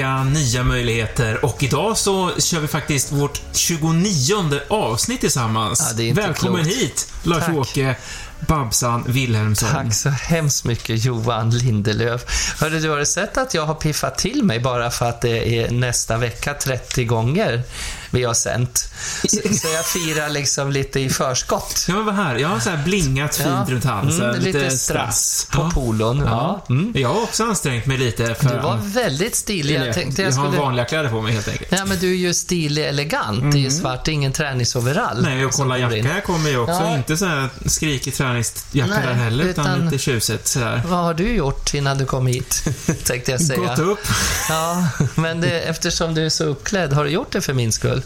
vecka, 0.00 0.24
nya 0.24 0.64
möjligheter 0.64 1.44
och 1.44 1.62
idag 1.62 1.96
så 1.96 2.30
kör 2.38 2.60
vi 2.60 2.68
faktiskt 2.68 3.12
vårt 3.12 3.40
29 3.52 4.60
avsnitt 4.68 5.20
tillsammans. 5.20 5.94
Ja, 5.98 6.14
Välkommen 6.14 6.64
klokt. 6.64 6.76
hit, 6.78 7.12
Lars-Åke 7.22 7.96
Babsan 8.48 9.04
Wilhelmsson. 9.06 9.68
Tack 9.70 9.94
så 9.94 10.08
hemskt 10.08 10.64
mycket 10.64 11.04
Johan 11.04 11.50
Lindelöf. 11.50 12.24
Hörru, 12.60 12.80
du 12.80 12.90
har 12.90 12.98
du 12.98 13.06
sett 13.06 13.38
att 13.38 13.54
jag 13.54 13.66
har 13.66 13.74
piffat 13.74 14.18
till 14.18 14.44
mig 14.44 14.60
bara 14.60 14.90
för 14.90 15.08
att 15.08 15.20
det 15.20 15.58
är 15.58 15.70
nästa 15.70 16.16
vecka 16.16 16.54
30 16.54 17.04
gånger 17.04 17.62
vi 18.10 18.24
har 18.24 18.34
sänt. 18.34 18.88
Så, 19.28 19.36
så 19.54 19.68
jag 19.74 19.86
firar 19.86 20.28
liksom 20.28 20.72
lite 20.72 21.00
i 21.00 21.10
förskott. 21.10 21.84
Ja, 21.88 21.94
men 21.94 22.04
vad 22.06 22.14
här. 22.14 22.36
Jag 22.36 22.48
har 22.48 22.60
så 22.60 22.70
här 22.70 22.84
blingat 22.84 23.36
fint 23.36 23.48
Ja. 23.48 23.66
runt 23.68 23.84
halsen. 23.84 24.30
Mm, 24.30 24.40
lite 24.42 24.70
strass 24.70 25.46
på 25.50 25.70
polon. 25.70 26.22
Ja. 26.26 26.64
Mm. 26.68 26.92
Jag 26.96 27.08
har 27.08 27.22
också 27.22 27.44
ansträngt 27.44 27.86
mig 27.86 27.98
lite 27.98 28.34
för... 28.34 28.48
Du 28.48 28.60
var 28.60 28.76
väldigt 28.82 29.34
stilig. 29.36 29.76
Jag 29.80 29.94
tänkte 29.94 30.22
jag 30.22 30.30
jag 30.32 30.36
har 30.36 30.46
skulle... 30.48 30.62
vanliga 30.62 30.84
kläder 30.84 31.08
på 31.10 31.20
mig 31.22 31.32
helt 31.32 31.48
enkelt. 31.48 31.72
Ja, 31.72 31.84
men 31.84 31.98
du 31.98 32.10
är 32.10 32.16
ju 32.16 32.34
stilig 32.34 32.86
elegant. 32.86 33.52
Det 33.52 33.58
är 33.58 33.62
ju 33.62 33.70
svart, 33.70 34.08
ingen 34.08 34.32
träningsoverall. 34.32 35.18
Mm. 35.18 35.36
Nej, 35.36 35.44
och 35.46 35.52
kolla 35.52 35.74
som 35.74 35.82
går 35.88 35.92
in. 35.98 36.04
jacka 36.04 36.14
här 36.14 36.20
kommer 36.20 36.50
ju 36.50 36.58
också. 36.58 36.72
Ja. 36.74 36.96
Inte 36.96 37.16
så 37.16 37.24
här 37.26 37.48
skrikig 37.66 38.14
träningsjacka 38.14 38.86
Nej, 38.86 39.06
där 39.06 39.12
heller, 39.12 39.44
utan, 39.44 39.66
utan- 39.66 39.84
lite 39.84 39.98
tjuset 39.98 40.46
sådär. 40.46 40.82
Vad 40.86 40.98
har 40.98 41.14
du 41.14 41.28
gjort 41.34 41.74
innan 41.74 41.98
du 41.98 42.06
kom 42.06 42.26
hit? 42.26 42.64
tänkte 43.04 43.30
jag 43.30 43.40
säga. 43.40 43.60
Gått 43.60 43.78
upp. 43.78 43.98
Ja, 44.48 44.88
men 45.14 45.40
det, 45.40 45.60
eftersom 45.60 46.14
du 46.14 46.24
är 46.24 46.28
så 46.30 46.44
uppklädd, 46.44 46.92
har 46.92 47.04
du 47.04 47.10
gjort 47.10 47.32
det 47.32 47.40
för 47.40 47.54
min 47.54 47.72
skull? 47.72 47.99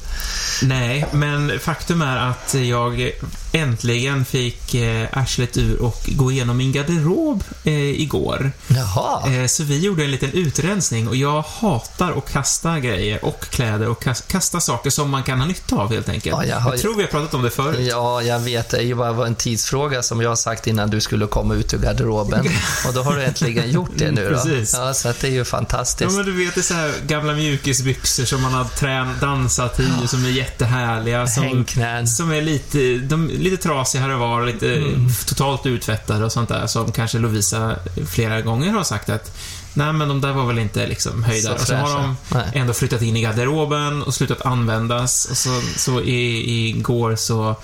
Nej, 0.63 1.07
men 1.13 1.61
faktum 1.61 2.03
är 2.03 2.17
att 2.17 2.55
jag 2.55 3.13
äntligen 3.55 4.25
fick 4.25 4.75
eh, 4.75 5.09
arslet 5.13 5.57
ur 5.57 5.83
och 5.83 6.03
gå 6.09 6.33
igenom 6.33 6.57
min 6.57 6.73
garderob 6.73 7.45
eh, 7.65 7.73
igår. 8.01 8.53
Jaha. 8.69 9.33
Eh, 9.35 9.47
så 9.47 9.63
vi 9.65 9.79
gjorde 9.79 10.05
en 10.05 10.11
liten 10.11 10.31
utrensning 10.33 11.09
och 11.09 11.17
jag 11.17 11.43
hatar 11.43 12.19
att 12.19 12.33
kasta 12.33 12.81
grejer 12.81 13.25
och 13.25 13.41
kläder 13.51 13.89
och 13.89 14.03
kas- 14.03 14.25
kasta 14.29 14.61
saker 14.61 14.91
som 14.91 15.11
man 15.11 15.23
kan 15.23 15.39
ha 15.41 15.47
nytta 15.47 15.77
av 15.77 15.93
helt 15.93 16.09
enkelt. 16.09 16.37
Ja, 16.37 16.45
jag 16.45 16.57
har- 16.61 16.77
tror 16.77 16.95
vi 16.95 17.03
har 17.03 17.11
pratat 17.11 17.35
om 17.35 17.43
det 17.43 17.51
förut. 17.51 17.89
Ja, 17.91 18.23
jag 18.23 18.39
vet. 18.41 18.71
Det 18.71 18.95
bara 18.95 19.27
en 19.27 19.35
tidsfråga 19.35 20.03
som 20.03 20.21
jag 20.21 20.29
har 20.29 20.37
sagt 20.37 20.67
innan 20.67 20.91
du 20.91 21.01
skulle 21.01 21.27
komma 21.27 21.55
ut 21.55 21.75
ur 21.75 21.79
garderoben. 21.79 22.49
Och 22.89 22.95
då 22.95 23.03
har 23.03 23.17
du 23.17 23.23
äntligen 23.25 23.71
gjort 23.71 23.91
det 23.97 24.11
nu 24.11 24.29
då. 24.31 24.35
Precis. 24.37 24.75
Ja, 24.75 24.95
så 24.95 25.13
det 25.21 25.25
är 25.27 25.31
ju 25.31 25.37
Ja, 25.39 25.45
fantastiskt. 25.45 26.17
men 26.17 26.27
du 26.27 26.33
vet, 26.45 26.55
det 26.55 26.61
är 26.61 26.63
så 26.63 26.75
här 26.75 26.93
gamla 27.07 27.33
mjukisbyxor 27.33 28.25
som 28.25 28.43
man 28.43 28.53
har 28.53 28.65
trän 28.65 29.09
dansat 29.21 29.81
i 29.81 29.89
och 30.05 30.11
som 30.11 30.25
är 30.25 30.29
jättehärliga. 30.29 31.27
Som, 31.27 31.43
Hängknän. 31.43 32.07
som 32.09 32.31
är 32.33 32.43
lite, 32.43 32.79
de, 32.99 33.31
lite 33.45 33.63
trasiga 33.63 34.03
här 34.03 34.11
och 34.15 34.21
var 34.21 34.41
och 34.41 34.47
lite 34.47 34.75
Mm. 34.75 35.09
totalt 35.27 35.67
uttvättade 35.67 36.25
och 36.25 36.33
sånt 36.33 36.49
där. 36.49 36.67
Som 36.67 36.93
kanske 36.93 37.19
Lovisa 37.19 37.77
flera 38.11 38.41
gånger 38.41 38.73
har 38.73 38.85
sagt 38.85 39.09
att 39.09 39.37
Nej 39.75 39.93
men 39.93 40.09
de 40.09 40.21
där 40.21 40.33
var 40.33 40.47
väl 40.47 40.59
inte 40.59 40.87
liksom 40.87 41.23
höjda. 41.23 41.49
Så 41.49 41.55
och 41.55 41.61
så 41.61 41.75
har 41.75 42.03
de 42.03 42.17
Nej. 42.29 42.51
ändå 42.55 42.73
flyttat 42.73 43.03
in 43.03 43.17
i 43.17 43.23
garderoben 43.23 44.03
och 44.03 44.15
slutat 44.15 44.43
användas. 44.47 45.25
Och 45.31 45.37
så, 45.37 45.61
så 45.77 46.01
i, 46.01 46.69
igår 46.69 47.17
så 47.17 47.57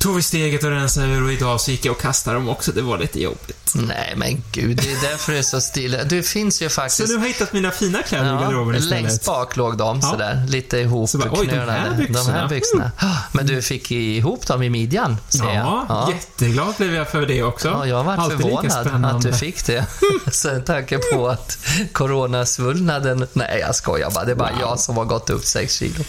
tog 0.00 0.16
vi 0.16 0.22
steget 0.22 0.64
och 0.64 0.70
rensade 0.70 1.06
ur 1.06 1.24
och 1.24 1.32
idag 1.32 1.60
så 1.60 1.70
gick 1.70 1.84
jag 1.84 1.92
och 1.92 2.00
kastade 2.00 2.36
dem 2.36 2.48
också. 2.48 2.72
Det 2.72 2.82
var 2.82 2.98
lite 2.98 3.22
jobbigt. 3.22 3.72
Nej, 3.74 4.14
men 4.16 4.42
gud, 4.52 4.76
det 4.76 4.92
är 4.92 5.10
därför 5.10 5.32
det 5.32 5.38
är 5.38 5.42
så 5.42 5.60
stiligt. 5.60 6.08
Du 6.08 6.22
finns 6.22 6.62
ju 6.62 6.68
Så 6.68 6.74
faktiskt... 6.74 7.08
nu 7.08 7.14
har 7.16 7.22
jag 7.22 7.28
hittat 7.28 7.52
mina 7.52 7.70
fina 7.70 8.02
kläder 8.02 8.24
i 8.24 8.28
Ja, 8.28 8.40
garderoben 8.40 8.74
istället. 8.76 9.02
längst 9.02 9.24
bak 9.26 9.56
låg 9.56 9.76
de 9.76 9.98
Ja. 10.02 10.10
sådär, 10.10 10.46
lite 10.48 10.78
ihop 10.78 11.08
Så 11.10 11.18
bara, 11.18 11.30
oj, 11.32 11.46
de 11.46 11.56
här 11.56 11.94
byxorna. 11.96 12.32
De 12.32 12.32
här 12.32 12.48
byxorna. 12.48 12.90
Men 13.32 13.46
du 13.46 13.62
fick 13.62 13.90
ihop 13.90 14.46
dem 14.46 14.62
i 14.62 14.70
midjan, 14.70 15.16
ser 15.28 15.44
jag. 15.44 15.54
Ja, 15.88 16.08
jätteglad 16.12 16.74
blev 16.78 16.94
jag 16.94 17.08
för 17.08 17.26
det 17.26 17.42
också. 17.42 17.68
Ja, 17.68 17.86
jag 17.86 18.04
var 18.04 18.16
Alltid 18.16 18.40
förvånad 18.40 19.04
att 19.16 19.22
du 19.22 19.32
fick 19.32 19.66
det. 19.66 19.86
Sen 20.32 20.64
tanke 20.64 20.98
på 21.12 21.28
att 21.28 21.58
coronasvullnaden... 21.92 23.26
Nej, 23.32 23.58
jag 23.66 23.74
skojar 23.74 24.10
bara. 24.10 24.24
Det 24.24 24.30
är 24.32 24.36
bara 24.36 24.50
Wow. 24.50 24.60
jag 24.60 24.80
som 24.80 24.96
har 24.96 25.04
gått 25.04 25.30
upp 25.30 25.44
6 25.44 25.74
kilo. 25.74 26.04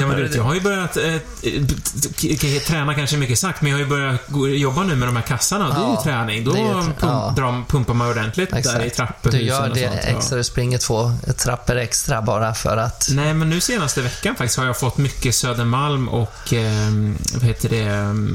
Ja, 0.00 0.06
men 0.06 0.16
du, 0.16 0.30
jag 0.36 0.42
har 0.42 0.54
ju 0.54 0.60
börjat 0.60 0.96
eh, 0.96 1.14
eh, 1.14 2.62
träna 2.66 2.94
kanske 2.94 3.16
mycket 3.16 3.25
sagt, 3.34 3.62
men 3.62 3.70
jag 3.70 3.78
har 3.78 3.82
ju 3.84 3.88
börjat 3.90 4.20
jobba 4.60 4.82
nu 4.82 4.96
med 4.96 5.08
de 5.08 5.16
här 5.16 5.22
kassarna 5.22 5.68
och 5.68 5.74
det 5.74 5.80
är 5.80 5.84
ju 5.84 5.90
Ja, 5.94 6.02
träning. 6.02 6.44
Då 6.44 6.52
är 6.52 6.58
ju 6.58 6.72
pump, 6.72 6.96
ja. 7.00 7.32
drar, 7.36 7.64
pumpar 7.68 7.94
man 7.94 8.08
ordentligt 8.10 8.50
där 8.50 8.56
i 8.58 8.60
Exakt. 8.86 8.96
trapphusen 8.96 9.40
Du 9.40 9.46
gör 9.46 9.68
och 9.68 9.74
det 9.74 9.88
sånt. 9.88 10.00
ja. 10.04 10.16
extra, 10.18 10.36
du 10.36 10.44
springer 10.44 10.78
två 10.78 11.12
trappor 11.36 11.76
extra 11.76 12.22
bara 12.22 12.54
för 12.54 12.76
att... 12.76 13.08
Nej, 13.10 13.34
men 13.34 13.50
nu 13.50 13.60
senaste 13.60 14.02
veckan 14.02 14.34
faktiskt 14.36 14.58
har 14.58 14.66
jag 14.66 14.78
fått 14.78 14.98
mycket 14.98 15.34
Södermalm 15.34 16.08
och 16.08 16.52
eh, 16.52 16.90
vad 17.34 17.42
heter 17.42 17.68
det, 17.68 17.82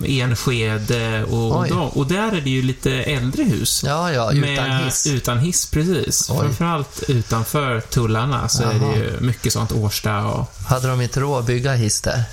eh, 0.07 0.19
Enskede 0.21 1.23
och, 1.23 1.67
då, 1.67 1.79
och 1.95 2.07
där 2.07 2.35
är 2.37 2.41
det 2.41 2.49
ju 2.49 2.61
lite 2.61 2.91
äldre 2.91 3.43
hus. 3.43 3.83
Ja, 3.85 4.11
ja, 4.11 4.31
utan 4.31 4.39
med, 4.39 4.83
hiss. 4.85 5.07
Utan 5.07 5.39
hiss, 5.39 5.65
precis. 5.71 6.29
Oj. 6.29 6.37
Framförallt 6.39 7.03
utanför 7.07 7.79
tullarna 7.81 8.49
så 8.49 8.63
är 8.63 8.73
Jaha. 8.73 8.93
det 8.93 8.99
ju 8.99 9.17
mycket 9.19 9.53
sånt 9.53 9.71
Årsta 9.71 10.25
och... 10.25 10.51
Hade 10.67 10.87
de 10.87 11.01
inte 11.01 11.19
råd 11.19 11.39
att 11.39 11.45
bygga 11.45 11.73
hiss 11.73 12.01
där? 12.01 12.23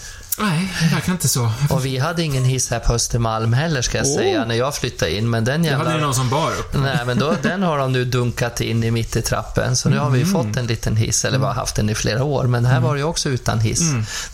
Nej, 0.41 0.72
det 0.82 0.94
verkar 0.94 1.12
inte 1.12 1.28
så. 1.28 1.50
Och 1.71 1.87
vi 1.87 1.99
hade 1.99 2.22
ingen 2.22 2.44
hiss 2.44 2.71
här 2.71 2.78
på 2.78 2.93
Östermalm 2.93 3.53
heller, 3.53 3.82
ska 3.82 3.99
jag 3.99 4.06
Åh. 4.06 4.15
säga, 4.16 4.44
när 4.44 4.54
jag 4.54 4.75
flyttade 4.75 5.15
in. 5.16 5.31
Men 5.31 5.44
den 5.44 5.65
Jag 5.65 5.72
hade 5.78 5.84
ju 5.84 5.91
jävla... 5.91 6.06
någon 6.06 6.15
som 6.15 6.31
bar 6.31 6.50
upp. 6.50 6.75
Nej, 6.82 6.99
men 7.06 7.19
då, 7.19 7.34
den 7.43 7.62
har 7.62 7.78
de 7.78 7.93
nu 7.93 8.04
dunkat 8.04 8.60
in 8.60 8.84
i 8.84 8.91
mitt 8.91 9.16
i 9.16 9.22
trappen. 9.22 9.77
Så 9.77 9.88
nu 9.88 9.98
har 9.98 10.10
vi 10.10 10.22
Mm. 10.22 10.32
fått 10.32 10.56
en 10.56 10.66
liten 10.66 10.97
hiss, 10.97 11.25
eller 11.25 11.38
vi 11.38 11.44
har 11.44 11.53
haft 11.54 11.75
den 11.77 11.91
i 11.91 11.94
flera 11.94 12.25
år. 12.25 12.44
Men 12.44 12.66
här 12.66 12.81
var 12.81 12.94
det 12.94 12.98
ju 12.98 13.04
också 13.04 13.28
utan 13.28 13.60
hiss. 13.60 13.81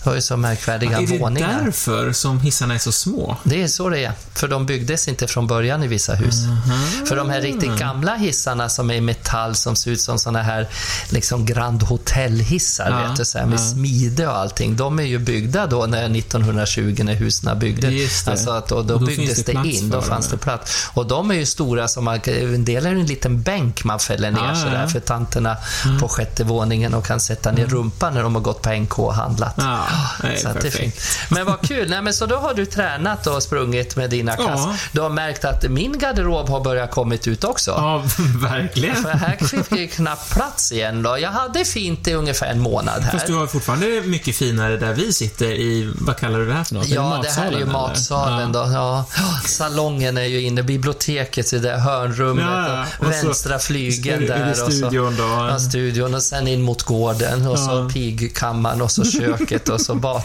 Det 0.03 0.07
var 0.09 0.15
ju 0.15 0.21
så 0.21 0.37
märkvärdiga 0.37 0.91
Mm. 0.91 1.05
Är 1.05 1.09
det 1.13 1.19
våningar. 1.19 1.61
därför 1.65 2.13
som 2.13 2.41
hissarna 2.41 2.75
är 2.75 2.79
så 2.79 2.93
små? 2.93 3.37
Det 3.45 3.63
är 3.63 3.69
så 3.69 3.89
det 3.89 4.05
är. 4.05 4.13
För 4.35 4.49
de 4.49 4.67
byggdes 4.67 5.09
inte 5.09 5.27
från 5.27 5.47
början 5.47 5.83
i 5.85 5.87
vissa 5.87 6.15
hus. 6.15 6.35
Mhm. 6.47 7.07
För 7.07 7.17
de 7.17 7.31
här 7.31 7.41
riktigt 7.41 7.79
gamla 7.79 8.15
hissarna 8.15 8.69
som 8.69 8.91
är 8.91 8.95
i 8.95 9.01
metall, 9.01 9.55
som 9.55 9.77
ser 9.77 9.91
ut 9.91 10.01
som 10.01 10.19
såna 10.19 10.43
här 10.43 10.69
liksom 11.11 11.47
Grand 11.47 11.83
Hotel-hissar, 11.83 12.91
Ja, 12.91 13.09
vet 13.09 13.17
du, 13.17 13.25
så 13.25 13.39
här, 13.39 13.47
med 13.47 13.59
ja. 13.59 13.63
smide 13.73 14.27
och 14.29 14.37
allting. 14.37 14.77
De 14.77 14.99
är 14.99 15.03
ju 15.03 15.19
byggda 15.19 15.67
då 15.67 15.87
när 15.95 16.19
1920 16.19 17.01
när 17.05 17.15
husen 17.15 17.59
byggdes. 17.59 17.91
Just 17.93 18.25
det. 18.25 18.31
Alltså 18.31 18.51
att, 18.51 18.73
och 18.73 18.85
då, 18.85 18.95
Och 18.95 19.01
då 19.01 19.07
byggdes 19.07 19.45
det 19.45 19.53
det, 19.63 19.69
in, 19.69 19.91
då 19.91 20.03
fanns 20.03 20.29
det 20.29 20.37
plats. 20.37 20.87
Och 20.95 21.07
de 21.07 21.31
är 21.31 21.35
ju 21.35 21.47
stora 21.47 21.89
som 21.89 22.05
man, 22.05 22.21
en 22.25 22.65
del 22.65 22.87
är 22.87 22.91
en 22.91 23.07
liten 23.07 23.43
bänk 23.43 23.85
man 23.85 23.99
fäller 24.01 24.31
ner 24.31 24.45
Ja, 24.49 24.55
sådär 24.57 24.81
ja. 24.83 24.89
för 24.89 25.01
tanterna 25.01 25.57
på 26.01 26.09
sjätte 26.09 26.45
våningen 26.45 26.95
och 26.95 27.07
kan 27.07 27.21
sätta 27.21 27.53
ner 27.53 27.67
rumpan 27.67 28.15
när 28.15 28.23
de 28.23 28.35
har 28.35 28.43
gått 28.43 28.63
på 28.63 28.71
NK 28.73 28.99
och 28.99 29.15
handlat. 29.15 29.55
Ja, 29.57 29.87
nej, 30.23 30.39
Så 30.39 30.49
det 30.61 30.67
är 30.67 30.71
fint. 30.71 30.95
Men 31.31 31.47
vad 31.47 31.61
kul. 31.69 31.91
Nej, 31.91 32.03
men 32.03 32.15
så 32.15 32.27
då 32.27 32.37
har 32.37 32.55
du 32.55 32.67
tränat 32.67 33.27
och 33.27 33.43
sprungit 33.43 33.97
med 33.97 34.11
dina 34.11 34.35
Ja. 34.39 34.47
kast. 34.47 34.69
Du 34.93 35.01
har 35.01 35.11
märkt 35.11 35.45
att 35.45 35.71
min 35.71 35.99
garderob 35.99 36.49
har 36.49 36.61
börjat 36.61 36.91
kommit 36.91 37.27
ut 37.27 37.45
också. 37.45 37.71
Ja, 37.71 38.03
verkligen. 38.49 38.97
För 38.97 39.09
här 39.11 39.37
fick 39.63 39.81
jag 39.81 39.91
knappt 39.91 40.31
plats 40.35 40.73
igen 40.73 41.03
då. 41.03 41.19
Jag 41.19 41.31
hade 41.31 41.65
fint 41.65 42.09
i 42.09 42.13
ungefär 42.15 42.47
en 42.47 42.61
månad 42.61 43.03
här. 43.03 43.13
Fast 43.13 43.27
du 43.27 43.35
har 43.35 43.47
fortfarande 43.47 44.03
mycket 44.05 44.37
finare 44.37 44.77
där 44.77 44.95
vi 44.95 45.13
sitter 45.13 45.47
i, 45.47 45.84
vad 45.95 46.17
kallar 46.17 46.39
du 46.39 46.47
det 46.47 46.53
här 46.55 46.65
för 46.65 46.75
något? 46.75 46.89
Ja, 46.89 47.21
det 47.23 47.31
här 47.31 47.47
är 47.47 47.51
ju 47.51 47.57
eller? 47.57 47.67
matsalen 47.73 48.53
Ja. 48.55 48.65
då. 48.67 48.73
Ja. 48.73 49.05
Salongen 49.45 50.17
är 50.19 50.23
ju 50.25 50.41
inne, 50.41 50.63
biblioteket 50.63 51.53
i 51.53 51.59
det 51.59 51.77
hörnrummet 51.79 52.45
Ja, 52.49 52.69
ja. 52.69 52.85
och, 52.99 53.07
Och 53.07 53.15
så 53.15 53.27
vänstra 53.27 53.59
flygeln 53.59 54.23
är 54.23 54.27
det- 54.29 54.35
är 54.35 54.39
det 54.39 54.45
där. 54.45 54.51
och 54.51 54.57
så, 54.57 54.71
studion 54.71 55.17
då? 55.17 55.23
Ja, 55.23 55.59
studion 55.59 56.15
och 56.15 56.23
sen 56.23 56.49
in 56.49 56.63
mot 56.63 56.83
gården 56.83 57.47
och 57.47 57.59
så 57.59 57.71
Ja. 57.71 57.89
pigkammaren 57.93 58.83
och 58.83 58.91
så 58.91 59.05
köket 59.11 59.69
och 59.69 59.81
så 59.81 59.95
bad. 59.95 60.23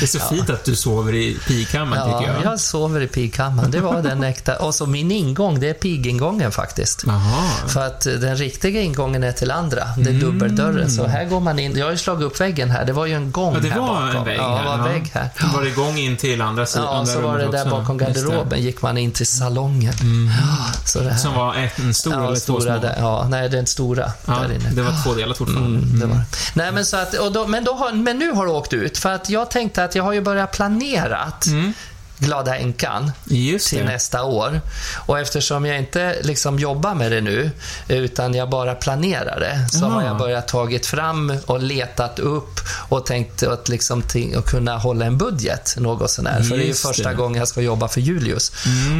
Det 0.00 0.04
är 0.04 0.06
så 0.06 0.18
fint 0.18 0.50
att 0.50 0.64
du 0.64 0.76
sover 0.76 1.14
i 1.14 1.38
pigkammaren, 1.48 2.10
Ja, 2.10 2.18
tycker 2.20 2.32
jag. 2.32 2.44
jag 2.52 2.60
sover 2.60 3.00
i 3.00 3.06
pigkammaren. 3.08 3.70
Det 3.70 3.80
var 3.80 4.02
den 4.02 4.24
äkta. 4.24 4.56
Och 4.56 4.74
så 4.74 4.86
min 4.86 5.10
ingång, 5.12 5.60
det 5.60 5.68
är 5.68 5.74
pigingången 5.74 6.52
faktiskt. 6.52 7.04
Jaha. 7.06 7.50
För 7.68 7.86
att 7.86 8.06
eh, 8.06 8.12
den 8.12 8.36
riktiga 8.36 8.80
ingången 8.80 9.22
är 9.24 9.32
till 9.32 9.50
andra. 9.50 9.88
Det 9.96 10.02
är 10.10 10.14
Mm. 10.14 10.20
dubbeldörren. 10.20 10.90
Så 10.90 11.06
här 11.06 11.24
går 11.24 11.40
man 11.40 11.58
in. 11.58 11.76
Jag 11.78 11.86
har 11.86 11.90
ju 11.92 11.98
slagit 11.98 12.24
upp 12.26 12.40
väggen 12.40 12.70
här. 12.70 12.84
Det 12.84 12.92
var 12.92 13.06
ju 13.06 13.14
en 13.14 13.30
gång 13.32 13.54
Ja, 13.54 13.60
det 13.60 13.68
här 13.68 13.80
var 13.80 13.86
bakom. 13.88 14.16
en 14.16 14.24
vägg 14.24 14.38
Ja, 14.38 14.58
det 14.58 14.64
var 14.68 14.74
en 14.74 14.84
vägg 14.84 14.99
här. 15.12 15.30
Var 15.54 15.62
det 15.62 15.68
igång 15.68 15.98
in 15.98 16.16
till 16.16 16.42
andra 16.42 16.66
sidan? 16.66 16.84
Ja, 16.84 16.98
andra 16.98 17.12
så 17.12 17.20
var 17.20 17.38
det 17.38 17.44
rummet 17.44 17.52
där 17.52 17.62
också? 17.66 17.76
bakom 17.80 17.98
det. 17.98 18.04
garderoben 18.04 18.62
gick 18.62 18.82
man 18.82 18.98
in 18.98 19.12
till 19.12 19.26
salongen. 19.26 19.92
Ja, 20.40 20.72
så 20.84 21.00
det 21.00 21.10
här. 21.10 21.18
Som 21.18 21.34
var 21.34 21.54
en 21.76 21.94
stor 21.94 22.12
ja, 22.12 22.26
eller 22.26 22.36
två 22.46 22.60
små? 22.60 22.78
där, 22.78 22.96
ja, 22.98 23.26
nej, 23.28 23.48
den 23.48 23.66
stora 23.66 24.12
Ja, 24.26 24.32
där 24.32 24.54
inne. 24.54 24.70
det 24.70 24.82
var 24.82 25.02
tvådelat 25.02 25.38
fortfarande. 25.38 25.78
Mm, 25.78 26.00
det 26.00 26.06
var. 26.06 26.14
det. 26.16 26.24
Nej, 26.54 26.72
men, 26.72 26.84
så 26.84 26.96
att, 26.96 27.14
och 27.14 27.32
då, 27.32 27.46
men, 27.46 27.64
då 27.64 27.74
har, 27.74 27.92
men 27.92 28.18
nu 28.18 28.30
har 28.32 28.46
du 28.46 28.52
åkt 28.52 28.72
ut. 28.72 28.98
För 28.98 29.12
att 29.12 29.30
jag 29.30 29.50
tänkte 29.50 29.84
att 29.84 29.94
jag 29.94 30.04
har 30.04 30.12
ju 30.12 30.20
börjat 30.20 30.52
planerat 30.52 31.46
Mm. 31.46 31.72
Glada 32.20 32.56
änkan 32.56 33.12
Just 33.24 33.68
till 33.68 33.78
det. 33.78 33.84
nästa 33.84 34.22
år. 34.24 34.60
Och 35.06 35.18
eftersom 35.18 35.64
jag 35.66 35.78
inte 35.78 36.16
liksom 36.22 36.58
jobbar 36.58 36.94
med 36.94 37.12
det 37.12 37.20
nu, 37.20 37.50
utan 37.88 38.34
jag 38.34 38.50
bara 38.50 38.74
planerar 38.74 39.40
det, 39.40 39.66
så 39.72 39.84
Jaha. 39.84 39.90
har 39.90 40.02
jag 40.02 40.18
börjat 40.18 40.48
tagit 40.48 40.86
fram 40.86 41.32
och 41.46 41.62
letat 41.62 42.18
upp 42.18 42.60
och 42.88 43.06
tänkt 43.06 43.42
att, 43.42 43.68
liksom, 43.68 44.02
att 44.36 44.46
kunna 44.46 44.78
hålla 44.78 45.04
en 45.04 45.18
budget 45.18 45.74
något 45.78 46.10
sånär. 46.10 46.42
För 46.42 46.56
det 46.56 46.62
är 46.64 46.66
ju 46.66 46.74
första 46.74 47.02
det. 47.02 47.08
Mm. 47.08 47.18
gången 47.20 47.38
jag 47.38 47.48
ska 47.48 47.60
jobba 47.60 47.88
för 47.88 48.00
Julius. 48.00 48.52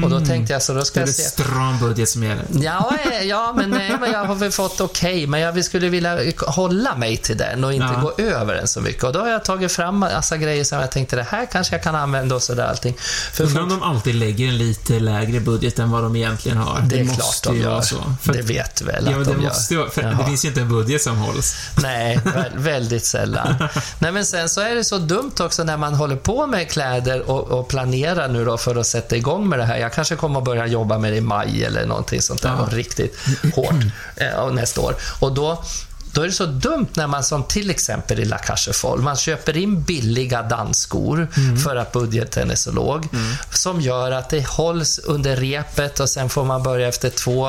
Och 0.05 0.11
då 0.11 0.21
tänkte 0.21 0.53
jag, 0.53 0.63
så 0.63 0.73
då 0.73 0.79
Det 0.79 0.85
ska 0.85 1.01
är 1.01 1.03
jag 1.03 1.09
det 1.09 1.13
se... 1.13 1.23
stram 1.23 1.79
budget 1.79 2.09
som 2.09 2.23
gäller. 2.23 2.45
Ja, 2.51 2.93
ja 3.23 3.53
men, 3.57 3.71
nej, 3.71 3.97
men 4.01 4.13
jag 4.13 4.25
har 4.25 4.35
väl 4.35 4.51
fått 4.53 4.81
okej, 4.81 5.27
men 5.27 5.41
jag 5.41 5.65
skulle 5.65 5.89
vilja 5.89 6.19
hålla 6.47 6.97
mig 6.97 7.17
till 7.17 7.37
den 7.37 7.65
och 7.65 7.73
inte 7.73 7.87
Ja. 7.95 8.01
gå 8.01 8.23
över 8.23 8.55
den 8.55 8.69
så 8.69 8.81
mycket. 8.81 9.05
Och 9.05 9.13
då 9.13 9.21
har 9.21 9.29
jag 9.29 9.45
tagit 9.45 9.73
fram 9.73 9.99
massa 9.99 10.37
grejer 10.37 10.65
som 10.65 10.79
jag 10.79 10.91
tänkte, 10.91 11.17
det 11.17 11.27
här 11.31 11.47
kanske 11.53 11.75
jag 11.75 11.83
kan 11.83 11.95
använda 11.95 12.35
och 12.35 12.43
sådär 12.43 12.65
allting. 12.67 12.97
För 13.33 13.45
Undrar 13.45 13.63
om 13.63 13.69
de 13.69 13.83
alltid 13.83 14.15
lägger 14.15 14.49
en 14.49 14.59
lite 14.59 15.01
lägre 15.01 15.41
budget 15.41 15.79
än 15.79 15.91
vad 15.91 16.03
de 16.03 16.17
egentligen 16.17 16.59
har. 16.59 16.81
det 16.81 17.01
är 17.01 17.05
måste 17.05 17.17
klart 17.23 17.43
de 17.43 17.57
ju 17.57 17.63
vara 17.65 17.75
gör. 17.75 17.83
så. 17.83 18.15
För 18.23 18.33
det 18.33 18.43
vet 18.43 18.77
du 18.77 18.85
väl 18.85 19.09
Ja, 19.11 19.19
att 19.19 19.25
de 19.25 19.33
det 19.37 19.43
gör. 19.43 19.49
måste 19.49 19.75
ju 19.75 19.89
för 19.91 20.03
det 20.03 20.25
finns 20.27 20.45
ju 20.45 20.49
inte 20.49 20.61
en 20.61 20.69
budget 20.69 21.03
som 21.03 21.17
hålls. 21.17 21.55
Nej, 21.83 22.21
vä- 22.25 22.51
väldigt 22.57 23.05
sällan. 23.05 23.55
Nej, 23.99 24.13
men 24.13 24.25
sen 24.27 24.49
så 24.49 24.61
är 24.61 24.75
det 24.75 24.85
så 24.85 24.99
dumt 24.99 25.33
också 25.41 25.65
när 25.65 25.77
man 25.77 25.95
håller 25.95 26.17
på 26.17 26.47
med 26.47 26.71
kläder 26.71 27.31
och, 27.31 27.49
och 27.51 27.69
planerar 27.69 28.29
nu 28.29 28.45
då 28.45 28.57
för 28.59 28.77
att 28.77 28.87
sätta 28.87 29.17
igång 29.17 29.49
med 29.49 29.59
det 29.59 29.65
här. 29.65 29.77
Jag 29.77 29.93
kanske 29.93 30.17
kommer 30.17 30.39
att 30.39 30.45
börja 30.45 30.67
jobba 30.67 30.99
med 30.99 31.13
det 31.13 31.17
i 31.17 31.21
maj 31.21 31.65
eller 31.65 31.87
någonting 31.87 32.23
sånt 32.23 32.43
där, 32.43 32.49
Ja. 32.71 32.77
riktigt 32.77 33.17
hårt 33.55 33.75
eh, 34.17 34.51
nästa 34.53 34.81
år. 34.81 34.95
Och 35.21 35.33
då 35.35 35.65
då 36.13 36.23
är 36.23 36.27
det 36.27 36.33
så 36.33 36.47
dumt 36.47 36.89
när 36.95 37.07
man 37.07 37.25
som 37.25 37.45
till 37.45 37.71
exempel 37.71 38.21
i 38.21 38.25
La 38.25 38.39
Cachefol, 38.39 39.01
man 39.01 39.17
köper 39.17 39.57
in 39.57 39.83
billiga 39.83 40.43
dansskor 40.43 41.29
för 41.65 41.77
att 41.77 41.93
budgeten 41.93 42.51
är 42.51 42.55
så 42.55 42.73
låg, 42.73 43.09
som 43.53 43.81
gör 43.81 44.13
att 44.13 44.29
det 44.29 44.47
hålls 44.47 44.99
under 44.99 45.37
repet 45.37 46.01
och 46.01 46.09
sen 46.09 46.29
får 46.29 46.45
man 46.45 46.63
börja 46.63 46.89
efter 46.89 47.11
två 47.11 47.49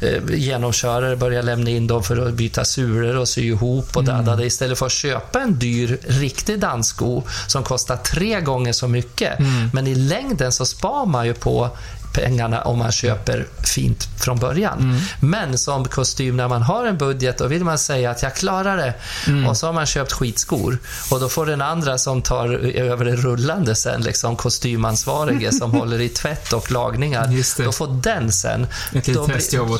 eh, 0.00 0.22
genomkörare 0.34 1.16
börja 1.16 1.42
lämna 1.42 1.70
in 1.70 1.86
dem 1.86 2.02
för 2.04 2.28
att 2.28 2.34
byta 2.34 2.64
sulor 2.64 3.16
och 3.16 3.28
sy 3.28 3.42
ihop 3.42 3.96
och 3.96 4.08
mm. 4.08 4.36
det 4.36 4.46
istället 4.46 4.78
för 4.78 4.86
att 4.86 4.92
köpa 4.92 5.40
en 5.40 5.58
dyr 5.58 5.98
riktig 6.08 6.60
danssko 6.60 7.22
som 7.46 7.62
kostar 7.62 7.96
tre 7.96 8.40
gånger 8.40 8.72
så 8.72 8.88
mycket. 8.88 9.38
Men 9.72 9.86
i 9.86 9.94
längden 9.94 10.52
så 10.52 10.66
spar 10.66 11.06
man 11.06 11.26
ju 11.26 11.34
på 11.34 11.70
pengarna 12.12 12.62
om 12.62 12.78
man 12.78 12.92
köper 12.92 13.46
fint 13.64 14.08
från 14.18 14.38
början. 14.38 14.78
Mm. 14.78 15.00
Men 15.20 15.58
som 15.58 15.84
kostym, 15.84 16.36
när 16.36 16.48
man 16.48 16.62
har 16.62 16.86
en 16.86 16.98
budget, 16.98 17.38
då 17.38 17.46
vill 17.46 17.64
man 17.64 17.78
säga 17.78 18.10
att 18.10 18.22
jag 18.22 18.36
klarar 18.36 18.76
det. 18.76 18.94
Mm. 19.26 19.46
Och 19.48 19.56
så 19.56 19.66
har 19.66 19.72
man 19.72 19.86
köpt 19.86 20.12
skitskor. 20.12 20.78
Och 21.10 21.20
då 21.20 21.28
får 21.28 21.46
den 21.46 21.62
andra 21.62 21.98
som 21.98 22.22
tar 22.22 22.48
över 22.76 23.04
det 23.04 23.16
rullande 23.16 23.74
sen, 23.74 24.00
liksom 24.00 24.36
kostymansvarige 24.36 25.52
som 25.52 25.70
håller 25.78 26.00
i 26.00 26.08
tvätt 26.08 26.52
och 26.52 26.70
lagningar, 26.70 27.62
då 27.64 27.72
får 27.72 28.02
den 28.02 28.32
sen. 28.32 28.66
Då, 28.92 29.26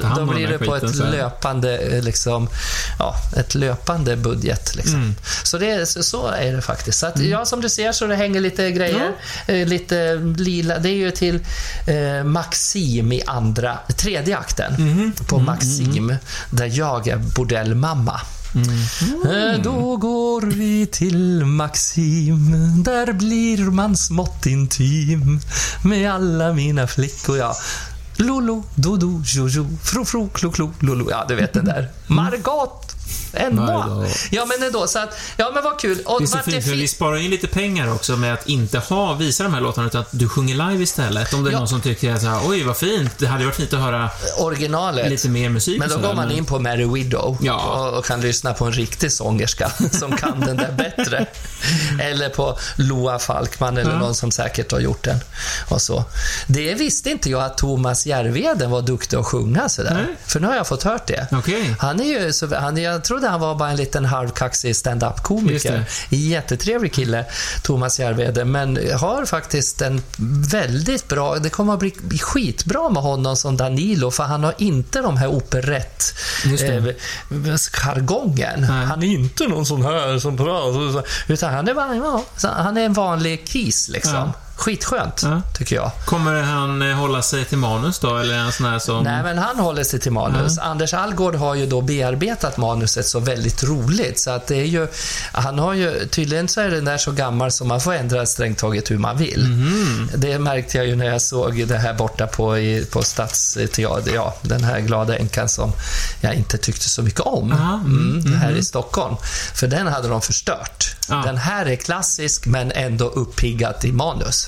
hand 0.03 0.29
då 0.29 0.35
blir 0.35 0.49
det 0.49 0.59
på 0.59 0.77
ett 0.77 0.97
sen. 0.97 1.11
löpande, 1.11 1.79
eh, 1.79 2.03
liksom, 2.03 2.49
ja, 2.99 3.15
ett 3.37 3.55
löpande 3.55 4.17
budget. 4.17 4.77
Liksom. 4.77 4.95
Mm. 4.95 5.15
Så, 5.43 5.59
det, 5.59 5.87
så- 5.87 6.29
är 6.39 6.53
det 6.53 6.63
faktiskt. 6.63 6.99
Så 6.99 7.07
att, 7.07 7.19
ja, 7.19 7.45
som 7.45 7.61
du 7.61 7.69
ser 7.69 7.93
så 7.93 8.07
det 8.07 8.17
hänger 8.17 8.41
lite 8.41 8.71
grejer. 8.71 9.13
Eh, 9.47 9.67
lite 9.67 10.15
lila. 10.37 10.79
Det 10.79 10.89
är 10.89 10.95
ju 10.95 11.11
till 11.11 11.35
eh, 11.87 12.25
Maxim 12.29 13.13
i 13.13 13.23
andra, 13.27 13.79
tredje 13.97 14.37
akten 14.39 14.73
Mhm. 14.79 15.13
på 15.29 15.39
Maxim, 15.39 16.15
där 16.51 16.71
jag 16.79 17.09
är 17.09 17.17
bordellmamma. 17.17 18.21
Eh, 19.25 19.63
Då 19.63 19.97
går 19.97 20.43
vi 20.43 20.87
till 20.87 21.45
Maxim, 21.45 22.53
där 22.83 23.13
blir 23.13 23.59
man 23.59 23.97
smått 23.97 24.47
intim 24.47 25.41
med 25.85 26.13
alla 26.13 26.53
mina 26.53 26.87
flickor, 26.87 27.39
ja. 27.39 27.57
Lolo, 28.17 28.65
dodo, 28.75 29.23
jojo, 29.25 29.67
fro, 29.83 30.05
fro, 30.05 30.29
klo, 30.29 30.73
lolo. 30.81 31.07
Ja, 31.11 31.25
du 31.29 31.35
vet 31.35 31.53
den 31.53 31.65
där. 31.65 31.89
Margot! 32.07 32.88
En. 33.33 33.57
Ja, 34.31 34.45
men 34.47 34.63
ändå. 34.67 34.87
Så 34.87 34.99
att, 34.99 35.19
ja, 35.37 35.51
men 35.55 35.65
vad 35.65 35.81
kul. 35.81 35.99
Och 36.05 36.21
Det 36.21 36.25
är 36.25 36.27
så 36.27 36.39
fint, 36.39 36.65
för 36.65 36.71
vi 36.73 36.89
sparar 36.89 37.17
in 37.17 37.31
lite 37.31 37.47
pengar 37.47 37.95
också 37.95 38.17
med 38.17 38.35
att 38.35 38.49
inte 38.49 38.79
ha, 38.79 39.15
visa 39.15 39.43
de 39.45 39.55
här 39.55 39.61
låtarna, 39.61 39.87
utan 39.87 40.01
att 40.01 40.09
du 40.11 40.29
sjunger 40.29 40.71
live 40.71 40.83
istället. 40.85 41.35
Om 41.35 41.45
det 41.45 41.51
är 41.51 41.53
Ja. 41.53 41.59
någon 41.59 41.69
som 41.69 41.81
tycker 41.81 42.13
att 42.15 42.23
här, 42.23 42.41
oj 42.47 42.63
vad 42.63 42.77
fint, 42.77 43.11
det 43.19 43.27
hade 43.27 43.45
varit 43.45 43.57
fint 43.57 43.73
att 43.73 43.81
höra 43.81 44.11
originalet. 44.39 45.11
lite 45.11 45.29
mer 45.29 45.49
musik 45.49 45.79
Men 45.79 45.89
då 45.89 45.99
går 45.99 46.15
man 46.15 46.31
in 46.31 46.45
på 46.45 46.59
Mary 46.59 46.85
Widow 46.87 47.39
Ja. 47.41 47.57
och, 47.91 47.99
och 47.99 48.05
kan 48.05 48.21
lyssna 48.21 48.55
på 48.55 48.65
en 48.65 48.73
riktig 48.73 49.13
sångerska 49.13 49.73
som 49.93 50.17
kan 50.17 50.41
den 50.41 50.57
där 50.57 50.73
bättre. 50.73 51.27
eller 52.01 52.29
på 52.29 52.59
Loa 52.77 53.19
Falkman 53.19 53.77
eller 53.77 53.91
Ja. 53.93 53.99
någon 53.99 54.15
som 54.15 54.31
säkert 54.31 54.73
har 54.73 54.81
gjort 54.81 55.05
den. 55.05 55.19
Och 55.69 55.83
så. 55.83 56.05
Det 56.47 56.75
visste 56.75 57.11
inte 57.11 57.31
jag 57.31 57.43
att 57.45 57.59
Thomas 57.59 58.07
Järvheden 58.07 58.71
var 58.71 58.83
duktig 58.83 59.17
att 59.17 59.27
sjunga 59.27 59.69
sådär. 59.69 59.95
Nej. 59.95 60.17
För 60.27 60.41
nu 60.41 60.47
har 60.47 60.55
jag 60.57 60.67
fått 60.67 60.83
hört 60.83 61.07
det. 61.07 61.27
Okej. 61.33 61.75
Han 61.79 62.01
är 62.01 62.05
ju, 62.05 62.33
så, 62.33 62.55
han, 62.57 62.77
jag 62.99 63.05
trodde 63.05 63.29
han 63.29 63.41
var 63.41 63.55
bara 63.55 63.71
en 63.71 63.77
liten 63.77 64.05
halvkaxig 64.05 64.77
stand-up-komiker. 64.77 65.85
Jättetrevlig 66.09 66.93
kille, 66.93 67.25
Thomas 67.63 68.01
Järvheden, 68.01 68.53
men 68.53 68.79
har 69.01 69.25
faktiskt 69.25 69.83
en 69.83 70.03
väldigt 70.51 71.09
bra... 71.09 71.35
Det 71.35 71.51
kommer 71.51 71.73
att 71.73 71.79
bli 71.79 72.19
skitbra 72.19 72.89
med 72.89 73.03
honom 73.03 73.37
som 73.37 73.57
Danilo, 73.57 74.11
för 74.11 74.25
han 74.25 74.45
har 74.45 74.55
inte 74.59 75.01
de 75.01 75.17
här 75.17 75.27
operett 75.27 76.15
eh, 76.45 76.85
jargongen. 77.73 78.61
Nej. 78.61 78.87
Han 78.87 79.03
är 79.03 79.07
inte 79.07 79.47
någon 79.47 79.67
sån 79.67 79.83
här 79.83 80.19
som 80.19 80.37
pratar, 80.37 81.05
utan 81.29 81.55
han 81.55 81.69
är, 81.69 81.75
ja, 81.95 82.25
han 82.43 82.77
är 82.77 82.85
en 82.85 82.93
vanlig 82.93 83.49
kis 83.49 83.89
liksom. 83.89 84.15
Ja. 84.15 84.33
Skitskönt, 84.59 85.21
Ja. 85.23 85.43
tycker 85.59 85.77
jag. 85.77 85.91
Kommer 86.05 86.43
han 86.43 86.83
eh, 86.83 86.97
hålla 86.97 87.23
sig 87.23 87.45
till 87.45 87.59
manus 87.59 87.99
då, 87.99 88.17
eller 88.17 88.35
är 88.35 88.39
han 88.39 88.53
sån 88.53 88.67
här 88.67 88.79
som... 88.79 89.05
Nej, 89.05 89.23
men 89.23 89.39
han 89.39 89.59
håller 89.59 89.85
sig 89.85 90.01
till 90.01 90.13
manus. 90.13 90.59
Anders 90.59 90.95
Algård 90.95 91.35
har 91.35 91.55
ju 91.55 91.67
då 91.67 91.81
bearbetat 91.81 92.57
manuset 92.57 93.07
så 93.07 93.21
väldigt 93.21 93.65
roligt. 93.65 94.21
Så 94.21 94.31
att 94.31 94.47
det 94.47 94.57
är 94.57 94.65
ju, 94.65 94.89
han 95.33 95.59
har 95.59 95.75
ju, 95.75 96.07
tydligen 96.09 96.49
så 96.49 96.61
är 96.61 96.71
den 96.71 96.85
där 96.85 96.99
så 96.99 97.13
gammal 97.13 97.53
som 97.53 97.69
man 97.69 97.81
får 97.81 97.93
ändra 97.95 98.27
strängt 98.27 98.59
taget 98.59 98.91
hur 98.91 98.99
man 98.99 99.17
vill. 99.17 99.49
Mhm. 99.49 100.11
Det 100.15 100.39
märkte 100.39 100.77
jag 100.79 100.87
ju 100.87 100.97
när 100.97 101.07
jag 101.07 101.23
såg 101.23 101.67
det 101.69 101.79
här 101.79 101.95
borta 101.95 102.27
på, 102.27 102.59
i, 102.59 102.85
på 102.91 103.03
Stadsteatern, 103.03 104.15
ja, 104.15 104.35
den 104.43 104.65
här 104.65 104.81
glada 104.81 105.17
änkan 105.17 105.49
som 105.49 105.73
jag 106.21 106.35
inte 106.35 106.59
tyckte 106.59 106.89
så 106.89 107.03
mycket 107.03 107.21
om. 107.21 107.53
Mm, 107.53 108.09
Mm, 108.27 108.37
här 108.41 108.53
i 108.53 108.65
Stockholm. 108.65 109.17
För 109.55 109.67
den 109.67 109.87
hade 109.87 110.09
de 110.09 110.23
förstört. 110.23 110.95
Ja. 111.09 111.23
Den 111.27 111.37
här 111.37 111.67
är 111.67 111.77
klassisk, 111.77 112.47
men 112.47 112.73
ändå 112.73 113.05
uppiggat 113.05 113.85
i 113.85 113.93
manus. 113.93 114.48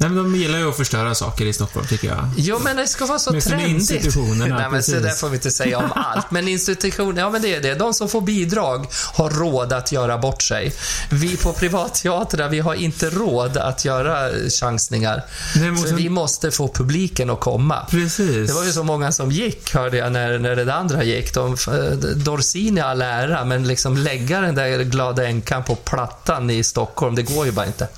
Nej, 0.00 0.10
men 0.10 0.24
de 0.24 0.36
gillar 0.36 0.58
ju 0.58 0.68
att 0.68 0.76
förstöra 0.76 1.14
saker 1.14 1.44
i 1.44 1.52
Stockholm, 1.52 1.86
tycker 1.86 2.08
jag. 2.08 2.30
Jo, 2.36 2.58
men 2.64 2.76
det 2.76 2.86
ska 2.86 3.06
vara 3.06 3.18
så 3.18 3.40
sina 3.40 3.58
trendigt. 3.58 3.90
institutionerna, 3.90 4.58
Nej, 4.58 4.70
men 4.70 4.82
så 4.82 4.92
där 4.92 5.10
får 5.10 5.28
vi 5.28 5.34
inte 5.34 5.50
säga 5.50 5.78
om 5.78 5.92
allt. 5.94 6.30
Men 6.30 6.48
institutioner, 6.48 7.22
ja 7.22 7.30
men 7.30 7.42
det 7.42 7.54
är 7.54 7.60
det. 7.60 7.74
De 7.74 7.94
som 7.94 8.08
får 8.08 8.20
bidrag 8.20 8.86
har 9.14 9.30
råd 9.30 9.72
att 9.72 9.92
göra 9.92 10.18
bort 10.18 10.42
sig. 10.42 10.72
Vi 11.10 11.36
på 11.36 11.52
privatteatrar, 11.52 12.48
vi 12.48 12.60
har 12.60 12.74
inte 12.74 13.10
råd 13.10 13.56
att 13.56 13.84
göra 13.84 14.30
chansningar. 14.60 15.22
Nej, 15.56 15.70
men 15.70 15.82
För 15.82 15.94
vi 15.94 16.08
måste 16.08 16.50
få 16.50 16.68
publiken 16.68 17.30
att 17.30 17.40
komma. 17.40 17.86
Precis. 17.90 18.48
Det 18.48 18.54
var 18.54 18.64
ju 18.64 18.72
så 18.72 18.82
många 18.82 19.12
som 19.12 19.30
gick, 19.30 19.74
hörde 19.74 19.96
jag, 19.96 20.12
när, 20.12 20.38
när 20.38 20.56
det 20.56 20.74
andra 20.74 21.02
gick. 21.02 21.34
De, 21.34 21.52
eh, 21.52 21.74
Dorsin 22.16 22.78
i 22.78 22.80
all 22.80 23.02
ära, 23.02 23.44
men 23.44 23.68
liksom 23.68 23.96
lägga 23.96 24.40
den 24.40 24.54
där 24.54 24.78
glada 24.78 25.26
änkan 25.26 25.64
på 25.64 25.74
plattan 25.74 26.50
i 26.50 26.64
Stockholm, 26.64 27.14
det 27.14 27.22
går 27.22 27.46
ju 27.46 27.52
bara 27.52 27.66
inte. 27.66 27.88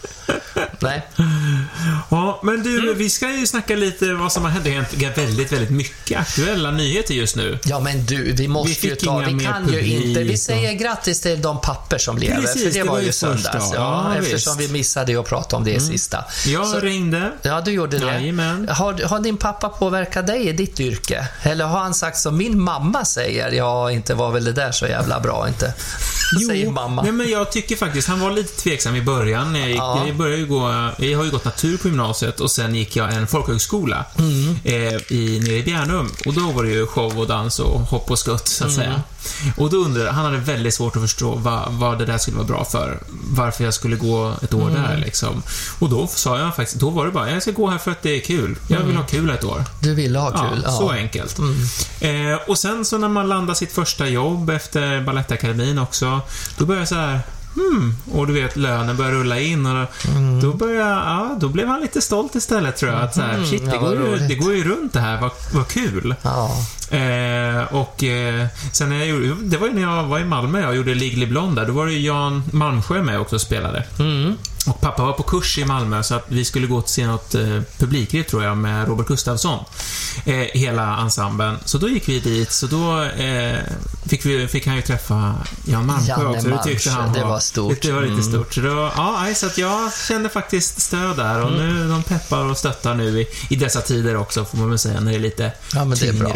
Nej. 0.79 1.09
Ja, 2.11 2.41
men 2.43 2.63
du, 2.63 2.79
Mm. 2.83 2.99
vi 2.99 3.11
ska 3.11 3.31
ju 3.31 3.47
snacka 3.47 3.77
lite 3.77 4.13
vad 4.15 4.33
som 4.33 4.43
har 4.45 4.51
hänt. 4.51 4.65
Det 4.65 4.71
hänt 4.75 5.19
väldigt, 5.19 5.53
väldigt 5.53 5.71
mycket 5.71 6.21
aktuella 6.21 6.71
nyheter 6.71 7.15
just 7.15 7.37
nu. 7.37 7.59
Ja, 7.65 7.81
men 7.81 8.07
du, 8.07 8.33
vi 8.33 8.49
måste 8.49 8.81
Vi 8.83 8.89
ju 8.89 8.97
ta... 8.97 9.19
Vi 9.19 9.45
kan 9.45 9.69
ju 9.73 9.81
inte... 9.81 10.23
Vi 10.23 10.35
och- 10.35 10.39
säger 10.39 10.73
grattis 10.73 11.21
till 11.21 11.43
de 11.43 11.61
papper 11.61 11.99
som 11.99 12.19
lever, 12.19 12.37
Precis, 12.41 12.63
för 12.63 12.71
det, 12.71 12.79
det 12.79 12.85
var 12.85 12.93
var 12.95 13.01
ju 13.01 13.13
söndags. 13.13 13.71
Ja, 13.75 14.13
Ja, 14.15 14.17
eftersom 14.19 14.57
visst. 14.59 14.71
vi 14.71 14.73
missade 14.73 15.21
att 15.21 15.27
prata 15.27 15.57
om 15.57 15.65
det 15.65 15.81
sista. 15.81 16.25
Jag 16.47 16.67
Så- 16.67 16.81
ringde. 16.81 17.33
Ja, 17.43 17.61
du 17.61 17.71
gjorde 17.71 17.99
det. 17.99 18.07
Jajamän. 18.07 18.69
Har, 18.69 19.03
har 19.09 19.21
din 19.21 19.37
pappa 19.37 19.69
påverkat 19.69 20.27
dig 20.27 20.49
i 20.49 20.53
ditt 20.53 20.81
yrke? 20.81 21.27
Eller 21.43 21.65
har 21.65 21.79
han 21.81 21.95
sagt 21.95 22.19
som 22.19 22.37
min 22.37 22.61
mamma 22.63 23.05
säger? 23.05 23.51
Ja, 23.53 23.91
inte 23.91 24.15
var 24.15 24.31
väl 24.31 24.45
det 24.45 24.53
där 24.53 24.73
så 24.73 24.87
jävla 24.87 25.21
bra 25.21 25.49
inte. 25.49 25.75
säger 26.49 26.71
mamma. 26.71 27.03
Nej, 27.03 27.13
men 27.13 27.31
jag 27.31 27.53
tycker 27.53 27.77
faktiskt, 27.77 28.09
han 28.09 28.21
var 28.21 28.31
lite 28.31 28.61
tveksam 28.63 28.97
i 28.97 29.03
början. 29.03 29.55
Jag, 29.55 29.69
gick, 29.69 29.79
Ja. 29.79 30.05
jag, 30.07 30.17
började 30.17 30.37
ju 30.41 30.47
gå, 30.47 30.91
jag 30.99 31.19
har 31.19 31.25
ju 31.25 31.31
gått 31.31 31.45
natur 31.45 31.77
på 31.83 31.89
gymnasiet 31.89 32.41
och 32.41 32.51
sen 32.51 32.75
gick 32.75 32.97
jag 32.97 33.13
en 33.15 33.27
folkhögskola 33.27 34.05
Mm. 34.19 34.57
eh, 34.65 35.13
i, 35.13 35.41
nere 35.45 35.57
i 35.57 35.63
Bjärnum. 35.63 36.09
Och 36.27 36.35
då 36.35 36.41
var 36.51 36.63
det 36.65 36.71
ju 36.71 36.87
show 36.87 37.19
och 37.19 37.27
dans 37.27 37.59
och 37.59 37.81
hopp 37.81 38.11
och 38.11 38.19
skutt, 38.19 38.49
så 38.49 38.65
att 38.65 38.71
Mm. 38.71 38.85
säga. 38.85 39.03
Och 39.57 39.71
då 39.71 39.77
undrade 39.77 40.11
han 40.11 40.25
hade 40.25 40.37
väldigt 40.37 40.75
svårt 40.75 40.97
att 40.97 41.03
förstå 41.03 41.35
vad, 41.35 41.73
vad 41.73 41.99
det 41.99 42.05
där 42.05 42.19
skulle 42.19 42.37
vara 42.37 42.47
bra 42.47 42.65
för. 42.65 42.99
Varför 43.31 43.65
jag 43.65 43.75
skulle 43.75 43.97
gå 43.97 44.33
ett 44.43 44.55
år 44.55 44.71
Mm. 44.71 44.83
där 44.83 44.97
liksom. 45.05 45.43
Och 45.79 45.91
då 45.91 46.07
sa 46.07 46.39
jag 46.39 46.57
faktiskt, 46.57 46.81
då 46.81 46.91
var 46.91 47.07
det 47.07 47.13
bara, 47.13 47.31
jag 47.31 47.43
ska 47.43 47.51
gå 47.51 47.71
här 47.71 47.79
för 47.79 47.91
att 47.91 48.03
det 48.03 48.11
är 48.11 48.21
kul. 48.21 48.57
Jag 48.69 48.81
vill 48.81 48.97
ha 48.97 49.05
kul 49.07 49.31
ett 49.31 49.45
år. 49.45 49.65
Du 49.81 49.95
ville 49.95 50.19
ha 50.19 50.31
Ja, 50.35 50.51
kul? 50.55 50.63
så 50.73 50.91
enkelt. 50.91 51.39
Eh, 52.01 52.11
och 52.49 52.59
sen 52.59 52.85
så 52.85 52.99
när 52.99 53.09
man 53.09 53.29
landar 53.29 53.55
sitt 53.55 53.73
första 53.73 54.09
jobb 54.09 54.51
efter 54.51 55.01
Balettakademin 55.01 55.79
också, 55.79 56.21
då 56.59 56.67
börjar 56.67 56.81
jag 56.81 56.89
så 56.89 56.95
här, 56.95 57.21
hmm, 57.55 57.95
och 58.13 58.27
du 58.27 58.33
vet 58.33 58.57
lönen 58.57 58.97
börjar 58.97 59.13
rulla 59.13 59.41
in 59.41 59.67
och 59.67 59.75
då, 59.75 59.87
då 60.43 60.53
börjar, 60.53 60.89
ja, 60.89 61.37
då 61.41 61.49
blev 61.49 61.69
han 61.69 61.81
lite 61.81 62.01
stolt 62.01 62.35
istället 62.35 62.77
tror 62.77 62.93
jag. 62.93 63.03
Att 63.03 63.15
så 63.15 63.21
här, 63.21 63.45
shit, 63.45 63.71
det, 63.71 63.79
går 63.79 63.95
ju, 63.95 64.17
det 64.29 64.35
går 64.35 64.55
ju 64.55 64.65
runt 64.65 64.93
det 64.93 65.01
här, 65.01 65.21
vad, 65.21 65.31
vad 65.55 65.69
kul. 65.69 66.15
Ja. 66.23 66.51
Eh, 66.93 67.75
och 67.75 68.05
eh, 68.05 68.47
sen 68.73 68.89
när 68.89 68.97
jag 68.99 69.07
gjorde, 69.09 69.35
det 69.43 69.57
var 69.57 69.67
ju 69.67 69.73
när 69.73 69.83
jag 69.83 70.05
var 70.05 70.19
i 70.19 70.25
Malmö 70.25 70.67
och 70.69 70.77
gjorde 70.77 70.95
Legally 70.95 71.27
Blonde 71.27 71.61
där, 71.61 71.69
då 71.69 71.73
var 71.75 71.87
det 71.87 71.93
ju 71.93 72.01
Jan 72.07 72.43
Malmsjö 72.53 73.03
med 73.03 73.21
också 73.21 73.35
och 73.35 73.41
spelade. 73.41 73.85
Mm. 73.99 74.37
Och 74.67 74.81
pappa 74.81 75.03
var 75.03 75.13
på 75.13 75.23
kurs 75.23 75.59
i 75.59 75.65
Malmö 75.65 76.03
så 76.03 76.15
att 76.15 76.25
vi 76.29 76.45
skulle 76.45 76.67
gå 76.67 76.77
och 76.77 76.89
se 76.89 77.07
något 77.07 77.35
eh, 77.35 77.61
publikriv 77.79 78.23
tror 78.23 78.45
jag 78.45 78.57
med 78.57 78.89
Robert 78.89 79.07
Gustafsson. 79.07 79.65
Eh, 80.25 80.35
hela 80.35 80.97
ensemblen. 80.99 81.59
Så 81.65 81.79
då 81.79 81.89
gick 81.89 82.09
vi 82.09 82.21
dit, 82.21 82.53
så 82.53 82.67
då 82.67 83.03
eh, 83.03 83.57
fick, 84.07 84.27
vi, 84.27 84.49
fick 84.49 84.67
han 84.67 84.77
ju 84.77 84.83
träffa 84.83 85.35
Jan 85.65 85.87
Malmsjö 85.87 86.13
Janne 86.23 86.29
också. 86.37 86.49
Det 86.49 86.63
tyckte 86.65 86.91
han 86.91 87.09
var, 87.13 87.19
det 87.19 87.25
var 87.25 87.39
stort. 87.41 87.83
Det 87.83 87.93
var 87.93 88.01
lite 88.03 88.13
Mm. 88.13 88.25
stort. 88.25 88.55
Så, 88.55 88.61
då, 88.61 88.91
ja, 88.97 89.27
så 89.35 89.47
att 89.47 89.59
jag 89.59 89.93
kände 90.09 90.29
faktiskt 90.29 90.81
stöd 90.81 91.17
där 91.17 91.43
och 91.43 91.49
Mm. 91.53 91.77
nu 91.77 91.89
de 91.89 92.03
peppar 92.03 92.45
och 92.45 92.59
stöttar 92.59 92.95
nu 92.95 93.21
i, 93.21 93.27
i 93.51 93.57
dessa 93.57 93.81
tider 93.81 94.17
också 94.17 94.45
får 94.45 94.59
man 94.59 94.69
väl 94.69 94.79
säga 94.79 95.01
när 95.01 95.11
det 95.13 95.19
är 95.19 95.21
lite 95.21 95.53
Ja, 95.75 95.85
men 95.85 95.99
det 95.99 96.09
är 96.09 96.13
bra. 96.13 96.33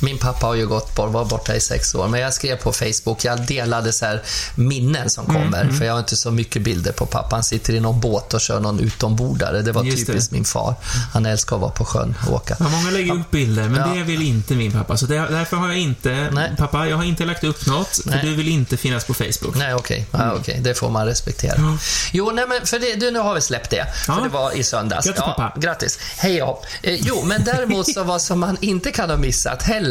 Min 0.00 0.18
pappa 0.18 0.46
har 0.46 0.54
ju 0.54 0.66
gått 0.66 0.94
bort, 0.94 1.12
var 1.12 1.24
borta 1.24 1.54
i 1.54 1.60
sex 1.60 1.94
år, 1.94 2.08
men 2.08 2.20
jag 2.20 2.34
skrev 2.34 2.56
på 2.56 2.72
Facebook, 2.72 3.24
jag 3.24 3.46
delade 3.46 3.92
så 3.92 4.18
minnen 4.54 5.10
som 5.10 5.30
Mm, 5.30 5.42
kommer, 5.42 5.72
för 5.78 5.84
jag 5.84 5.92
har 5.92 5.98
inte 5.98 6.16
så 6.16 6.30
mycket 6.30 6.62
bilder 6.62 6.92
på 6.92 7.06
pappa. 7.06 7.36
Han 7.36 7.44
sitter 7.44 7.72
i 7.74 7.80
någon 7.80 8.00
båt 8.00 8.34
och 8.34 8.40
kör 8.40 8.60
någon 8.60 8.80
utombordare. 8.80 9.62
Det 9.62 9.72
var 9.72 9.84
Just 9.84 9.98
det. 9.98 10.12
typiskt 10.12 10.32
min 10.32 10.44
far. 10.44 10.74
Han 11.12 11.26
älskar 11.26 11.56
att 11.56 11.62
vara 11.62 11.70
på 11.70 11.84
sjön 11.84 12.14
och 12.28 12.34
åka. 12.34 12.56
Ja, 12.60 12.68
många 12.68 12.90
lägger 12.90 13.14
upp 13.14 13.30
bilder, 13.30 13.68
men 13.68 13.88
Ja. 13.88 13.94
det 13.94 14.02
vill 14.02 14.22
inte 14.22 14.54
min 14.54 14.72
pappa. 14.72 14.96
Så 14.96 15.06
det, 15.06 15.14
därför 15.30 15.56
har 15.56 15.68
jag 15.68 15.78
inte... 15.78 16.28
Nej. 16.32 16.50
Pappa, 16.58 16.88
jag 16.88 16.96
har 16.96 17.04
inte 17.04 17.24
lagt 17.24 17.44
upp 17.44 17.66
något, 17.66 17.88
för 18.02 18.10
Nej. 18.10 18.20
du 18.24 18.34
vill 18.34 18.48
inte 18.48 18.76
finnas 18.76 19.04
på 19.04 19.14
Facebook. 19.14 19.56
Nej, 19.56 19.74
okej. 19.74 20.06
Ja, 20.10 20.32
okej. 20.40 20.60
Det 20.62 20.74
får 20.74 20.90
man 20.90 21.06
respektera. 21.06 21.54
Ja. 21.58 21.78
Jo, 22.12 22.30
nej 22.34 22.44
men 22.48 22.66
för 22.66 22.78
det, 22.78 22.94
du, 22.94 23.10
nu 23.10 23.18
har 23.18 23.34
vi 23.34 23.40
släppt 23.40 23.70
det. 23.70 23.86
Ja. 24.08 24.14
För 24.14 24.22
det 24.22 24.28
var 24.28 24.52
i 24.56 24.62
söndags. 24.62 25.06
Grattis, 25.06 25.22
pappa. 25.22 25.52
Grattis. 25.56 25.98
Hej 26.16 26.36
ja. 26.36 26.62
Eh, 26.82 26.94
jo, 26.94 27.22
men 27.24 27.44
däremot 27.44 27.92
så 27.94 28.02
vad 28.04 28.22
som 28.22 28.40
man 28.40 28.56
inte 28.60 28.90
kan 28.92 29.10
ha 29.10 29.16
missat 29.16 29.62
heller, 29.62 29.89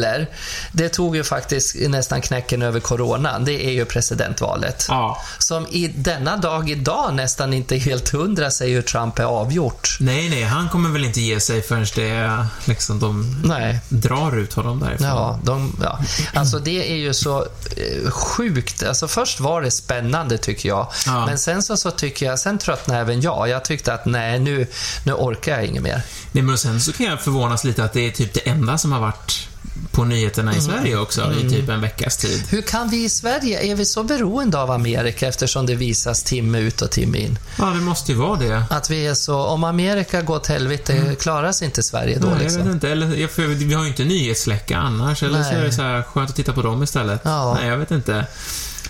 det 0.72 0.88
tog 0.88 1.16
ju 1.16 1.24
faktiskt 1.24 1.76
nästan 1.88 2.20
knäcken 2.20 2.62
över 2.62 2.80
coronan. 2.80 3.44
Det 3.44 3.66
är 3.66 3.70
ju 3.70 3.84
presidentvalet. 3.84 4.86
Ja. 4.88 5.22
Som 5.38 5.66
i 5.66 5.88
denna 5.96 6.36
dag 6.36 6.70
idag 6.70 7.14
nästan 7.14 7.52
inte 7.52 7.76
helt 7.76 8.08
hundra 8.08 8.50
säger 8.50 8.74
hur 8.74 8.82
Trump 8.82 9.18
är 9.18 9.24
avgjort. 9.24 9.96
Nej, 10.00 10.30
nej, 10.30 10.42
han 10.42 10.68
kommer 10.68 10.90
väl 10.90 11.04
inte 11.04 11.20
ge 11.20 11.40
sig 11.40 11.62
förrän 11.62 11.86
det 11.94 12.46
liksom 12.64 12.98
de 12.98 13.42
Nej. 13.44 13.80
drar 13.88 14.36
ut 14.36 14.52
honom 14.52 14.80
därifrån. 14.80 15.08
Ja, 15.08 15.38
de, 15.42 15.76
ja. 15.82 15.98
Alltså 16.34 16.58
det 16.58 16.92
är 16.92 16.96
ju 16.96 17.14
så 17.14 17.40
eh, 17.76 18.10
sjukt. 18.10 18.82
Alltså 18.82 19.08
först 19.08 19.40
var 19.40 19.62
det 19.62 19.70
spännande 19.70 20.38
tycker 20.38 20.68
jag. 20.68 20.86
Ja. 21.06 21.26
Men 21.26 21.38
sen 21.38 21.62
så, 21.62 21.76
så 21.76 21.90
tycker 21.90 22.26
jag, 22.26 22.38
sen 22.38 22.58
tröttnade 22.58 23.00
även 23.00 23.20
jag. 23.20 23.48
Jag 23.48 23.64
tyckte 23.64 23.94
att 23.94 24.06
nej, 24.06 24.38
nu, 24.38 24.66
nu 25.04 25.12
orkar 25.12 25.52
jag 25.52 25.64
inget 25.66 25.82
mer. 25.82 26.02
Nej, 26.32 26.42
men 26.42 26.58
sen 26.58 26.80
så 26.80 26.92
kan 26.92 27.06
jag 27.06 27.20
förvånas 27.20 27.64
lite 27.64 27.84
att 27.84 27.92
det 27.92 28.06
är 28.06 28.10
typ 28.10 28.34
det 28.34 28.48
enda 28.48 28.78
som 28.78 28.92
har 28.92 29.00
varit 29.00 29.48
på 29.92 30.04
nyheterna 30.04 30.56
i 30.56 30.60
Sverige 30.60 30.96
också 30.96 31.32
i 31.32 31.50
typ 31.50 31.68
en 31.68 31.80
veckas 31.80 32.16
tid. 32.16 32.42
Hur 32.50 32.62
kan 32.62 32.88
vi 32.88 33.04
i 33.04 33.08
Sverige, 33.08 33.72
är 33.72 33.74
vi 33.74 33.84
så 33.84 34.02
beroende 34.04 34.58
av 34.62 34.70
Amerika 34.70 35.28
eftersom 35.28 35.66
det 35.66 35.74
visas 35.74 36.22
timme 36.22 36.58
ut 36.58 36.82
och 36.82 36.90
timme 36.90 37.18
in? 37.18 37.38
Ja, 37.58 37.64
det 37.66 37.80
måste 37.80 38.12
ju 38.12 38.18
vara 38.18 38.38
det. 38.38 38.64
Att 38.70 38.90
vi 38.90 39.06
är 39.06 39.14
så, 39.14 39.36
om 39.44 39.64
Amerika 39.64 40.22
går 40.22 40.36
åt 40.36 40.46
helvete, 40.46 41.16
klarar 41.20 41.52
sig 41.52 41.64
inte 41.66 41.82
Sverige 41.82 42.18
då 42.18 42.26
Nej, 42.26 42.34
jag 42.36 42.42
liksom? 42.42 42.62
vet 42.64 42.72
inte. 42.74 42.90
Eller, 42.90 43.14
jag- 43.16 43.30
för 43.30 43.42
vi 43.46 43.74
har 43.74 43.82
ju 43.82 43.88
inte 43.88 44.04
nyhetsläcka 44.04 44.78
annars. 44.78 45.22
Eller 45.22 45.42
så 45.42 45.50
Nej. 45.50 45.60
är 45.60 45.64
det 45.64 45.72
så 45.72 45.82
här 45.82 46.02
skönt 46.02 46.30
att 46.30 46.36
titta 46.36 46.52
på 46.52 46.62
dem 46.62 46.82
istället. 46.82 47.20
Ja. 47.24 47.54
Nej, 47.60 47.68
jag 47.68 47.76
vet 47.78 47.90
inte. 47.90 48.26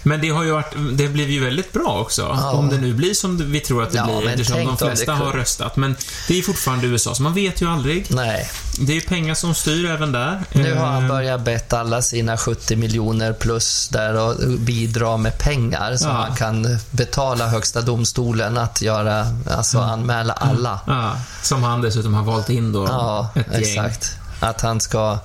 Men 0.03 0.21
det 0.21 0.29
har 0.29 0.43
ju 0.45 0.51
varit, 0.51 0.75
det 0.93 1.09
blev 1.09 1.31
ju 1.31 1.45
väldigt 1.45 1.73
bra 1.73 2.01
också. 2.01 2.23
Ja. 2.23 2.51
Om 2.51 2.69
det 2.69 2.79
nu 2.79 2.95
blir 2.95 3.15
som 3.15 3.53
vi 3.53 3.61
tror 3.61 3.83
att 3.83 3.91
det 3.91 3.97
Ja, 3.99 4.05
blir, 4.21 4.29
eftersom 4.31 4.65
de 4.67 4.77
flesta 4.77 5.13
har 5.15 5.33
röstat. 5.33 5.77
Men 5.77 5.97
det 6.29 6.39
är 6.39 6.43
fortfarande 6.43 6.87
USA, 6.87 7.15
så 7.15 7.23
man 7.23 7.35
vet 7.35 7.63
ju 7.63 7.69
aldrig. 7.71 8.07
Nej. 8.11 8.51
Det 8.79 8.93
är 8.93 8.95
ju 8.95 9.01
pengar 9.01 9.35
som 9.35 9.55
styr 9.55 9.91
även 9.91 10.13
där. 10.13 10.41
Nu 10.53 10.75
har 10.75 10.87
han 10.87 11.03
Eh, 11.03 11.09
börjat 11.09 11.41
bett 11.41 11.73
alla 11.73 12.03
sina 12.03 12.37
70 12.37 12.77
miljoner 12.77 13.33
plus 13.33 13.89
där 13.89 14.15
och 14.17 14.37
bidra 14.59 15.17
med 15.17 15.39
pengar 15.39 15.97
så 15.97 16.09
Ja. 16.09 16.13
han 16.13 16.37
kan 16.37 16.79
betala 16.91 17.49
Högsta 17.49 17.81
domstolen 17.81 18.59
att 18.59 18.83
göra, 18.83 19.27
alltså 19.51 19.79
anmäla 19.79 20.33
alla. 20.33 20.81
Ja, 20.87 21.13
som 21.43 21.63
han 21.63 21.81
dessutom 21.81 22.15
har 22.15 22.23
valt 22.25 22.51
in 22.51 22.73
då. 22.73 22.85
Ja, 22.87 23.29
ett 23.53 23.75
gäng. 23.75 23.91
Att 24.41 24.61
han 24.61 24.81
ska... 24.81 25.19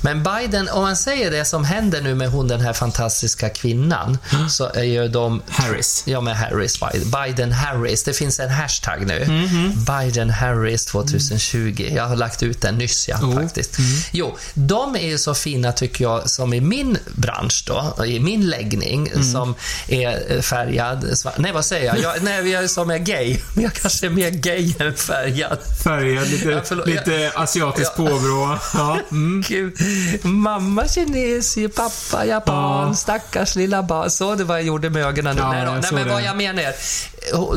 Men 0.00 0.22
Biden, 0.22 0.68
om 0.68 0.82
man 0.82 0.96
säger 0.96 1.30
det 1.30 1.44
som 1.44 1.64
händer 1.64 2.00
nu 2.00 2.14
med 2.14 2.28
hon 2.30 2.48
den 2.48 2.60
här 2.60 2.72
fantastiska 2.72 3.48
kvinnan, 3.48 4.18
så 4.50 4.70
är 4.74 4.82
ju 4.82 5.08
de... 5.08 5.42
Harris. 5.48 6.02
Ja, 6.06 6.20
med 6.20 6.36
Harris. 6.36 6.80
Biden, 7.26 7.52
Harris. 7.52 8.02
Det 8.04 8.12
finns 8.12 8.40
en 8.40 8.50
hashtag 8.50 9.06
nu. 9.06 9.24
Mhm. 9.28 9.84
Biden 9.84 10.30
Harris 10.30 10.84
2020. 10.86 11.90
Jag 11.94 12.06
har 12.06 12.16
lagt 12.16 12.42
ut 12.42 12.60
den 12.60 12.74
nyss, 12.78 13.08
ja, 13.08 13.16
Oh. 13.22 13.34
faktiskt. 13.34 13.76
Jo, 14.12 14.36
de 14.54 14.96
är 14.96 15.06
ju 15.06 15.18
så 15.18 15.34
fina, 15.34 15.72
tycker 15.72 16.04
jag, 16.04 16.30
som 16.30 16.52
i 16.54 16.60
min 16.60 16.98
bransch 17.14 17.64
då, 17.66 18.04
i 18.04 18.20
min 18.20 18.46
läggning, 18.50 19.08
Mm. 19.08 19.32
som 19.32 19.54
är 19.88 20.42
färgad. 20.42 21.04
sva- 21.04 21.30
Nej, 21.36 21.52
vad 21.52 21.64
säger 21.64 21.86
jag? 21.86 21.98
jag 21.98 22.22
nej, 22.22 22.50
jag 22.50 22.64
är 22.64 22.68
som 22.68 22.90
är 22.90 22.98
gay. 22.98 23.38
Men 23.54 23.64
jag 23.64 23.72
kanske 23.72 24.06
är 24.06 24.10
mer 24.10 24.30
gay 24.30 24.74
än 24.78 24.94
färgad. 24.94 25.58
Färgad, 25.84 26.28
lite, 26.30 26.48
Ja, 26.70 26.84
lite 26.84 27.32
asiatiskt 27.34 27.92
Ja. 27.98 28.06
påbrå. 28.06 28.35
Ja. 28.74 28.98
Mm. 29.10 29.42
Gud. 29.48 29.76
Mamma 30.24 30.88
kines, 30.88 31.56
pappa 31.76 32.26
japan, 32.26 32.88
Ja. 32.88 32.94
stackars 32.94 33.56
lilla 33.56 33.82
barn. 33.82 34.10
Så 34.10 34.34
det 34.34 34.44
var 34.44 34.56
jag 34.56 34.64
gjorde 34.64 34.90
med 34.90 35.02
ögonen. 35.06 35.36
Ja, 35.38 35.52
nej, 35.52 35.64
nej 35.66 35.82
såg 35.82 35.92
men 35.94 36.08
vad 36.08 36.22
jag 36.22 36.36
menar 36.36 36.62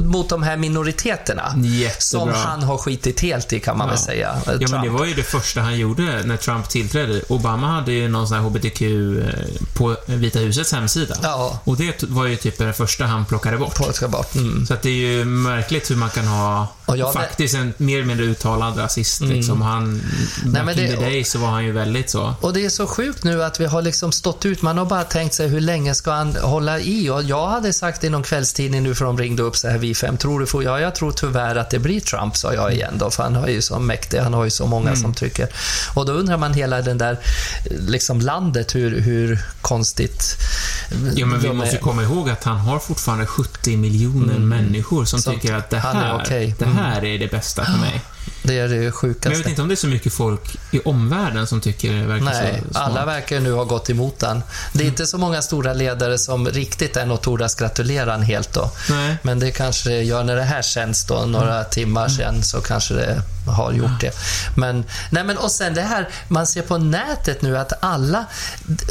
mot 0.02 0.30
de 0.30 0.44
här 0.44 0.58
minoriteterna. 0.58 1.54
Jättebra. 1.58 2.00
Som 2.00 2.30
han 2.34 2.64
har 2.64 2.78
skitit 2.78 3.20
helt 3.20 3.54
i, 3.54 3.60
kan 3.60 3.78
man 3.78 3.88
Ja. 3.88 3.94
väl 3.94 4.02
säga. 4.04 4.36
Ja, 4.46 4.68
men 4.72 4.82
det 4.84 4.90
var 4.90 5.06
ju 5.06 5.14
det 5.14 5.24
första 5.24 5.62
han 5.62 5.78
gjorde 5.80 6.24
när 6.26 6.38
Trump 6.38 6.70
tillträdde. 6.70 7.22
Obama 7.30 7.68
hade 7.68 7.92
ju 7.92 8.08
någon 8.08 8.28
sån 8.28 8.38
här 8.38 8.44
HBTQ 8.44 8.82
eh, 8.82 9.34
på 9.78 9.96
Vita 10.06 10.40
husets 10.40 10.72
hemsida. 10.72 11.16
Ja. 11.24 11.60
Och 11.64 11.78
det 11.78 12.04
var 12.04 12.26
ju 12.26 12.36
typ 12.36 12.58
det 12.58 12.74
första 12.74 13.06
han 13.06 13.26
plockade 13.26 13.58
bort. 13.58 13.80
Bort. 14.10 14.36
Mm. 14.36 14.66
Så 14.68 14.74
att 14.74 14.82
det 14.82 14.90
är 14.90 14.94
ju 15.18 15.26
märkligt 15.26 15.92
hur 15.92 15.96
man 15.96 16.10
kan 16.10 16.28
ha 16.28 16.68
jag 16.98 17.14
faktiskt 17.14 17.56
en 17.56 17.74
mer 17.78 17.96
eller 17.98 18.08
mindre 18.08 18.26
uttalad 18.26 18.78
rasist. 18.78 19.22
Liksom. 19.22 19.62
Han, 19.62 20.02
back 20.46 20.66
men 20.66 20.80
in 20.80 20.86
det- 20.86 20.96
the 20.98 21.02
day 21.06 21.24
så 21.24 21.40
var 21.40 21.48
han 21.48 21.66
ju 21.66 21.72
väldigt 21.72 22.10
så. 22.10 22.34
Och 22.42 22.54
det 22.54 22.66
är 22.66 22.70
så 22.70 22.88
sjukt 22.88 23.24
nu 23.24 23.44
att 23.44 23.60
vi 23.60 23.66
har 23.66 23.82
liksom 23.82 24.12
stått 24.12 24.46
ut. 24.46 24.62
Man 24.62 24.78
har 24.78 24.86
bara 24.86 25.04
tänkt 25.04 25.34
sig 25.36 25.48
hur 25.48 25.62
länge 25.62 25.96
ska 25.96 26.12
han 26.12 26.36
hålla 26.36 26.80
i? 26.80 27.10
Och 27.10 27.24
jag 27.24 27.48
hade 27.48 27.74
sagt 27.74 28.04
i 28.04 28.10
någon 28.10 28.24
kvällstidning 28.24 28.84
nu 28.84 28.96
för 28.96 29.06
de 29.06 29.18
ringde 29.18 29.44
upp 29.44 29.56
så 29.58 29.68
här 29.68 29.78
vi 29.78 29.96
fem. 29.96 30.18
Tror 30.18 30.40
du 30.40 30.46
får? 30.46 30.64
Ja, 30.64 30.80
jag 30.80 30.96
tror 30.96 31.12
tyvärr 31.12 31.56
att 31.56 31.70
det 31.70 31.80
blir 31.80 32.00
Trump, 32.00 32.38
sa 32.38 32.54
jag 32.54 32.74
igen 32.74 32.94
då. 32.98 33.10
För 33.12 33.24
han 33.24 33.36
har 33.36 33.48
ju 33.48 33.62
så 33.62 33.80
mäktig, 33.80 34.18
han 34.18 34.34
har 34.34 34.44
ju 34.44 34.50
så 34.50 34.68
många 34.68 34.88
Mm. 34.90 35.02
som 35.02 35.14
tycker. 35.14 35.48
Och 35.96 36.06
då 36.06 36.14
undrar 36.14 36.38
man 36.38 36.54
hela 36.54 36.82
den 36.82 36.98
där, 36.98 37.20
liksom 37.80 38.22
landet, 38.22 38.76
hur, 38.76 39.00
hur 39.02 39.40
konstigt 39.62 40.38
Ja, 41.16 41.26
men 41.26 41.40
vi 41.40 41.48
de 41.48 41.58
måste 41.58 41.76
är. 41.76 41.80
komma 41.80 42.04
ihåg 42.04 42.30
att 42.30 42.44
han 42.44 42.58
har 42.58 42.80
fortfarande 42.80 43.26
70 43.26 43.78
miljoner 43.78 44.40
människor 44.40 45.06
som, 45.06 45.20
Som 45.22 45.34
tycker 45.34 45.54
att 45.54 45.70
det 45.70 45.76
är 45.78 45.80
här, 45.82 46.20
okej. 46.24 46.56
det 46.60 46.66
här 46.66 46.79
är 46.80 47.20
det 47.20 47.32
bästa 47.32 47.66
för 47.66 47.78
mig. 47.78 48.02
Det 48.44 48.60
är 48.60 48.68
det 48.68 48.76
Men 48.76 48.84
jag 48.84 48.94
sjukaste. 48.94 49.38
vet 49.38 49.48
inte 49.48 49.62
om 49.62 49.68
det 49.68 49.74
är 49.74 49.76
så 49.76 49.88
mycket 49.88 50.14
folk 50.14 50.58
i 50.72 50.80
omvärlden 50.86 51.48
som 51.48 51.62
tycker 51.62 51.94
det 51.94 52.06
verkar 52.06 52.26
Nej, 52.26 52.64
så 52.72 52.80
alla 52.80 53.06
verkar 53.06 53.40
nu 53.40 53.52
ha 53.54 53.64
gått 53.64 53.90
emot 53.90 54.22
han. 54.22 54.44
Det 54.74 54.80
är 54.80 54.82
Mm. 54.84 54.88
inte 54.94 55.06
så 55.08 55.18
många 55.18 55.42
stora 55.42 55.74
ledare 55.74 56.18
som 56.18 56.48
riktigt 56.48 56.98
än 56.98 57.12
och 57.12 57.22
tordas 57.22 57.56
gratulera 57.56 58.12
han 58.12 58.22
helt 58.22 58.54
då. 58.54 58.72
Nej. 58.90 59.16
Men 59.22 59.40
det 59.40 59.52
kanske 59.52 59.90
det 59.90 60.04
gör 60.04 60.24
när 60.24 60.36
det 60.36 60.44
här 60.44 60.62
känns 60.62 61.06
då, 61.06 61.16
några 61.26 61.54
Mm. 61.56 61.70
timmar 61.72 62.08
sen, 62.10 62.44
så 62.44 62.62
kanske 62.62 62.94
det 62.94 63.22
har 63.48 63.72
gjort 63.72 64.02
det. 64.02 64.12
Men, 64.58 64.86
nej 65.12 65.24
men 65.24 65.38
och 65.38 65.52
sen 65.52 65.74
det 65.74 65.82
här, 65.82 66.10
man 66.28 66.48
ser 66.48 66.62
på 66.62 66.78
nätet 66.78 67.42
nu 67.42 67.58
att 67.58 67.74
alla, 67.84 68.26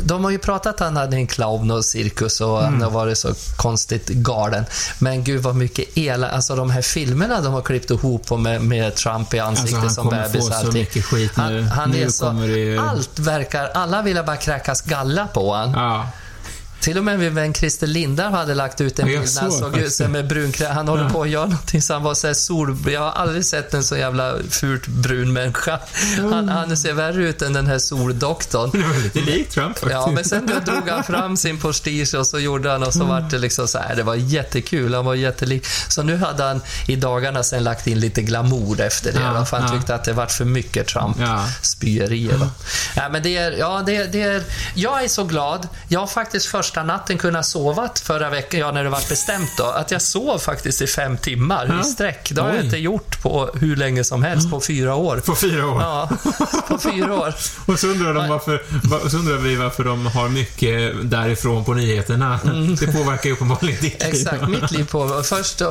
de 0.03 0.25
har 0.25 0.31
ju 0.31 0.39
pratat 0.39 0.81
han 0.81 0.97
hade 0.97 1.17
en 1.17 1.27
clown 1.27 1.71
och 1.71 1.85
cirkus 1.85 2.41
och 2.41 2.59
Mm. 2.61 2.73
han 2.73 2.83
har 2.83 2.91
varit 2.91 3.19
så 3.19 3.35
konstigt 3.57 4.09
galen. 4.09 4.65
Men 4.99 5.25
gud 5.25 5.43
vad 5.43 5.57
mycket 5.57 5.99
ela, 5.99 6.29
alltså 6.31 6.57
de 6.57 6.71
här 6.71 6.83
filmerna 6.83 7.41
de 7.41 7.53
har 7.53 7.63
klippt 7.63 7.91
ihop 7.91 8.31
med, 8.39 8.61
med 8.63 8.95
Trump 8.95 9.18
i 9.35 9.39
ansiktet 9.39 9.75
Alltså, 9.75 9.77
han 9.81 9.91
som 9.91 10.05
kommer 10.05 10.23
bebis 10.23 10.41
få 10.41 10.47
och 10.49 10.55
så 10.55 10.67
allting. 10.67 10.81
mycket 10.83 11.05
skit 11.05 11.37
nu. 11.37 11.43
Han, 11.43 11.65
han 11.79 11.91
Nu 11.91 12.03
är 12.03 12.09
så, 12.09 12.27
kommer 12.27 12.49
det 12.49 12.79
allt 12.79 13.19
verkar, 13.19 13.71
alla 13.75 14.03
vill 14.03 14.17
bara 14.27 14.37
kräkas 14.37 14.81
galla 14.83 15.27
på 15.27 15.55
han. 15.55 15.71
Ja. 15.73 16.09
Till 16.81 16.99
och 16.99 17.05
med 17.05 17.19
min 17.19 17.35
vän 17.35 17.55
Christer 17.55 17.87
Lindar 17.87 18.31
hade 18.31 18.55
lagt 18.55 18.81
ut 18.81 18.99
en 18.99 19.07
bild 19.07 19.29
när 19.35 19.43
han 19.43 19.53
såg 19.53 19.77
ut 19.79 19.99
det. 19.99 20.09
med 20.09 20.27
brunkräm. 20.29 20.75
Han 20.77 20.89
håller 20.89 21.03
Ja. 21.05 21.11
på 21.11 21.23
att 21.23 21.29
göra 21.29 21.47
någonting 21.47 21.83
så 21.83 21.93
han 21.93 22.03
var 22.03 22.15
så 22.15 22.35
sol... 22.35 22.77
Jag 22.89 23.01
har 23.01 23.11
aldrig 23.13 23.45
sett 23.45 23.75
en 23.75 23.85
så 23.85 23.97
jävla 23.97 24.35
fult 24.51 24.87
brun 24.87 25.33
människa. 25.33 25.81
Han, 26.31 26.49
han 26.49 26.77
ser 26.77 26.93
värre 26.93 27.23
ut 27.29 27.43
än 27.43 27.53
den 27.53 27.67
här 27.67 27.79
soldoktorn. 27.79 28.71
Det 28.71 28.79
var 28.79 29.03
lite 29.03 29.21
likt 29.21 29.53
Trump 29.53 29.79
faktiskt. 29.79 29.93
Ja, 29.93 30.11
men 30.11 30.25
sen 30.25 30.47
då 30.47 30.73
drog 30.73 30.89
han 30.89 31.05
fram 31.05 31.37
sin 31.37 31.59
prestige 31.61 32.15
och 32.15 32.27
så 32.27 32.39
gjorde 32.39 32.71
han 32.71 32.83
och 32.83 32.93
så 32.95 33.05
var 33.05 33.21
det 33.21 33.39
liksom 33.39 33.69
så 33.69 33.79
här. 33.79 33.97
Det 33.97 34.03
var 34.03 34.15
jättekul, 34.15 34.95
han 34.95 35.05
var 35.05 35.15
jättelik. 35.15 35.67
Så 35.89 36.03
nu 36.03 36.17
hade 36.17 36.43
han 36.45 36.61
i 36.89 36.97
dagarna 36.97 37.43
sen 37.43 37.65
lagt 37.65 37.87
in 37.87 38.01
lite 38.01 38.23
glamour 38.23 38.81
efter 38.81 39.13
det. 39.13 39.21
Ja, 39.21 39.45
för 39.45 39.57
han 39.57 39.67
ja. 39.69 39.75
tyckte 39.79 39.95
att 39.95 40.05
det 40.05 40.13
vart 40.13 40.33
för 40.33 40.45
mycket 40.45 40.87
Trump. 40.87 41.17
Ja. 41.21 41.45
Ja, 42.97 43.09
men 43.13 43.23
det 43.23 43.37
är, 43.37 43.53
ja, 43.53 43.83
det, 43.87 44.05
det 44.05 44.23
är, 44.23 44.43
jag 44.75 45.05
är 45.05 45.09
så 45.09 45.25
glad. 45.25 45.69
Jag 45.89 46.01
har 46.01 46.07
faktiskt 46.07 46.47
första 46.47 46.68
första 46.69 46.83
natten 46.83 47.19
kunnat 47.19 47.47
sova 47.47 47.89
förra 48.03 48.31
veckan, 48.31 48.61
ja 48.61 48.73
när 48.73 48.85
det 48.85 48.91
var 48.91 49.09
bestämt 49.09 49.51
då, 49.57 49.65
att 49.65 49.91
jag 49.91 50.03
sov 50.03 50.39
faktiskt 50.39 50.83
i 50.83 50.87
fem 50.87 51.19
timmar 51.19 51.67
Ja. 51.69 51.81
i 51.81 51.85
sträck. 51.85 52.31
Det 52.35 52.41
har 52.41 52.49
jag 52.49 52.55
Oj. 52.55 52.59
Mm. 52.59 52.67
inte 52.67 52.79
gjort 52.79 53.23
på 53.23 53.51
hur 53.55 53.77
länge 53.77 54.05
som 54.05 54.23
helst, 54.23 54.51
på 54.51 54.61
fyra 54.61 54.95
år. 54.95 55.17
På 55.27 55.35
fyra 55.35 55.67
år. 55.67 55.83
Ja, 55.83 56.11
på 56.69 56.79
fyra 56.79 57.15
år. 57.15 57.35
Och 57.67 57.79
så 57.79 57.87
undrar, 57.87 58.15
de 58.15 58.29
varför, 58.29 58.63
va- 58.83 59.11
så 59.11 59.17
undrar 59.17 59.37
vi 59.37 59.57
varför 59.57 59.85
de 59.85 60.07
har 60.07 60.29
mycket 60.29 60.93
därifrån 61.11 61.65
på 61.65 61.75
nyheterna. 61.75 62.41
Det 62.81 62.87
påverkar 62.87 63.27
ju 63.29 63.33
uppenbarligen 63.33 63.81
ditt 63.81 64.03
liv. 64.03 64.03
Mm. 64.03 64.15
Exakt, 64.21 64.49
mitt 64.49 64.71
liv 64.71 64.85
på. 64.91 65.23
Först 65.25 65.63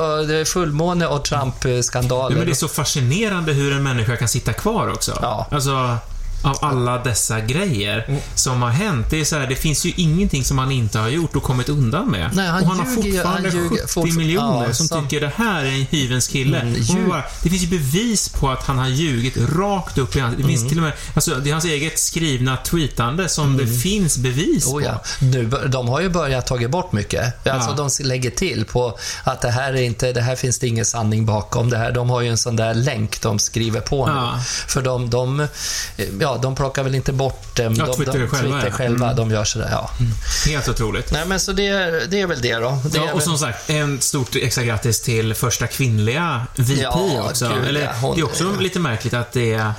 fullmåne 0.52 1.06
och 1.06 1.18
Ja, 1.18 1.22
Trump-skandaler. 1.62 2.36
men 2.36 2.46
det 2.46 2.52
är 2.52 2.54
så 2.54 2.68
fascinerande 2.68 3.52
hur 3.52 3.72
en 3.72 3.82
människa 3.82 4.16
kan 4.16 4.28
sitta 4.28 4.52
kvar 4.52 4.88
också. 4.92 5.18
Ja. 5.22 5.46
Alltså, 5.50 5.96
av 6.42 6.56
alla 6.60 6.98
dessa 7.04 7.40
grejer 7.40 8.04
Mm. 8.08 8.20
som 8.34 8.62
har 8.62 8.70
hänt. 8.70 9.06
Det 9.10 9.20
är 9.20 9.24
så 9.24 9.36
här, 9.38 9.46
det 9.46 9.56
finns 9.56 9.84
ju 9.84 9.92
ingenting 9.96 10.44
som 10.44 10.58
han 10.58 10.72
inte 10.72 10.98
har 10.98 11.08
gjort 11.08 11.36
och 11.36 11.42
kommit 11.42 11.68
undan 11.68 12.10
med. 12.10 12.30
Nej, 12.34 12.46
han 12.48 12.62
och 12.62 12.68
han 12.68 12.78
har 12.78 12.84
fortfarande 12.86 13.48
han 13.50 13.58
ljuger 13.58 13.68
70 13.68 13.86
fortfar- 13.86 14.16
miljoner 14.16 14.66
Ja, 14.66 14.72
som 14.74 14.88
som- 14.88 15.08
tycker 15.08 15.20
det 15.26 15.32
här 15.36 15.64
är 15.64 15.72
en 15.72 15.86
hyvens 15.90 16.28
kille. 16.28 16.60
Mm, 16.60 17.08
bara, 17.08 17.22
det 17.42 17.50
finns 17.50 17.62
ju 17.62 17.66
bevis 17.66 18.28
på 18.28 18.50
att 18.50 18.64
han 18.64 18.78
har 18.78 18.88
ljugit 18.88 19.36
rakt 19.36 19.98
upp 19.98 20.16
i 20.16 20.20
ansiktet. 20.20 20.42
Det 20.46 20.48
finns 20.48 20.60
Mm. 20.60 20.68
till 20.68 20.78
och 20.78 20.84
med, 20.84 20.92
alltså, 21.14 21.34
det 21.34 21.50
är 21.50 21.52
hans 21.52 21.64
eget 21.64 21.98
skrivna 21.98 22.56
tweetande 22.56 23.28
som 23.28 23.56
det 23.56 23.66
finns 23.66 24.18
bevis 24.18 24.66
Oh 24.66 24.72
på. 24.72 24.82
ja. 24.82 25.02
nu, 25.20 25.44
de 25.68 25.88
har 25.88 26.00
ju 26.00 26.08
börjat 26.08 26.46
ta 26.46 26.68
bort 26.68 26.92
mycket. 26.92 27.46
Alltså 27.46 27.70
Ja. 27.70 27.88
de 27.98 28.08
lägger 28.08 28.30
till 28.30 28.64
på 28.64 28.98
att 29.24 29.40
det 29.40 29.50
här 29.50 29.72
är 29.72 29.82
inte, 29.82 30.12
det 30.12 30.20
här 30.20 30.36
finns 30.36 30.58
det 30.58 30.66
ingen 30.68 30.84
sanning 30.84 31.26
bakom 31.26 31.70
det 31.70 31.78
här. 31.78 31.92
De 31.92 32.10
har 32.10 32.20
ju 32.20 32.28
en 32.28 32.38
sån 32.38 32.56
där 32.56 32.74
länk 32.74 33.20
de 33.20 33.38
skriver 33.38 33.80
på 33.80 34.06
nu. 34.06 34.12
Ja. 34.12 34.38
För 34.66 34.82
de, 34.82 35.10
de, 35.10 35.46
ja, 36.34 36.38
de 36.42 36.54
plockar 36.54 36.82
väl 36.82 36.94
inte 36.94 37.12
bort 37.12 37.56
dem. 37.56 37.74
Ja, 37.78 37.86
de, 37.86 37.96
Twitter 37.96 38.18
de, 38.18 38.28
själva, 38.28 38.60
Twitter 38.60 38.76
själva. 38.76 39.04
Mm. 39.06 39.16
De 39.16 39.30
gör 39.30 39.44
sådär, 39.44 39.68
ja. 39.70 39.90
Helt 40.46 40.68
otroligt. 40.68 41.12
Nej 41.12 41.22
men 41.26 41.40
så 41.40 41.52
det, 41.52 41.66
är- 41.66 42.06
det 42.10 42.20
är 42.20 42.26
väl 42.26 42.40
det 42.40 42.54
då. 42.54 42.78
Det 42.84 42.98
Ja, 42.98 43.04
väl, 43.04 43.14
och 43.14 43.22
som 43.22 43.38
sagt, 43.38 43.70
en 43.70 44.00
stort 44.00 44.36
extra 44.36 44.64
grattis 44.64 45.00
till 45.00 45.34
första 45.34 45.66
kvinnliga 45.66 46.46
VP 46.56 46.82
Ja, 46.82 47.22
också. 47.30 47.48
gud, 47.54 47.68
Eller, 47.68 47.80
ja, 47.80 47.90
hon- 48.00 48.14
det 48.14 48.20
är 48.20 48.24
också 48.24 48.52
lite 48.60 48.78
märkligt 48.78 49.14
att 49.14 49.32
det 49.32 49.52
är 49.54 49.72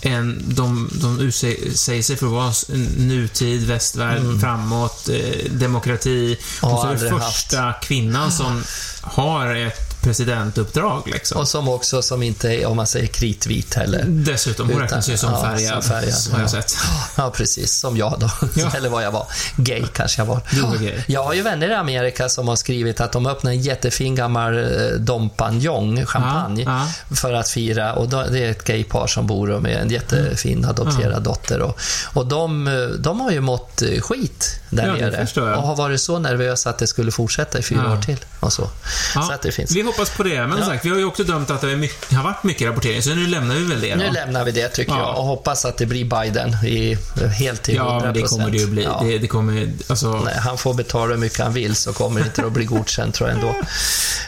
en, 0.00 0.42
de, 0.46 0.90
de 0.92 1.32
säger 1.32 2.02
sig 2.02 2.16
för 2.16 2.26
att 2.26 2.32
vara 2.32 2.52
nutid, 2.96 3.66
västvärld, 3.66 4.40
framåt, 4.40 5.08
eh, 5.08 5.50
demokrati. 5.50 6.38
Har 6.60 6.72
och 6.72 6.80
så 6.80 6.86
är 6.86 7.10
det 7.10 7.20
första 7.20 7.72
kvinnan 7.72 8.32
som 8.32 8.62
har 9.02 9.54
ett 9.54 9.83
presidentuppdrag 10.04 11.02
liksom. 11.06 11.40
och 11.40 11.48
som 11.48 11.68
också, 11.68 12.02
som 12.02 12.22
inte 12.22 12.48
är, 12.48 12.66
om 12.66 12.76
man 12.76 12.86
säger 12.86 13.06
kritvit 13.06 13.74
heller. 13.74 14.04
Dessutom, 14.08 14.70
hon 14.70 14.80
räknas 14.80 15.08
ju 15.08 15.16
som 15.16 15.30
ja, 15.32 15.42
färgad, 15.42 15.84
har 15.84 16.02
jag 16.02 16.42
ja. 16.42 16.48
sett. 16.48 16.76
Ja, 17.16 17.30
precis. 17.30 17.72
Som 17.72 17.96
jag 17.96 18.16
då. 18.20 18.30
Ja. 18.56 18.70
Eller 18.76 18.88
vad 18.88 19.04
jag 19.04 19.10
var. 19.10 19.26
Gay 19.56 19.82
kanske 19.94 20.20
jag 20.20 20.26
var. 20.26 20.40
Du 20.50 20.60
var 20.60 20.76
gay. 20.76 21.00
Jag 21.06 21.24
har 21.24 21.34
ju 21.34 21.42
vänner 21.42 21.70
i 21.70 21.74
Amerika 21.74 22.28
som 22.28 22.48
har 22.48 22.56
skrivit 22.56 23.00
att 23.00 23.12
de 23.12 23.26
öppnar 23.26 23.50
en 23.50 23.60
jättefin 23.60 24.14
gammal 24.14 24.58
eh, 24.58 24.88
Dom 24.98 25.30
Pagnon, 25.30 26.06
champagne, 26.06 26.62
Ja, 26.64 26.88
för 27.16 27.32
att 27.32 27.48
fira. 27.48 27.94
Och 27.94 28.08
då, 28.08 28.24
det 28.30 28.38
är 28.38 28.50
ett 28.50 28.64
gaypar 28.64 29.06
som 29.06 29.26
bor 29.26 29.50
och 29.50 29.62
med 29.62 29.76
en 29.76 29.90
jättefin 29.90 30.64
adopterad 30.64 31.22
dotter. 31.22 31.62
Och, 31.62 31.78
och 32.14 32.26
de, 32.26 32.66
eh, 32.68 32.74
de 32.74 33.20
har 33.20 33.30
ju 33.30 33.40
mått 33.40 33.82
eh, 33.82 34.00
skit 34.00 34.60
där 34.70 34.86
Ja, 34.86 34.92
nere. 34.92 35.56
Och 35.56 35.62
har 35.62 35.76
varit 35.76 36.00
så 36.00 36.18
nervösa 36.18 36.70
att 36.70 36.78
det 36.78 36.86
skulle 36.86 37.10
fortsätta 37.12 37.58
i 37.58 37.62
fyra 37.62 37.82
Ja. 37.86 37.92
år 37.92 38.02
till. 38.02 38.18
Och 38.40 38.52
så. 38.52 38.70
Ja, 39.14 39.22
så 39.22 39.32
att 39.32 39.42
det 39.42 39.52
finns. 39.52 39.70
Hoppas 39.96 40.10
på 40.10 40.22
det. 40.22 40.46
Men 40.46 40.58
Ja. 40.58 40.64
sagt, 40.66 40.84
vi 40.84 40.90
har 40.90 40.96
ju 40.98 41.04
också 41.04 41.24
dömt 41.24 41.50
att 41.50 41.60
det 41.60 41.76
mycket, 41.76 42.12
har 42.16 42.24
varit 42.24 42.42
mycket 42.44 42.66
rapportering, 42.68 43.02
så 43.02 43.10
nu 43.14 43.26
lämnar 43.26 43.54
vi 43.54 43.64
väl 43.64 43.80
det 43.80 43.96
Nu 43.96 44.06
då. 44.06 44.12
lämnar 44.12 44.44
vi 44.44 44.50
det 44.52 44.68
tycker 44.68 44.92
Ja. 44.92 44.98
jag 44.98 45.18
och 45.18 45.24
hoppas 45.24 45.64
att 45.64 45.76
det 45.78 45.86
blir 45.86 46.04
Biden 46.04 46.56
i, 46.66 46.96
helt 47.38 47.62
till 47.62 47.74
100%. 47.78 47.78
Ja, 47.78 48.00
men 48.04 48.14
det 48.14 48.22
kommer 48.22 48.50
det 48.50 48.56
ju 48.58 48.66
bli. 48.66 48.82
Ja. 48.84 49.00
Det, 49.04 49.18
det 49.18 49.26
kommer, 49.26 49.72
alltså... 49.88 50.12
Nej, 50.24 50.34
han 50.38 50.58
får 50.58 50.74
betala 50.74 51.12
hur 51.14 51.20
mycket 51.20 51.38
han 51.38 51.52
vill 51.52 51.74
så 51.76 51.92
kommer 51.92 52.20
det 52.20 52.26
inte 52.26 52.46
att 52.46 52.52
bli 52.52 52.64
godkänt 52.64 53.14
tror 53.14 53.28
jag 53.28 53.38
ändå. 53.38 53.54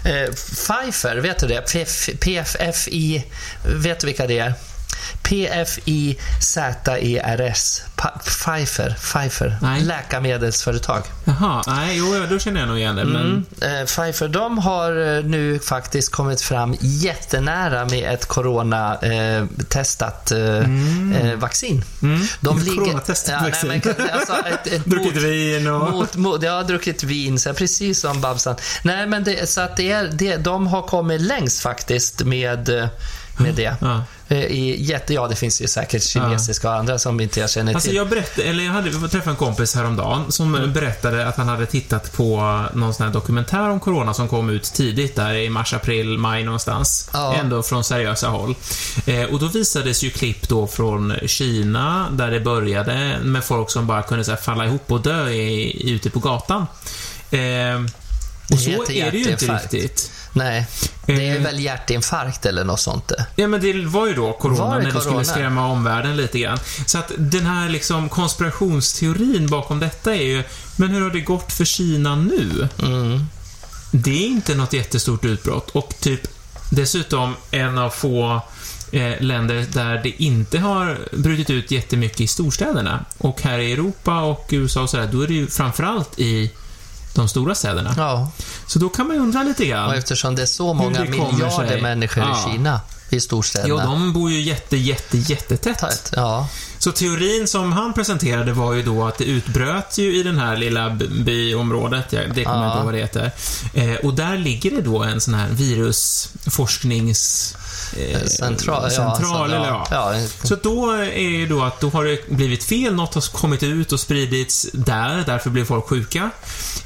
Eh, 0.05 0.33
Pfeiffer, 0.35 1.17
vet 1.17 1.39
du 1.39 1.47
det? 1.47 1.61
PF, 1.73 2.09
PFFI, 2.21 3.25
vet 3.65 4.01
du 4.01 4.07
vilka 4.07 4.27
det 4.27 4.39
är? 4.39 4.55
PFIZERS. 5.23 6.17
Pfeiffer, 8.25 8.97
Pfeiffer. 9.01 9.57
Nej. 9.63 9.81
Läkemedelsföretag. 9.83 11.03
Jaha, 11.25 11.63
nej, 11.67 11.97
jo, 11.99 12.15
ja, 12.17 12.27
då 12.31 12.39
känner 12.39 12.61
jag 12.61 12.69
nog 12.69 12.79
igen 12.79 12.97
det, 12.97 13.05
men... 13.05 13.47
Mm. 13.63 13.81
Eh, 13.81 13.85
Pfeiffer, 13.87 14.29
de 14.29 14.59
har 14.59 15.17
eh, 15.17 15.25
nu 15.25 15.59
faktiskt 15.59 16.13
kommit 16.13 16.41
fram 16.41 16.77
jättenära 16.81 17.85
med 17.85 18.15
ett 18.15 18.27
coronatestat 18.27 20.31
eh, 20.33 20.57
eh, 21.21 21.35
vaccin. 21.37 21.85
De 22.41 22.59
Ett 22.59 22.65
coronatestat 22.75 23.35
nej, 23.43 23.51
vaccin. 23.51 23.69
men, 23.69 23.83
alltså, 24.13 24.33
ett, 24.33 24.67
ett 24.67 24.85
Druckit 24.85 25.15
mot- 25.15 25.23
vin 25.23 25.67
och... 25.67 25.91
mot, 25.91 26.17
mot, 26.17 26.43
jag 26.43 26.53
har 26.53 26.65
druckit 26.65 27.03
vin, 27.03 27.39
så 27.39 27.55
precis 27.55 28.01
som 28.01 28.21
Babsan. 28.21 28.57
Nej, 28.83 29.07
men 29.07 29.25
det, 29.25 29.51
så 29.51 29.61
att 29.61 29.77
det 29.77 29.93
är, 29.93 30.09
det, 30.13 30.37
de 30.37 30.67
har 30.67 30.83
kommit 30.83 31.21
längst 31.21 31.61
faktiskt 31.61 32.25
med, 32.25 32.89
med 33.37 33.55
det. 33.55 33.77
Ja. 33.81 34.03
Eh, 34.29 34.39
I 34.39 34.83
jätte, 34.85 35.15
ja, 35.15 35.29
det 35.29 35.37
finns 35.37 35.61
ju 35.63 35.67
säkert 35.69 36.03
kinesiska 36.03 36.69
och 36.71 36.75
andra 36.77 36.99
som 36.99 37.21
inte 37.21 37.41
jag 37.41 37.51
känner 37.51 37.75
Alltså 37.75 37.89
till. 37.89 37.97
jag 37.97 38.09
berättade, 38.09 38.49
eller 38.49 38.65
jag 38.65 38.73
hade 38.73 38.91
jag 38.91 39.11
träffade 39.11 39.31
en 39.31 39.37
kompis 39.37 39.75
häromdagen 39.75 40.33
som 40.33 40.55
Mm. 40.55 40.73
berättade 40.73 41.27
att 41.27 41.37
han 41.37 41.49
hade 41.49 41.67
tittat 41.67 42.13
på 42.13 42.63
någon 42.75 42.95
sån 42.95 43.07
här 43.07 43.13
dokumentär 43.13 43.69
om 43.71 43.81
Corona 43.81 44.15
som 44.15 44.29
kom 44.29 44.51
ut 44.51 44.63
tidigt 44.65 45.17
där 45.17 45.35
i 45.35 45.49
mars, 45.51 45.75
april, 45.75 46.19
maj 46.19 46.45
någonstans. 46.45 47.11
Ja. 47.13 47.35
Ändå 47.35 47.63
från 47.63 47.85
seriösa 47.85 48.29
håll. 48.29 48.55
Eh, 49.07 49.23
och 49.25 49.39
då 49.41 49.47
visades 49.47 50.03
ju 50.05 50.11
klipp 50.11 50.49
då 50.49 50.67
från 50.67 51.15
Kina, 51.27 52.07
där 52.13 52.31
det 52.31 52.41
började 52.41 53.19
med 53.23 53.45
folk 53.45 53.71
som 53.71 53.87
bara 53.87 54.03
kunde 54.03 54.25
så 54.25 54.31
här, 54.31 54.39
falla 54.39 54.67
ihop 54.67 54.93
och 54.93 55.01
dö 55.01 55.29
i, 55.29 55.91
ute 55.91 56.11
på 56.11 56.19
gatan. 56.19 56.67
Eh, 57.31 57.39
och 58.53 58.59
så 58.59 58.71
är 58.71 59.11
det 59.11 59.19
ju 59.19 59.31
inte 59.31 59.55
riktigt. 59.55 60.13
Nej, 60.33 60.67
det 61.07 61.29
är 61.29 61.37
Eh. 61.37 61.43
väl 61.43 61.61
hjärtinfarkt 61.61 62.47
eller 62.47 62.65
något 62.65 62.81
sånt. 62.81 63.13
Ja, 63.37 63.49
men 63.49 63.61
det 63.61 63.85
var 63.87 64.07
ju 64.07 64.15
då 64.15 64.33
corona, 64.33 64.65
det 64.65 64.79
när 64.79 64.85
det 64.85 64.91
corona? 64.91 65.01
skulle 65.11 65.25
skrämma 65.25 65.67
omvärlden 65.67 66.17
lite 66.17 66.39
grann. 66.39 66.59
Så 66.87 66.99
att 66.99 67.13
den 67.17 67.47
här 67.47 67.69
liksom 67.69 68.09
konspirationsteorin 68.09 69.47
bakom 69.47 69.81
detta 69.81 70.15
är 70.15 70.23
ju, 70.23 70.43
men 70.77 70.91
hur 70.91 71.01
har 71.01 71.11
det 71.11 71.21
gått 71.21 71.53
för 71.53 71.65
Kina 71.65 72.17
nu? 72.17 72.69
Mm. 72.83 73.27
Det 73.91 74.11
är 74.25 74.27
inte 74.27 74.55
något 74.55 74.73
jättestort 74.73 75.25
utbrott 75.25 75.71
och 75.71 75.95
typ 76.01 76.21
dessutom 76.71 77.37
en 77.51 77.79
av 77.79 77.91
få 77.91 78.41
eh, 78.93 79.21
länder 79.21 79.67
där 79.73 80.01
det 80.03 80.23
inte 80.23 80.59
har 80.59 80.99
brutit 81.13 81.51
ut 81.51 81.71
jättemycket 81.71 82.21
i 82.21 82.27
storstäderna. 82.27 83.05
Och 83.19 83.43
här 83.43 83.59
i 83.59 83.73
Europa 83.73 84.21
och 84.21 84.47
USA 84.51 84.83
och 84.83 84.91
sådär, 84.91 85.09
då 85.13 85.21
är 85.23 85.27
det 85.27 85.35
ju 85.35 85.47
framförallt 85.47 86.19
i 86.19 86.51
de 87.21 87.29
stora 87.29 87.55
städerna. 87.55 87.95
Ja, 87.97 88.31
Så 88.67 88.79
då 88.79 88.89
kan 88.89 89.07
man 89.07 89.17
ju 89.17 89.23
undra 89.23 89.43
lite 89.43 89.67
grann. 89.67 89.89
och 89.89 89.95
eftersom 89.97 90.35
det 90.37 90.43
är 90.43 90.47
så 90.47 90.75
många 90.75 91.01
miljarder 91.01 91.69
sig. 91.69 91.83
människor 91.83 92.25
Ja. 92.25 92.49
i 92.49 92.53
Kina, 92.53 92.81
i 93.11 93.21
storstäderna. 93.21 93.75
Ja, 93.75 93.85
de 93.91 94.13
bor 94.13 94.31
ju 94.31 94.41
jätte, 94.41 94.77
jätte, 94.77 95.19
jättetätt. 95.19 95.79
Tätt, 95.79 96.13
Ja, 96.17 96.49
Så 96.79 96.93
teorin 96.93 97.49
som 97.49 97.73
han 97.73 97.93
presenterade 97.93 98.53
var 98.53 98.73
ju 98.73 98.83
då 98.83 99.05
att 99.07 99.19
det 99.19 99.25
utbröt 99.25 99.99
ju 99.99 100.17
i 100.17 100.23
den 100.23 100.39
här 100.39 100.57
lilla 100.57 100.91
byområdet, 101.25 102.13
jag, 102.13 102.35
det 102.35 102.45
kommer 102.45 102.57
jag 102.57 102.65
Ja. 102.65 102.67
inte 102.67 102.77
ihåg 102.77 102.85
vad 102.85 102.95
det 102.95 103.01
heter. 103.01 103.31
Eh, 103.75 103.95
och 104.07 104.15
där 104.15 104.37
ligger 104.39 104.71
det 104.71 104.81
då 104.81 105.03
en 105.03 105.21
sån 105.21 105.35
här 105.35 105.49
virusforsknings... 105.51 107.55
Eh, 107.97 108.21
central. 108.27 108.83
ja, 108.85 108.91
central 108.91 109.39
så- 109.39 109.45
eller 109.45 109.67
ja. 109.67 109.87
ja. 109.91 110.15
Så 110.43 110.57
då 110.63 110.91
är 110.93 111.19
ju 111.29 111.47
då 111.47 111.63
att 111.63 111.81
då 111.81 111.91
har 111.91 112.05
det 112.05 112.29
blivit 112.29 112.65
fel, 112.65 112.95
något 112.95 113.15
har 113.15 113.33
kommit 113.33 113.63
ut 113.63 113.93
och 113.93 114.01
spridits 114.01 114.67
där, 114.73 115.23
därför 115.27 115.51
blir 115.51 115.65
folk 115.65 115.89
sjuka. 115.89 116.31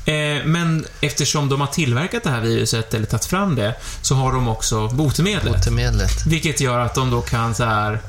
Eh, 0.05 0.45
men 0.45 0.87
eftersom 1.01 1.49
de 1.49 1.61
har 1.61 1.69
tillverkat 1.69 2.23
det 2.23 2.31
här 2.31 2.41
viruset, 2.41 2.95
eller 2.95 3.07
tagit 3.07 3.25
fram 3.25 3.55
det, 3.57 3.75
så 4.03 4.15
har 4.15 4.33
de 4.33 4.49
också 4.49 4.89
botemedlet. 4.89 5.55
Botemedlet. 5.57 6.27
Vilket 6.27 6.61
gör 6.61 6.79
att 6.79 6.95
de 6.95 7.11
då 7.11 7.21
kan 7.21 7.55
så 7.55 7.65
här. 7.65 8.01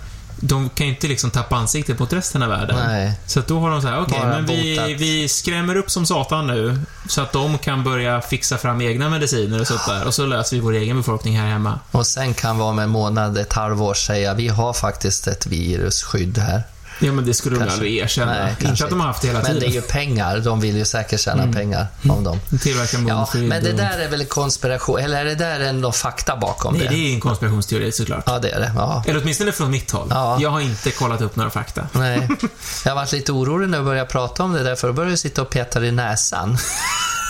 De 0.44 0.70
kan 0.70 0.88
ju 0.88 0.94
inte 0.94 1.08
liksom 1.08 1.32
tappa 1.32 1.56
ansiktet 1.56 2.00
mot 2.00 2.14
resten 2.14 2.44
av 2.44 2.50
världen. 2.50 2.76
Nej. 2.88 3.20
Så 3.26 3.40
att 3.40 3.48
då 3.48 3.60
har 3.60 3.70
de 3.70 3.82
så 3.82 3.88
här, 3.88 4.02
okej, 4.02 4.20
Bara 4.20 4.30
men 4.30 4.46
vi, 4.46 4.94
vi 4.94 5.30
skrämmer 5.30 5.76
upp 5.76 5.92
som 5.92 6.06
satan 6.06 6.48
nu, 6.48 6.80
så 7.08 7.22
att 7.22 7.32
de 7.32 7.58
kan 7.58 7.84
börja 7.84 8.22
fixa 8.22 8.58
fram 8.58 8.82
egna 8.82 9.10
mediciner 9.10 9.62
och 9.62 9.68
sånt 9.68 9.86
där. 9.88 10.08
Och 10.08 10.14
så 10.14 10.26
löser 10.26 10.56
vi 10.56 10.62
vår 10.62 10.74
egen 10.74 10.98
befolkning 10.98 11.40
här 11.40 11.48
hemma. 11.48 11.80
Och 11.92 12.08
sen 12.08 12.34
kan 12.34 12.58
vi 12.58 12.64
om 12.64 12.80
en 12.80 12.90
månad, 12.90 13.38
ett 13.38 13.54
halvår 13.54 13.94
säga 13.94 14.34
vi 14.34 14.48
har 14.48 14.74
faktiskt 14.74 15.28
ett 15.28 15.46
virusskydd 15.46 16.38
här. 16.38 16.64
Ja, 17.04 17.12
men 17.12 17.26
det 17.26 17.34
skulle 17.34 17.56
de 17.56 17.60
Kanske. 17.60 17.74
aldrig 17.76 17.98
erkänna. 17.98 18.32
Nej, 18.32 18.50
inte 18.50 18.66
kanske 18.66 18.84
att 18.84 18.90
de 18.90 19.00
har 19.00 19.08
haft 19.08 19.22
det 19.22 19.28
hela 19.28 19.42
Men 19.42 19.52
det 19.52 19.58
är 19.58 19.60
tiden. 19.60 19.74
ju 19.74 19.82
pengar. 19.82 20.40
De 20.40 20.60
vill 20.62 20.78
ju 20.78 20.86
säkert 20.86 21.20
tjäna 21.20 21.42
Mm. 21.44 21.56
pengar 21.56 21.88
om 22.10 22.24
dem. 22.24 22.40
Tillverka 22.62 22.98
Ja, 23.08 23.30
men 23.34 23.64
det 23.64 23.72
där 23.72 24.00
är 24.00 24.10
väl 24.10 24.26
konspiration, 24.26 25.00
eller 25.00 25.18
är 25.22 25.26
det 25.26 25.36
där 25.36 25.60
ändå 25.60 25.92
fakta 25.92 26.36
bakom 26.38 26.74
Nej, 26.74 26.84
det? 26.84 26.96
det 26.96 27.10
är 27.10 27.14
en 27.14 27.20
konspirationsteori 27.20 27.92
såklart. 27.92 28.24
Ja, 28.26 28.40
det 28.40 28.50
är 28.50 28.60
det. 28.60 28.72
Ja. 28.76 29.04
Eller 29.08 29.22
åtminstone 29.22 29.52
från 29.52 29.72
mitt 29.72 29.92
håll. 29.92 30.08
Ja. 30.10 30.38
Jag 30.42 30.50
har 30.50 30.60
inte 30.62 30.92
kollat 30.92 31.22
upp 31.22 31.36
några 31.36 31.50
fakta. 31.50 31.88
Nej. 31.92 32.28
Jag 32.86 32.92
har 32.92 32.96
varit 32.96 33.12
lite 33.12 33.32
orolig 33.32 33.70
när 33.70 33.78
jag 33.78 33.86
började 33.86 34.10
prata 34.10 34.44
om 34.44 34.54
det 34.54 34.64
där, 34.64 34.76
för 34.76 34.88
då 34.88 34.94
började 34.94 35.12
jag 35.12 35.20
sitta 35.20 35.42
och 35.42 35.50
peta 35.50 35.86
i 35.86 35.92
näsan. 35.92 36.58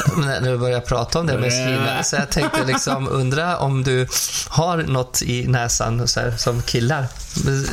när 0.17 0.51
du 0.51 0.57
börjar 0.57 0.79
prata 0.79 1.19
om 1.19 1.27
det 1.27 1.37
med 1.37 1.51
Kina. 1.51 2.03
Så 2.03 2.15
jag 2.15 2.29
tänkte 2.29 2.63
liksom 2.65 3.07
undra 3.07 3.57
om 3.57 3.83
du 3.83 4.07
har 4.47 4.77
något 4.77 5.21
i 5.21 5.47
näsan 5.47 6.07
så 6.07 6.19
här, 6.19 6.33
som 6.37 6.61
killar. 6.61 7.07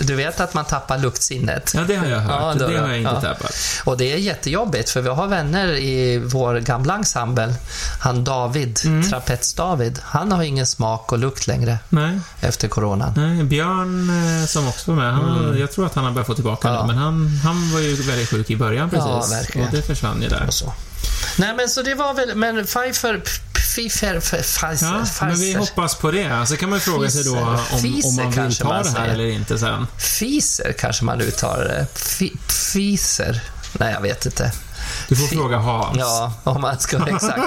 Du 0.00 0.14
vet 0.14 0.40
att 0.40 0.54
man 0.54 0.64
tappar 0.64 0.98
luktsinnet. 0.98 1.72
Ja, 1.74 1.80
det 1.88 1.96
har 1.96 2.06
jag 2.06 2.18
hört. 2.18 2.58
Ja, 2.58 2.66
det, 2.66 2.72
då- 2.74 2.80
har 2.80 2.88
jag 2.88 2.98
inte 2.98 3.10
ja. 3.14 3.20
tappat. 3.20 3.54
Och 3.84 3.96
det 3.98 4.12
är 4.12 4.16
jättejobbigt 4.16 4.90
för 4.90 5.00
vi 5.00 5.08
har 5.08 5.26
vänner 5.26 5.68
i 5.68 6.18
vår 6.18 6.54
gamla 6.60 6.94
ensemble. 6.94 7.54
Han 8.00 8.24
David, 8.24 8.78
Mm. 8.84 9.02
Trapets-David, 9.02 9.98
han 10.04 10.32
har 10.32 10.42
ingen 10.42 10.66
smak 10.66 11.12
och 11.12 11.18
lukt 11.18 11.46
längre 11.46 11.78
Nej. 11.88 12.18
efter 12.40 12.68
coronan. 12.68 13.12
Nej, 13.16 13.44
Björn 13.44 14.10
eh, 14.40 14.46
som 14.46 14.68
också 14.68 14.90
var 14.90 15.02
med, 15.02 15.14
han, 15.14 15.56
jag 15.60 15.72
tror 15.72 15.86
att 15.86 15.94
han 15.94 16.04
har 16.04 16.12
börjat 16.12 16.26
få 16.26 16.34
tillbaka 16.34 16.68
Mm. 16.68 16.80
Ja. 16.80 16.86
det, 16.86 16.86
men 16.92 16.98
han, 17.02 17.28
han 17.44 17.72
var 17.72 17.80
ju 17.80 17.94
väldigt 17.94 18.28
sjuk 18.30 18.50
i 18.50 18.56
början 18.56 18.90
precis. 18.90 19.06
Ja, 19.08 19.26
verkligen. 19.30 19.66
Och 19.68 19.74
det 19.74 19.82
försvann 19.82 20.22
ju 20.22 20.28
där. 20.28 20.44
Och 20.46 20.54
så. 20.54 20.72
Nej 21.36 21.54
men 21.56 21.68
så 21.68 21.82
det 21.82 21.94
var 21.94 22.14
väl, 22.14 22.34
men 22.34 22.66
Pfeiffer, 22.66 23.22
Pfeiffer, 23.54 24.20
Pfeiffer, 24.20 24.78
Ja, 24.82 25.04
men 25.20 25.36
vi 25.40 25.54
hoppas 25.54 25.94
på 25.94 26.10
det. 26.10 26.46
Så 26.46 26.56
kan 26.56 26.70
man 26.70 26.80
fråga 26.80 27.10
sig 27.10 27.24
då 27.24 27.30
Fiser. 27.30 27.42
om, 27.42 27.54
om 27.72 27.80
Fiser 27.82 28.22
man 28.22 28.46
vill 28.46 28.56
ta 28.56 28.68
man 28.68 28.82
det 28.82 28.88
här 28.90 28.96
säger. 28.96 29.12
eller 29.14 29.26
inte 29.26 29.58
sen. 29.58 29.86
Fiser 29.98 30.72
kanske 30.78 31.04
man 31.04 31.20
uttalar 31.20 31.64
det. 31.64 31.86
Fi- 31.94 32.36
Pfizer. 32.48 33.40
Nej, 33.72 33.92
jag 33.92 34.00
vet 34.00 34.26
inte. 34.26 34.52
Du 35.08 35.16
får 35.16 35.26
fråga 35.26 35.56
Hans. 35.56 35.98
Ja, 35.98 36.32
om 36.44 36.60
man 36.60 36.78
ska, 36.78 36.96
exakt. 37.08 37.38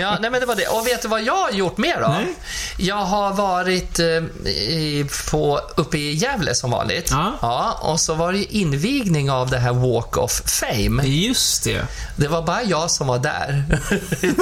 Ja, 0.00 0.16
nej 0.20 0.30
men 0.30 0.40
det 0.40 0.46
var 0.46 0.54
det. 0.54 0.66
Och 0.66 0.86
vet 0.86 1.02
du 1.02 1.08
vad 1.08 1.22
jag 1.22 1.36
har 1.36 1.50
gjort 1.50 1.78
mer 1.78 2.00
då? 2.00 2.08
Nej. 2.08 2.34
Jag 2.76 2.96
har 3.04 3.32
varit 3.32 3.98
eh, 3.98 4.06
i, 4.50 5.06
på, 5.30 5.60
uppe 5.76 5.98
i 5.98 6.12
Gävle 6.14 6.54
som 6.54 6.70
vanligt. 6.70 7.08
Ja. 7.10 7.32
ja. 7.42 7.78
Och 7.82 8.00
så 8.00 8.14
var 8.14 8.32
det 8.32 8.38
ju 8.38 8.44
invigning 8.44 9.30
av 9.30 9.50
det 9.50 9.58
här 9.58 9.72
Walk 9.72 10.16
of 10.16 10.42
Fame. 10.46 11.02
Just 11.06 11.64
det. 11.64 11.82
Det 12.16 12.28
var 12.28 12.42
bara 12.42 12.62
jag 12.62 12.90
som 12.90 13.06
var 13.06 13.18
där. 13.18 13.64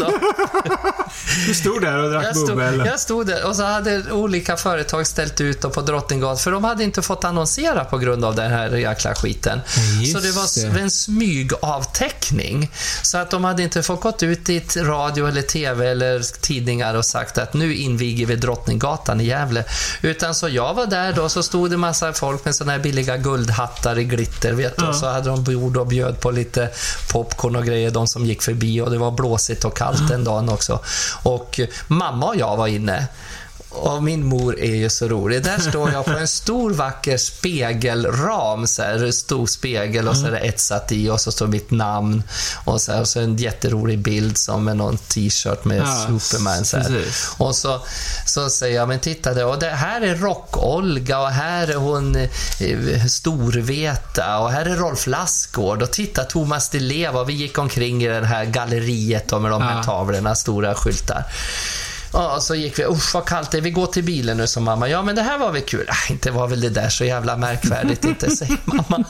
Du 1.47 1.55
stod 1.55 1.81
där 1.83 1.97
och 1.99 2.11
drack 2.11 2.25
Jag 2.25 2.37
stod, 2.37 2.49
bubbel. 2.49 2.83
jag 2.87 3.01
stod 3.01 3.27
där 3.27 3.45
och 3.47 3.57
så 3.57 3.63
hade 3.65 4.13
olika 4.13 4.57
företag 4.57 5.07
ställt 5.07 5.41
ut 5.41 5.61
dem 5.63 5.71
på 5.73 5.81
Drottninggatan 5.81 6.39
för 6.39 6.51
de 6.51 6.65
hade 6.65 6.85
inte 6.85 7.03
fått 7.03 7.25
annonsera 7.25 7.85
på 7.85 7.99
grund 7.99 8.25
av 8.25 8.35
den 8.35 8.51
här 8.51 8.71
jäkla 8.77 9.15
skiten. 9.15 9.61
Just 10.01 10.13
så 10.13 10.21
det 10.21 10.31
var 10.33 10.45
s- 10.45 10.55
det. 10.55 10.69
Smygavtäckning. 12.59 12.71
Så 13.03 13.19
att 13.19 13.31
de 13.31 13.45
hade 13.45 13.63
inte 13.63 13.83
fått 13.83 14.01
gått 14.01 14.23
ut 14.23 14.49
i 14.49 14.61
radio 14.77 15.27
eller 15.27 15.43
TV 15.43 15.91
eller 15.91 16.41
tidningar 16.41 16.95
och 16.95 17.05
sagt 17.05 17.39
att 17.39 17.55
nu 17.55 17.75
inviger 17.75 18.27
vi 18.27 18.37
Drottninggatan 18.37 19.21
i 19.21 19.25
Gävle. 19.25 19.65
Utan 20.03 20.35
så 20.35 20.49
jag 20.49 20.75
var 20.75 20.87
där 20.87 21.13
då 21.13 21.29
så 21.29 21.43
stod 21.43 21.71
det 21.71 21.77
massa 21.77 22.13
folk 22.13 22.45
med 22.45 22.55
såna 22.55 22.73
här 22.73 22.79
billiga 22.79 23.17
guldhattar 23.17 23.99
i 23.99 24.05
glitter 24.05 24.53
vet 24.53 24.77
du. 24.77 24.87
Och 24.87 24.95
så 24.95 25.07
hade 25.07 25.29
de 25.29 25.45
bord 25.45 25.77
och 25.77 25.87
bjöd 25.87 26.21
på 26.21 26.31
lite 26.31 26.71
popcorn 27.13 27.57
och 27.57 27.65
grejer, 27.65 27.91
de 27.91 28.07
som 28.07 28.27
gick 28.27 28.43
förbi 28.43 28.81
och 28.81 28.91
det 28.91 28.99
var 28.99 29.11
blåsigt 29.11 29.65
och 29.65 29.77
kallt 29.77 30.09
den 30.09 30.25
dagen 30.25 30.49
också. 30.49 30.81
Och 31.23 31.61
mamma 31.89 32.27
och 32.27 32.37
jag 32.37 32.57
var 32.57 32.67
inne. 32.67 33.07
Och 33.71 34.03
min 34.03 34.25
mor 34.25 34.59
är 34.61 34.75
ju 34.75 34.91
så 34.91 35.09
rolig. 35.09 35.43
Där 35.45 35.59
står 35.59 35.93
jag 35.93 36.05
på 36.05 36.11
en 36.11 36.29
stor 36.29 36.71
vacker 36.71 37.17
spegelram, 37.17 38.67
så 38.67 38.83
här, 38.83 39.11
stor 39.11 39.47
spegel 39.47 40.09
och 40.09 40.17
så 40.17 40.27
är 40.27 40.31
det 40.31 40.39
etsat 40.39 40.93
i 40.93 41.09
och 41.11 41.21
så 41.21 41.33
står 41.33 41.47
mitt 41.47 41.71
namn 41.71 42.23
och 42.65 42.81
så, 42.81 42.93
här, 42.93 43.01
och 43.01 43.09
så 43.09 43.21
en 43.21 43.37
jätterolig 43.37 43.99
bild 43.99 44.39
som 44.39 44.65
med 44.65 44.77
någon 44.77 44.99
t-shirt 44.99 45.65
med 45.65 45.79
Ja, 45.79 46.07
Superman. 46.21 46.65
Så 46.65 46.77
här. 46.77 47.05
Och 47.39 47.57
så, 47.57 47.81
så 48.27 48.51
säger 48.51 48.77
jag, 48.77 48.89
men 48.89 49.01
titta 49.01 49.35
det, 49.35 49.45
och 49.45 49.59
det 49.59 49.71
här 49.71 50.01
är 50.01 50.15
Rock-Olga 50.15 51.19
och 51.21 51.31
här 51.31 51.69
är 51.69 51.75
hon 51.77 52.17
eh, 52.61 53.05
Storveta 53.09 54.39
och 54.39 54.51
här 54.51 54.67
är 54.67 54.77
Rolf 54.77 55.07
Lassgård 55.07 55.83
och 55.83 55.91
titta 55.91 56.25
Thomas 56.25 56.69
Di 56.69 56.81
Leva 56.81 57.21
och 57.21 57.29
vi 57.29 57.33
gick 57.33 57.59
omkring 57.59 58.03
i 58.05 58.09
det 58.09 58.27
här 58.27 58.45
galleriet 58.45 59.31
med 59.41 59.51
de 59.51 59.63
här 59.63 59.77
Ja. 59.77 59.83
tavlorna, 59.83 60.35
stora 60.35 60.75
skyltar. 60.75 61.25
Ja, 62.13 62.41
så 62.41 62.55
gick 62.55 62.79
vi, 62.79 62.85
usch 62.85 63.15
vad 63.15 63.25
kallt 63.27 63.51
det 63.51 63.59
är, 63.59 63.63
vi 63.63 63.71
går 63.71 63.87
till 63.87 64.05
bilen 64.05 64.37
nu, 64.37 64.47
sa 64.47 64.61
mamma. 64.61 64.89
Ja, 64.89 65.03
men 65.03 65.17
det 65.17 65.23
här 65.23 65.39
var 65.39 65.53
väl 65.53 65.63
kul. 65.63 65.87
Ah, 65.89 66.13
inte 66.13 66.31
var 66.31 66.49
väl 66.49 66.61
det 66.61 66.69
där 66.69 66.89
så 66.89 67.05
jävla 67.05 67.37
märkvärdigt, 67.37 68.05
inte, 68.05 68.31
säger 68.37 68.57
mamma. 68.65 69.05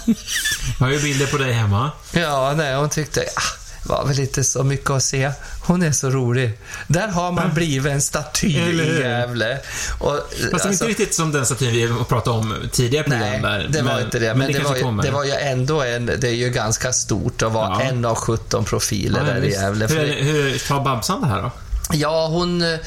Jag 0.78 0.86
har 0.86 0.92
ju 0.92 1.02
bilder 1.02 1.26
på 1.26 1.38
dig 1.38 1.52
hemma. 1.52 1.90
Ja, 2.12 2.54
nej, 2.56 2.74
hon 2.76 2.88
tyckte, 2.90 3.20
ah, 3.20 3.40
det 3.82 3.88
var 3.88 4.04
väl 4.06 4.20
inte 4.20 4.44
så 4.44 4.62
mycket 4.64 4.90
att 4.90 5.02
se. 5.02 5.30
Hon 5.66 5.82
är 5.82 5.92
så 5.92 6.10
rolig. 6.10 6.58
Där 6.86 7.08
har 7.08 7.32
man 7.32 7.54
blivit 7.54 7.92
en 7.92 8.00
staty 8.02 8.56
Eller 8.58 8.84
i? 8.84 9.00
Gävle. 9.00 9.58
Och, 9.98 10.14
Fast 10.30 10.40
det 10.40 10.52
alltså, 10.52 10.68
inte 10.68 10.84
riktigt 10.86 11.14
som 11.14 11.32
den 11.32 11.46
statyn 11.46 11.72
vi 11.72 12.04
pratade 12.08 12.36
om 12.38 12.54
tidigare 12.72 13.04
program 13.04 13.20
Nej, 13.20 13.40
där. 13.42 13.68
det 13.70 13.82
var 13.82 13.92
men, 13.94 14.04
inte 14.04 14.18
det. 14.18 14.34
Men, 14.34 14.46
det, 14.46 14.52
kanske 14.52 14.84
var, 14.84 14.92
ju- 14.92 15.00
det 15.02 15.10
var 15.10 15.24
ju 15.24 15.32
ändå 15.32 15.82
en, 15.82 16.06
det 16.06 16.24
är 16.28 16.32
ju 16.34 16.50
ganska 16.50 16.92
stort 16.92 17.42
att 17.42 17.52
vara 17.52 17.68
Ja. 17.68 17.80
en 17.82 18.04
av 18.04 18.14
17 18.16 18.64
profiler 18.64 19.20
Ja, 19.20 19.26
där 19.26 19.36
i 19.36 19.40
visst. 19.40 19.60
Gävle. 19.60 19.86
Hur, 19.86 20.06
det- 20.06 20.12
hur 20.24 20.58
tar 20.68 20.84
Babsan 20.84 21.20
det 21.20 21.26
här 21.26 21.42
då? 21.42 21.50
Ja, 21.92 22.26
hon, 22.26 22.62
eh, 22.62 22.78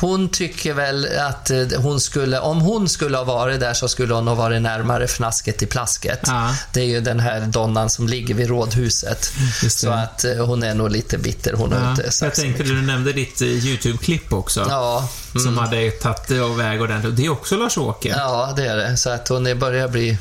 hon 0.00 0.28
tycker 0.28 0.74
väl 0.74 1.08
att 1.18 1.50
eh, 1.50 1.66
hon 1.76 2.00
skulle, 2.00 2.38
om 2.38 2.60
hon 2.60 2.88
skulle 2.88 3.16
ha 3.16 3.24
varit 3.24 3.60
där 3.60 3.74
så 3.74 3.88
skulle 3.88 4.14
hon 4.14 4.28
ha 4.28 4.34
varit 4.34 4.62
närmare 4.62 5.04
fnasket 5.04 5.62
i 5.62 5.66
plasket. 5.66 6.20
Ja. 6.26 6.56
Det 6.72 6.80
är 6.80 6.84
ju 6.84 7.00
den 7.00 7.20
här 7.20 7.40
donnan 7.40 7.90
som 7.90 8.08
ligger 8.08 8.34
vid 8.34 8.48
rådhuset. 8.48 9.32
Så 9.68 9.90
att 9.90 10.24
eh, 10.24 10.46
hon 10.46 10.62
är 10.62 10.74
nog 10.74 10.90
lite 10.90 11.18
bitter. 11.18 11.52
Hon 11.52 11.70
Ja, 11.70 11.90
inte 11.90 12.02
jag 12.02 12.14
sagt 12.14 12.36
så 12.36 12.42
tänkte, 12.42 12.62
du 12.62 12.82
nämnde 12.82 13.12
ditt 13.12 13.42
YouTube-klipp 13.42 14.32
också. 14.32 14.66
Ja, 14.68 15.08
mm. 15.34 15.44
Som 15.44 15.58
hade 15.58 15.90
tagit 15.90 16.28
det 16.28 16.40
och 16.40 16.60
väg 16.60 16.82
ordentligt. 16.82 17.16
Det 17.16 17.24
är 17.24 17.30
också 17.30 17.56
Lars-Åke. 17.56 18.08
ja, 18.08 18.52
det 18.56 18.66
är 18.66 18.76
det. 18.76 18.96
Så 18.96 19.10
att 19.10 19.28
hon 19.28 19.58
börjar 19.58 19.88
bli 19.88 20.18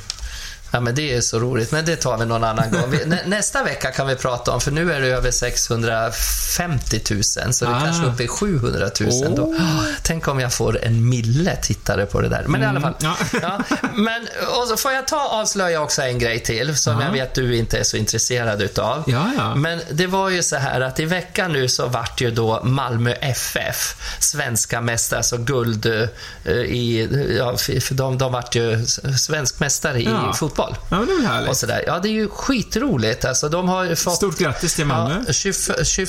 Ja, 0.75 0.79
men 0.79 0.95
det 0.95 1.13
är 1.15 1.21
så 1.21 1.39
roligt. 1.39 1.71
Men 1.71 1.86
det 1.86 1.95
tar 1.95 2.17
vi 2.17 2.25
någon 2.25 2.43
annan 2.43 2.71
gång. 2.71 2.89
Vi, 2.91 3.05
nä, 3.05 3.19
nästa 3.25 3.63
vecka 3.63 3.91
kan 3.91 4.07
vi 4.07 4.15
prata 4.15 4.51
om, 4.51 4.62
för 4.62 4.71
nu 4.71 4.93
är 4.93 5.01
det 5.01 5.07
över 5.07 5.31
650 5.31 7.01
000, 7.12 7.23
så 7.53 7.65
det 7.65 7.71
är 7.71 7.75
Ah. 7.75 7.81
kanske 7.86 8.05
uppe 8.05 8.23
i 8.23 8.27
700 8.27 8.89
000 8.99 9.36
då. 9.36 9.43
Oh. 9.43 9.83
Tänk 10.03 10.27
om 10.27 10.39
jag 10.39 10.53
får 10.53 10.83
en 10.83 11.09
mille 11.09 11.55
tittare 11.55 12.05
på 12.05 12.21
det 12.21 12.29
där. 12.29 12.43
Men 12.47 12.63
i 12.63 12.65
alla 12.65 12.81
fall. 12.81 12.93
ja. 12.99 13.17
Ja, 13.41 13.59
men, 13.93 14.27
och 14.62 14.67
så 14.67 14.77
får 14.77 14.91
jag 14.91 15.07
ta 15.07 15.27
avslöja 15.27 15.81
också 15.81 16.01
en 16.01 16.19
grej 16.19 16.39
till, 16.39 16.77
som 16.77 16.93
Ja. 16.99 17.05
jag 17.05 17.12
vet 17.12 17.36
du 17.36 17.55
inte 17.57 17.77
är 17.77 17.83
så 17.83 17.97
intresserad 17.97 18.62
utav. 18.62 19.03
Ja, 19.07 19.31
ja. 19.38 19.55
Men 19.55 19.81
det 19.91 20.07
var 20.07 20.29
ju 20.29 20.43
så 20.43 20.55
här 20.55 20.81
att 20.81 20.99
i 20.99 21.05
veckan 21.05 21.53
nu 21.53 21.67
så 21.67 21.88
vart 21.88 22.21
ju 22.21 22.31
då 22.31 22.63
Malmö 22.63 23.13
FF 23.13 23.95
svenska 24.19 24.81
mästare, 24.81 25.17
alltså 25.19 25.38
guld 25.38 25.86
eh, 25.86 26.51
i, 26.53 27.09
ja, 27.38 27.57
för 27.57 27.93
de, 27.93 28.17
de 28.17 28.31
vart 28.31 28.55
ju 28.55 28.86
svensk 29.17 29.59
mästare 29.59 29.99
i 30.01 30.03
Ja. 30.05 30.33
Fotboll. 30.67 30.78
Ja, 30.89 30.97
men 30.99 31.08
det 31.08 31.13
är 31.13 31.15
väl 31.17 31.26
Och 31.26 31.32
härligt. 31.34 31.58
sådär. 31.58 31.84
Ja, 31.88 31.99
det 31.99 32.08
är 32.08 32.13
ju 32.13 32.30
skitroligt. 32.30 33.26
Alltså, 33.26 33.49
de 33.49 33.67
har 33.69 33.95
fått... 33.95 34.15
Stort 34.15 34.38
grattis 34.38 34.73
till 34.76 34.86
Malmö. 34.86 35.23
Ja, 35.28 35.34
20, 35.34 35.86
20, 35.86 36.06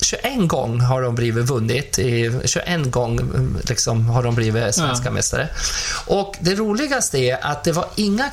21 0.00 0.48
gång 0.48 0.80
har 0.80 1.02
de 1.02 1.14
blivit 1.14 1.44
vunnit. 1.46 1.98
I 1.98 2.40
21 2.44 2.90
gång 2.90 3.20
liksom, 3.68 4.06
har 4.06 4.22
de 4.22 4.34
blivit 4.34 4.74
svenska 4.74 5.04
Ja. 5.08 5.10
mästare. 5.12 5.48
Och 6.06 6.34
det 6.40 6.54
roligaste 6.54 7.18
är 7.18 7.46
att 7.46 7.64
det 7.64 7.72
var 7.72 7.86
inga 7.94 8.30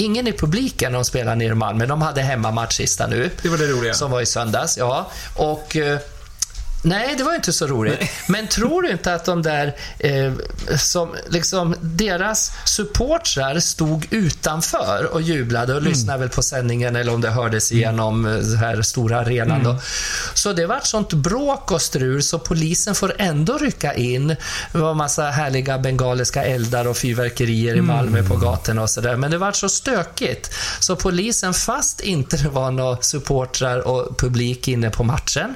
Ingen 0.00 0.26
i 0.28 0.32
publiken 0.32 0.92
de 0.92 1.04
spelade 1.04 1.36
nere 1.36 1.48
i 1.52 1.54
Malmö. 1.54 1.86
De 1.86 2.02
hade 2.02 2.22
hemmamatch 2.22 2.76
sista 2.76 3.06
nu. 3.06 3.30
Det 3.42 3.48
var 3.48 3.58
det 3.58 3.66
roliga. 3.66 3.94
Som 3.94 4.10
var 4.10 4.20
i 4.20 4.26
söndags, 4.26 4.78
ja. 4.78 5.10
Och... 5.36 5.76
eh, 6.84 6.88
Nej, 6.88 7.14
det 7.16 7.24
var 7.24 7.34
inte 7.34 7.52
så 7.52 7.66
roligt. 7.66 8.10
Men 8.26 8.46
tror 8.46 8.82
du 8.82 8.90
inte 8.90 9.14
att 9.14 9.24
de 9.24 9.42
där, 9.42 9.76
eh, 9.98 10.32
som 10.78 11.14
liksom, 11.28 11.74
deras 11.80 12.52
supportrar 12.64 13.60
stod 13.60 14.06
utanför 14.10 15.08
och 15.12 15.22
jublade 15.22 15.74
och 15.74 15.82
lyssnade 15.82 16.18
väl 16.18 16.28
på 16.28 16.42
sändningen 16.42 16.96
eller 16.96 17.14
om 17.14 17.20
det 17.20 17.30
hördes 17.30 17.72
igenom 17.72 18.26
eh, 18.26 18.32
den 18.32 18.56
här 18.56 18.82
stora 18.82 19.20
arenan 19.20 19.62
då. 19.62 19.78
Så 20.34 20.52
det 20.52 20.66
var 20.66 20.80
sånt 20.82 21.12
bråk 21.12 21.70
och 21.70 21.82
strul 21.82 22.22
så 22.22 22.38
polisen 22.38 22.94
får 22.94 23.12
ändå 23.18 23.58
rycka 23.58 23.94
in. 23.94 24.28
Det 24.72 24.78
var 24.78 24.94
massa 24.94 25.22
härliga 25.22 25.78
bengaliska 25.78 26.44
eldar 26.44 26.88
och 26.88 26.96
fyrverkerier 26.96 27.76
i 27.76 27.80
Malmö 27.80 28.22
på 28.22 28.36
gatorna 28.36 28.82
och 28.82 28.90
sådär. 28.90 29.16
Men 29.16 29.30
det 29.30 29.38
var 29.38 29.52
så 29.52 29.68
stökigt. 29.68 30.54
Så 30.80 30.96
polisen, 30.96 31.54
fast 31.54 32.00
inte 32.00 32.36
det 32.36 32.48
var 32.48 32.70
några 32.70 32.96
supportrar 33.00 33.78
och 33.78 34.18
publik 34.18 34.68
inne 34.68 34.90
på 34.90 35.04
matchen, 35.04 35.54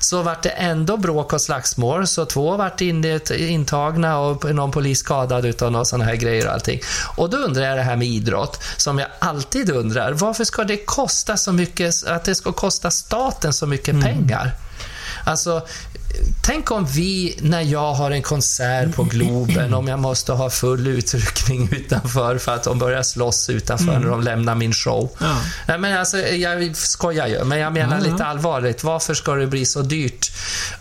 så 0.00 0.22
vart 0.22 0.42
det 0.42 0.53
ändå 0.56 0.96
bråk 0.96 1.32
och 1.32 1.40
slagsmål. 1.40 2.06
Så 2.06 2.24
två 2.24 2.56
vart 2.56 2.80
in, 2.80 3.20
intagna 3.30 4.18
och 4.18 4.54
någon 4.54 4.70
polis 4.70 4.98
skadad 4.98 5.44
utav 5.44 5.72
några 5.72 5.84
sådana 5.84 6.04
här 6.04 6.16
grejer 6.16 6.46
och 6.46 6.52
allting. 6.52 6.80
Och 7.16 7.30
då 7.30 7.36
undrar 7.36 7.62
jag 7.62 7.78
det 7.78 7.82
här 7.82 7.96
med 7.96 8.08
idrott, 8.08 8.62
som 8.76 8.98
jag 8.98 9.08
alltid 9.18 9.70
undrar. 9.70 10.12
Varför 10.12 10.44
ska 10.44 10.64
det 10.64 10.76
kosta 10.76 11.36
så 11.36 11.52
mycket, 11.52 12.06
att 12.06 12.24
det 12.24 12.34
ska 12.34 12.52
kosta 12.52 12.90
staten 12.90 13.52
så 13.52 13.66
mycket 13.66 14.00
pengar? 14.00 14.52
Alltså, 15.24 15.62
tänk 16.42 16.70
om 16.70 16.86
vi, 16.86 17.36
när 17.40 17.60
jag 17.60 17.94
har 17.94 18.10
en 18.10 18.22
konsert 18.22 18.94
på 18.94 19.02
Globen, 19.04 19.74
om 19.74 19.88
jag 19.88 19.98
måste 19.98 20.32
ha 20.32 20.50
full 20.50 20.86
utryckning 20.86 21.68
utanför 21.72 22.38
för 22.38 22.54
att 22.54 22.62
de 22.64 22.78
börjar 22.78 23.02
slåss 23.02 23.50
utanför 23.50 23.98
när 23.98 24.08
de 24.08 24.22
lämnar 24.22 24.54
min 24.54 24.72
show. 24.72 25.10
Ja. 25.20 25.36
Nej, 25.68 25.78
men 25.78 25.98
alltså, 25.98 26.18
jag 26.18 26.76
skojar 26.76 27.26
ju, 27.26 27.44
men 27.44 27.58
jag 27.58 27.72
menar 27.72 27.96
Ja, 27.98 28.04
ja. 28.06 28.12
lite 28.12 28.24
allvarligt. 28.24 28.84
Varför 28.84 29.14
ska 29.14 29.34
det 29.34 29.46
bli 29.46 29.66
så 29.66 29.82
dyrt 29.82 30.32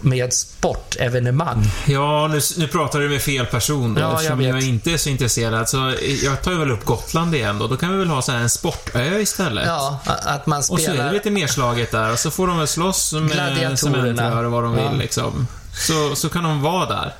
med 0.02 0.34
sportevenemang? 0.34 1.63
Ja, 1.86 2.28
nu, 2.28 2.39
nu 2.58 2.67
pratar 2.67 3.00
du 3.00 3.10
med 3.10 3.22
fel 3.22 3.46
person 3.46 3.93
då, 3.93 4.02
Ja, 4.02 4.06
jag 4.06 4.13
eftersom 4.15 4.41
jag, 4.41 4.54
vet. 4.54 4.63
inte 4.63 4.91
är 4.91 4.98
så 4.98 5.10
intresserad. 5.10 5.69
Så 5.69 5.93
jag 6.24 6.41
tar 6.41 6.52
väl 6.52 6.72
upp 6.72 6.86
Gotland 6.86 7.36
igen 7.36 7.60
då. 7.60 7.67
Då 7.67 7.78
kan 7.78 7.91
vi 7.91 7.98
väl 7.98 8.08
ha 8.08 8.22
så 8.22 8.32
här 8.32 8.39
en 8.39 8.50
sportö 8.50 9.19
istället. 9.19 9.65
Ja, 9.67 10.00
att 10.06 10.46
man 10.46 10.58
Och 10.60 10.65
så 10.65 10.74
är 10.74 10.78
det 10.78 10.84
spelar... 10.84 11.12
lite 11.13 11.32
merslaget 11.32 11.91
där 11.91 12.12
och 12.12 12.19
så 12.19 12.32
får 12.32 12.48
de 12.48 12.58
väl 12.58 12.67
slåss 12.67 13.13
med 13.13 13.80
cementrör 13.80 14.43
och 14.43 14.52
vad 14.52 14.63
de 14.63 14.74
vill 14.76 14.84
Ja 14.84 14.91
liksom. 15.23 15.47
Så, 15.73 16.15
så 16.15 16.29
kan 16.29 16.43
de 16.43 16.62
vara 16.62 16.86
där. 16.86 17.13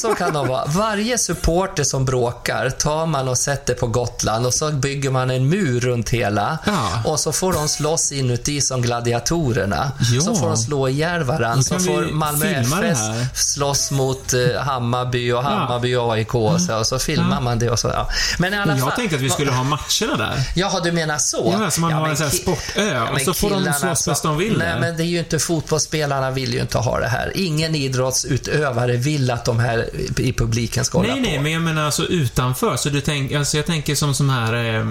Så 0.00 0.14
kan 0.14 0.32
det 0.32 0.38
vara. 0.38 0.64
Varje 0.66 1.18
supporter 1.18 1.84
som 1.84 2.04
bråkar 2.04 2.70
tar 2.70 3.06
man 3.06 3.28
och 3.28 3.38
sätter 3.38 3.74
på 3.74 3.86
Gotland 3.86 4.46
och 4.46 4.54
så 4.54 4.70
bygger 4.72 5.10
man 5.10 5.30
en 5.30 5.48
mur 5.48 5.80
runt 5.80 6.10
hela. 6.10 6.58
Ja. 6.66 7.02
Och 7.04 7.20
så 7.20 7.32
får 7.32 7.52
de 7.52 7.68
slåss 7.68 8.12
inuti 8.12 8.60
som 8.60 8.82
gladiatorerna. 8.82 9.92
Ja. 10.12 10.20
Så 10.20 10.34
får 10.34 10.46
de 10.46 10.56
slå 10.56 10.88
ihjäl 10.88 11.22
varandra. 11.22 11.62
Så 11.62 11.78
får 11.78 12.12
Malmö 12.12 12.46
FF 12.46 12.98
slåss 13.34 13.90
mot 13.90 14.32
eh, 14.32 14.60
Hammarby 14.60 15.32
och 15.32 15.42
Hammarby 15.42 15.94
och 15.94 16.12
AIK. 16.12 16.34
Och 16.34 16.60
så, 16.60 16.78
och 16.78 16.86
så 16.86 16.98
filmar 16.98 17.40
man 17.40 17.58
det 17.58 17.70
och 17.70 17.78
så. 17.78 17.88
Ja. 17.88 18.08
Men 18.38 18.54
i 18.54 18.56
alla 18.56 18.72
fall. 18.72 18.78
jag 18.78 18.96
tänkte 18.96 19.16
att 19.16 19.22
vi 19.22 19.30
skulle 19.30 19.52
ha 19.52 19.64
matcherna 19.64 20.16
där. 20.16 20.50
Jaha, 20.54 20.80
du 20.80 20.92
menar 20.92 21.18
så? 21.18 21.56
Ja, 21.60 21.70
så 21.70 21.80
man 21.80 21.92
har 21.92 22.08
en 22.08 22.16
sån 22.16 22.26
här 22.26 22.34
sportö 22.34 23.00
och 23.12 23.20
så 23.20 23.34
får 23.34 23.50
de 23.50 23.72
slåss 23.72 24.06
bäst 24.06 24.22
de 24.22 24.36
vill 24.36 24.58
Nej, 24.58 24.80
men 24.80 24.96
det 24.96 25.02
är 25.02 25.06
ju 25.06 25.18
inte 25.18 25.38
fotbollsspelarna 25.38 26.30
vill 26.30 26.54
ju 26.54 26.60
inte 26.60 26.78
ha 26.78 27.00
det 27.00 27.08
här. 27.08 27.32
Ingen 27.34 27.74
idrottsutövare 27.74 28.93
vill 28.96 29.30
att 29.30 29.44
de 29.44 29.58
här 29.58 29.90
i 30.20 30.32
publiken 30.32 30.84
ska 30.84 30.98
hålla 30.98 31.12
Nej, 31.12 31.20
nej, 31.22 31.36
på. 31.36 31.42
men 31.42 31.52
jag 31.52 31.62
menar 31.62 31.84
alltså 31.84 32.04
utanför. 32.04 32.76
Så 32.76 32.88
du 32.88 33.00
tänk, 33.00 33.32
alltså 33.32 33.56
jag 33.56 33.66
tänker 33.66 33.94
som 33.94 34.14
sån 34.14 34.30
här, 34.30 34.54
eh, 34.80 34.86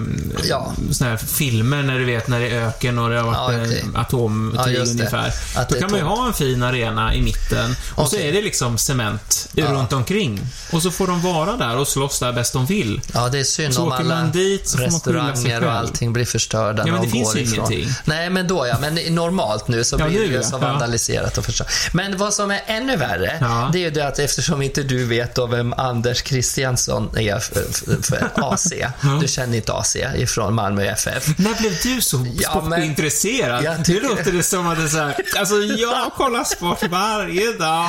Ja. 0.48 0.72
sån 0.90 1.06
här 1.08 1.16
filmer 1.16 1.82
när 1.82 1.98
du 1.98 2.04
vet 2.04 2.28
när 2.28 2.40
det 2.40 2.48
är 2.50 2.66
öken 2.68 2.98
och 2.98 3.10
det 3.10 3.20
har 3.20 3.26
varit 3.26 3.68
Ja, 3.70 3.76
eh, 3.94 4.00
atomkrig 4.00 4.76
Ja, 4.78 4.80
ungefär. 4.90 5.32
Att 5.56 5.68
Då 5.68 5.74
kan 5.80 5.90
man 5.90 6.00
ju 6.00 6.06
ha 6.06 6.26
en 6.26 6.32
fin 6.32 6.62
arena 6.62 7.14
i 7.14 7.22
mitten 7.22 7.76
och 7.94 8.08
så 8.08 8.16
Okej. 8.16 8.28
är 8.28 8.32
det 8.32 8.42
liksom 8.42 8.78
cement 8.78 9.48
Ja. 9.54 9.66
runt 9.72 9.92
omkring. 9.92 10.40
Och 10.72 10.82
så 10.82 10.90
får 10.90 11.06
de 11.06 11.22
vara 11.22 11.56
där 11.56 11.76
och 11.76 11.88
slåss 11.88 12.18
där 12.20 12.32
bäst 12.32 12.52
de 12.52 12.66
vill. 12.66 13.00
Ja, 13.14 13.28
det 13.28 13.38
är 13.38 13.44
synd 13.44 13.74
Så 13.74 13.82
om 13.82 13.92
alla 13.92 14.14
man 14.14 14.32
dit 14.32 14.68
så 14.68 14.78
restauranger 14.78 15.64
och 15.64 15.72
allting 15.72 16.12
blir 16.12 16.24
förstörda 16.24 16.82
Ja, 16.82 16.84
när 16.84 16.92
men 16.92 17.00
de 17.00 17.06
det 17.06 17.12
finns 17.12 17.32
går 17.32 17.38
ifrån. 17.42 17.72
ingenting. 17.72 17.94
Nej, 18.04 18.30
men 18.30 18.48
då 18.48 18.66
ja. 18.66 18.76
Men 18.80 18.94
normalt 19.14 19.68
nu 19.68 19.84
så 19.84 19.96
blir 19.96 20.18
det 20.28 20.34
ju 20.34 20.42
så 20.42 20.58
vandaliserat 20.58 21.38
och 21.38 21.44
förstört. 21.44 21.68
Men 21.92 22.16
vad 22.18 22.34
som 22.34 22.50
är 22.50 22.62
ännu 22.66 22.96
värre, 22.96 23.38
det 23.72 23.78
är 23.78 23.82
ju 23.82 23.90
det 23.94 24.06
att 24.06 24.18
eftersom 24.18 24.62
inte 24.62 24.82
du 24.82 25.04
vet 25.04 25.34
då 25.34 25.46
vem 25.46 25.72
Anders 25.72 26.22
Christiansson 26.24 27.18
är 27.18 27.38
för, 27.38 27.64
för, 28.02 28.28
AC. 28.34 28.72
Du 29.20 29.28
känner 29.28 29.56
inte 29.56 29.72
AC 29.72 29.96
ifrån 30.16 30.54
Malmö 30.54 30.84
FF. 30.84 31.26
När 31.38 31.54
blev 31.60 31.72
du 31.82 32.00
så 32.00 32.26
Ja, 32.40 32.50
sportintresserad? 32.50 33.64
Jag 33.64 33.78
Nu 33.78 33.84
tycker- 33.84 34.08
låter 34.08 34.32
det 34.32 34.42
som 34.42 34.66
att 34.66 34.78
det 34.78 34.84
är 34.84 34.88
så 34.88 34.96
här, 34.98 35.16
alltså 35.38 35.54
jag 35.56 36.12
kollar 36.16 36.44
sport 36.44 36.78
varje 36.90 37.52
dag. 37.52 37.88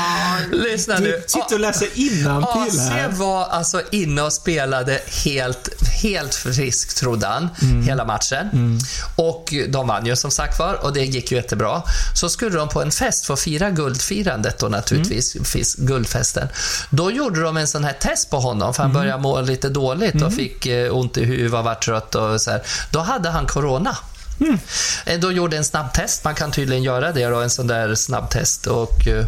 Lyssna 0.52 0.98
nu. 1.00 1.12
Du 1.12 1.24
sitter 1.28 1.54
och 1.54 1.60
läser 1.60 1.88
innantill 1.94 2.80
AC 2.80 2.90
här. 2.90 3.10
var 3.10 3.46
alltså 3.46 3.82
inne 3.92 4.22
och 4.22 4.34
spelade 4.34 5.02
helt, 5.26 5.70
helt 6.04 6.36
frisk, 6.36 6.96
trodde 6.96 7.28
han, 7.28 7.50
Mm. 7.62 7.84
hela 7.84 8.06
matchen. 8.06 8.80
Och 9.16 9.54
de 9.70 9.88
vann 9.88 10.06
ju 10.06 10.16
som 10.16 10.32
sagt 10.32 10.60
var 10.60 10.74
och 10.86 10.94
det 10.94 11.06
gick 11.06 11.32
ju 11.32 11.38
jättebra. 11.38 11.82
Så 12.20 12.30
skulle 12.30 12.58
de 12.58 12.70
på 12.70 12.82
en 12.82 12.92
fest 12.92 13.26
få 13.26 13.36
fira 13.36 13.70
guldfirandet 13.70 14.60
då 14.60 14.68
naturligtvis, 14.68 15.36
Mm. 15.36 15.46
Guldfesten. 15.96 16.48
Då 16.90 17.12
gjorde 17.12 17.42
de 17.42 17.58
en 17.58 17.68
sån 17.68 17.84
här 17.84 17.94
test 17.94 18.30
på 18.30 18.40
honom 18.40 18.74
för 18.74 18.84
han 18.84 18.92
Mm. 18.92 19.02
började 19.02 19.22
må 19.22 19.42
lite 19.42 19.70
dåligt 19.70 20.22
och 20.22 20.34
fick 20.34 20.66
eh, 20.66 20.96
ont 20.98 21.18
i 21.18 21.24
huvudet 21.26 21.54
och 21.54 21.64
var 21.64 21.76
trött 21.76 22.16
och 22.16 22.42
så 22.42 22.52
här. 22.52 22.62
Då 22.92 23.00
hade 23.00 23.30
han 23.30 23.46
corona. 23.46 23.98
Mm. 24.40 24.60
Eh, 25.06 25.20
Då 25.20 25.32
gjorde 25.32 25.58
en 25.58 25.66
snabbtest, 25.66 26.24
man 26.24 26.36
kan 26.36 26.52
tydligen 26.52 26.84
göra 26.84 27.12
det 27.12 27.26
då, 27.28 27.42
en 27.42 27.50
sån 27.50 27.68
där 27.68 27.96
snabbtest 27.96 28.68
och 28.68 29.08
eh, 29.08 29.26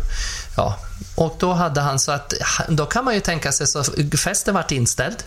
ja, 0.58 0.76
och 1.16 1.36
då 1.40 1.54
hade 1.54 1.82
han 1.82 2.00
så 2.00 2.12
att, 2.12 2.34
då 2.70 2.86
kan 2.86 3.06
man 3.06 3.14
ju 3.14 3.20
tänka 3.20 3.52
sig 3.52 3.68
så 3.68 3.84
festen 4.24 4.54
vart 4.54 4.72
inställd. 4.72 5.24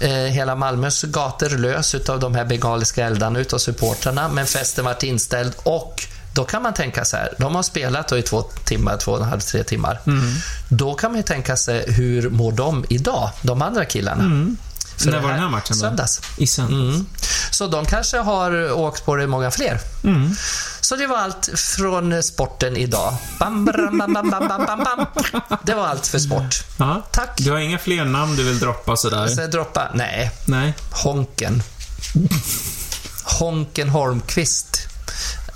Eh, 0.00 0.10
hela 0.10 0.54
Malmös 0.54 1.02
gator 1.02 1.48
lös 1.50 1.94
utav 1.94 2.20
de 2.20 2.34
här 2.34 2.44
bengaliska 2.44 3.06
eldarna 3.06 3.38
utav 3.38 3.58
supportrarna, 3.58 4.28
men 4.28 4.46
festen 4.46 4.84
vart 4.84 5.02
inställd 5.02 5.52
och 5.62 6.02
då 6.34 6.44
kan 6.44 6.62
man 6.62 6.74
tänka 6.74 7.04
så 7.04 7.16
här, 7.16 7.34
de 7.38 7.54
har 7.54 7.62
spelat 7.62 8.12
i 8.12 8.22
två 8.22 8.42
timmar, 8.42 8.96
två 8.96 9.12
och 9.12 9.18
en 9.18 9.28
halv, 9.28 9.40
tre 9.40 9.64
timmar. 9.64 10.00
Mm. 10.06 10.34
Då 10.68 10.94
kan 10.94 11.10
man 11.10 11.16
ju 11.16 11.22
tänka 11.22 11.56
sig, 11.56 11.92
hur 11.92 12.30
mår 12.30 12.52
de 12.52 12.84
idag, 12.88 13.30
de 13.42 13.62
andra 13.62 13.84
killarna? 13.84 14.54
För 14.96 15.10
När 15.10 15.20
var 15.20 15.30
den 15.30 15.38
här 15.38 15.48
matchen 15.48 15.76
då? 15.78 15.80
Söndags. 15.80 16.20
I 16.36 16.46
söndags. 16.46 16.94
Mm. 16.94 17.06
Så 17.50 17.66
de 17.66 17.84
kanske 17.84 18.18
har 18.18 18.72
åkt 18.72 19.04
på 19.04 19.16
det 19.16 19.26
många 19.26 19.50
fler. 19.50 19.80
Mm. 20.04 20.34
Så 20.80 20.96
det 20.96 21.06
var 21.06 21.18
allt 21.18 21.50
från 21.54 22.22
sporten 22.22 22.76
idag. 22.76 23.14
Bam, 23.38 23.64
bam, 23.64 23.98
bam, 23.98 24.30
bam, 24.30 24.84
bam. 24.84 25.06
Det 25.62 25.74
var 25.74 25.86
allt 25.86 26.06
för 26.06 26.18
sport. 26.18 26.64
Ja. 26.76 27.02
Tack. 27.12 27.30
Du 27.36 27.50
har 27.50 27.58
inga 27.58 27.78
fler 27.78 28.04
namn 28.04 28.36
du 28.36 28.42
vill 28.42 28.58
droppa 28.58 28.96
sådär? 28.96 29.26
Så 29.26 29.40
jag 29.40 29.50
droppar, 29.50 29.90
nej, 29.94 30.30
Nej. 30.44 30.74
Honken. 30.90 31.62
Honken 33.24 33.88
Holmqvist. 33.88 34.88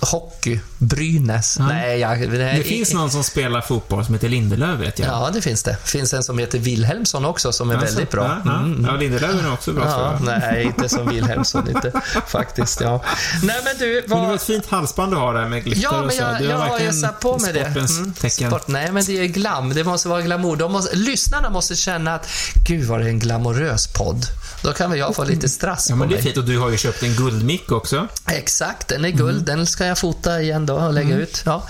Hockey. 0.01 0.59
Brynäs. 0.77 1.59
Nej, 1.59 1.99
jag, 1.99 2.19
nej, 2.19 2.57
Det 2.57 2.63
finns 2.63 2.93
någon 2.93 3.11
som 3.11 3.23
spelar 3.23 3.61
fotboll 3.61 4.05
som 4.05 4.13
heter 4.13 4.29
Lindelöf 4.29 4.79
vet 4.79 4.99
jag. 4.99 5.07
Ja, 5.07 5.29
det 5.33 5.41
finns 5.41 5.63
det. 5.63 5.71
Det 5.83 5.89
finns 5.89 6.13
en 6.13 6.23
som 6.23 6.39
heter 6.39 6.59
Wilhelmsson 6.59 7.25
också 7.25 7.51
som 7.51 7.69
är 7.69 7.75
Alltså, 7.75 7.95
väldigt 7.95 8.11
bra. 8.11 8.23
Ja, 8.23 8.51
ja. 8.51 8.59
Mm. 8.59 8.85
ja 8.89 8.95
Lindelöf 8.95 9.43
är 9.45 9.53
också 9.53 9.73
bra 9.73 9.83
Ja, 9.85 10.19
nej, 10.39 10.63
inte 10.63 10.89
som 10.89 11.07
Wilhelmsson 11.09 11.69
inte, 11.75 11.91
faktiskt. 12.27 12.81
Ja. 12.81 13.03
Nej, 13.43 13.55
men 13.63 13.77
du, 13.79 13.93
Men 13.93 14.09
det 14.09 14.15
var 14.15 14.25
vad... 14.25 14.35
ett 14.35 14.43
fint 14.43 14.65
halsband 14.65 15.11
du 15.13 15.17
har 15.17 15.33
där 15.33 15.47
med 15.47 15.63
glitter 15.63 15.81
Ja, 15.83 15.99
och 15.99 16.05
men 16.05 16.15
så. 16.15 16.21
jag, 16.21 16.37
Du 16.39 16.45
jag 16.45 16.57
har 16.57 16.65
ju 16.65 16.69
verkligen 16.71 16.93
satt 16.93 17.19
på 17.19 17.37
mig 17.37 17.53
det. 17.53 17.65
Mm, 17.65 18.13
tecken. 18.13 18.49
Sport, 18.51 18.67
nej, 18.67 18.91
men 18.91 19.05
det 19.05 19.19
är 19.19 19.25
glam. 19.25 19.69
Det 19.73 19.83
måste 19.83 20.07
vara 20.09 20.21
glamour. 20.21 20.55
De 20.55 20.71
måste, 20.71 20.95
lyssnarna 20.95 21.49
måste 21.49 21.75
känna 21.75 22.15
att, 22.15 22.27
gud 22.67 22.85
vad 22.87 22.99
det 22.99 23.05
är 23.05 23.09
en 23.09 23.19
glamorös 23.19 23.87
podd. 23.87 24.25
Då 24.63 24.73
kan 24.73 24.89
väl 24.89 24.99
jag 24.99 25.15
få 25.15 25.23
lite 25.23 25.49
strass 25.49 25.85
Ja, 25.89 25.93
på 25.93 25.97
men 25.99 26.07
det 26.09 26.13
är 26.13 26.15
mig. 26.15 26.23
fint. 26.23 26.37
Och 26.37 26.43
du 26.43 26.57
har 26.59 26.69
ju 26.69 26.77
köpt 26.77 27.03
en 27.03 27.13
guldmick 27.13 27.71
också. 27.71 28.07
Exakt, 28.27 28.87
den 28.87 29.05
är 29.05 29.09
guld. 29.09 29.45
Den 29.45 29.67
ska 29.67 29.88
jag 29.89 29.97
fota 29.97 30.41
igen 30.41 30.65
då 30.65 30.73
och 30.73 30.93
lägga 30.93 31.15
ut. 31.15 31.41
Ja. 31.45 31.67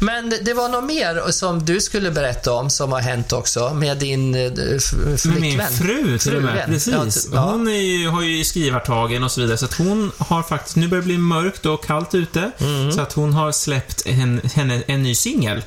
Men 0.00 0.32
det 0.42 0.54
var 0.54 0.68
något 0.68 0.84
mer 0.84 1.30
som 1.30 1.64
du 1.64 1.80
skulle 1.80 2.10
berätta 2.10 2.52
om 2.52 2.70
som 2.70 2.92
har 2.92 3.00
hänt 3.00 3.32
också 3.32 3.74
med 3.74 3.96
din 3.98 4.34
eh, 4.34 4.40
f- 4.76 4.92
Med 5.06 5.20
flickvän. 5.20 5.40
min 5.40 5.60
fru 5.78 6.18
till 6.18 6.36
och 6.36 6.42
med. 6.42 6.66
Precis. 6.66 7.28
Ja. 7.32 7.40
Hon 7.40 7.66
ju, 7.74 8.08
har 8.08 8.22
ju 8.22 8.44
skrivartagen 8.44 9.24
och 9.24 9.32
så 9.32 9.40
vidare. 9.40 9.58
Så 9.58 9.64
att 9.64 9.74
hon 9.74 10.12
har 10.18 10.42
faktiskt, 10.42 10.76
nu 10.76 10.88
börjar 10.88 11.02
det 11.02 11.06
bli 11.06 11.18
mörkt 11.18 11.66
och 11.66 11.84
kallt 11.84 12.14
ute. 12.14 12.50
Mm. 12.58 12.92
Så 12.92 13.00
att 13.00 13.12
hon 13.12 13.32
har 13.32 13.52
släppt 13.52 14.02
en, 14.06 14.40
henne, 14.54 14.82
en 14.86 15.02
ny 15.02 15.14
singel. 15.14 15.62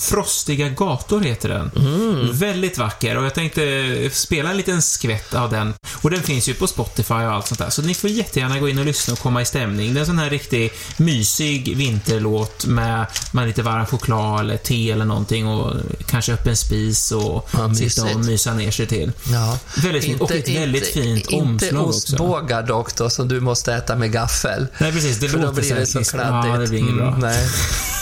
Frostiga 0.00 0.68
gator 0.68 1.20
heter 1.20 1.48
den. 1.48 1.70
Mm. 1.76 2.32
Väldigt 2.32 2.78
vacker 2.78 3.16
och 3.16 3.24
jag 3.24 3.34
tänkte 3.34 4.10
spela 4.12 4.50
en 4.50 4.56
liten 4.56 4.82
skvätt 4.82 5.34
av 5.34 5.50
den. 5.50 5.74
Och 6.02 6.10
den 6.10 6.22
finns 6.22 6.48
ju 6.48 6.54
på 6.54 6.66
Spotify 6.66 7.14
och 7.14 7.20
allt 7.32 7.46
sånt 7.46 7.58
där. 7.58 7.70
Så 7.70 7.82
ni 7.82 7.94
får 7.94 8.10
jättegärna 8.10 8.58
gå 8.58 8.68
in 8.68 8.78
och 8.78 8.84
lyssna 8.84 9.12
och 9.12 9.18
komma 9.18 9.42
i 9.42 9.44
stämning. 9.44 9.94
Det 9.94 9.98
är 9.98 10.00
en 10.00 10.06
sån 10.06 10.18
här 10.18 10.30
riktig 10.30 10.72
mysig 10.96 11.76
vinterlåt 11.76 12.66
med, 12.66 13.06
med 13.32 13.46
lite 13.46 13.62
varm 13.62 13.86
choklad 13.86 14.40
eller 14.40 14.56
te 14.56 14.90
eller 14.90 15.04
någonting 15.04 15.46
och 15.46 15.74
kanske 16.06 16.32
öppen 16.32 16.56
spis 16.56 17.12
och 17.12 17.48
Ja, 17.52 17.74
sitta 17.74 18.04
och 18.04 18.24
mysa 18.24 18.54
ner 18.54 18.70
sig 18.70 18.86
till. 18.86 19.12
Ja. 19.32 19.58
Väldigt 19.76 20.04
fint. 20.04 20.20
Och 20.20 20.30
ett 20.32 20.48
väldigt 20.48 20.86
fint 20.86 21.30
inte 21.30 21.36
omslag 21.36 21.86
också. 21.86 22.12
ostbågar 22.12 22.62
dock 22.62 22.96
då, 22.96 23.10
som 23.10 23.28
du 23.28 23.40
måste 23.40 23.74
äta 23.74 23.96
med 23.96 24.12
gaffel. 24.12 24.66
Nej, 24.78 24.92
precis. 24.92 25.18
Det 25.18 25.28
För 25.28 25.38
då 25.38 25.46
låter 25.46 25.60
blir 25.62 25.74
det 25.74 25.86
så 25.86 26.04
kladdigt. 26.04 26.48
Ja, 26.54 26.58
det 26.58 26.66
blir 26.66 26.78
inget 26.78 26.94
bra. 26.94 27.08
Mm, 27.08 27.20
nej. 27.20 27.48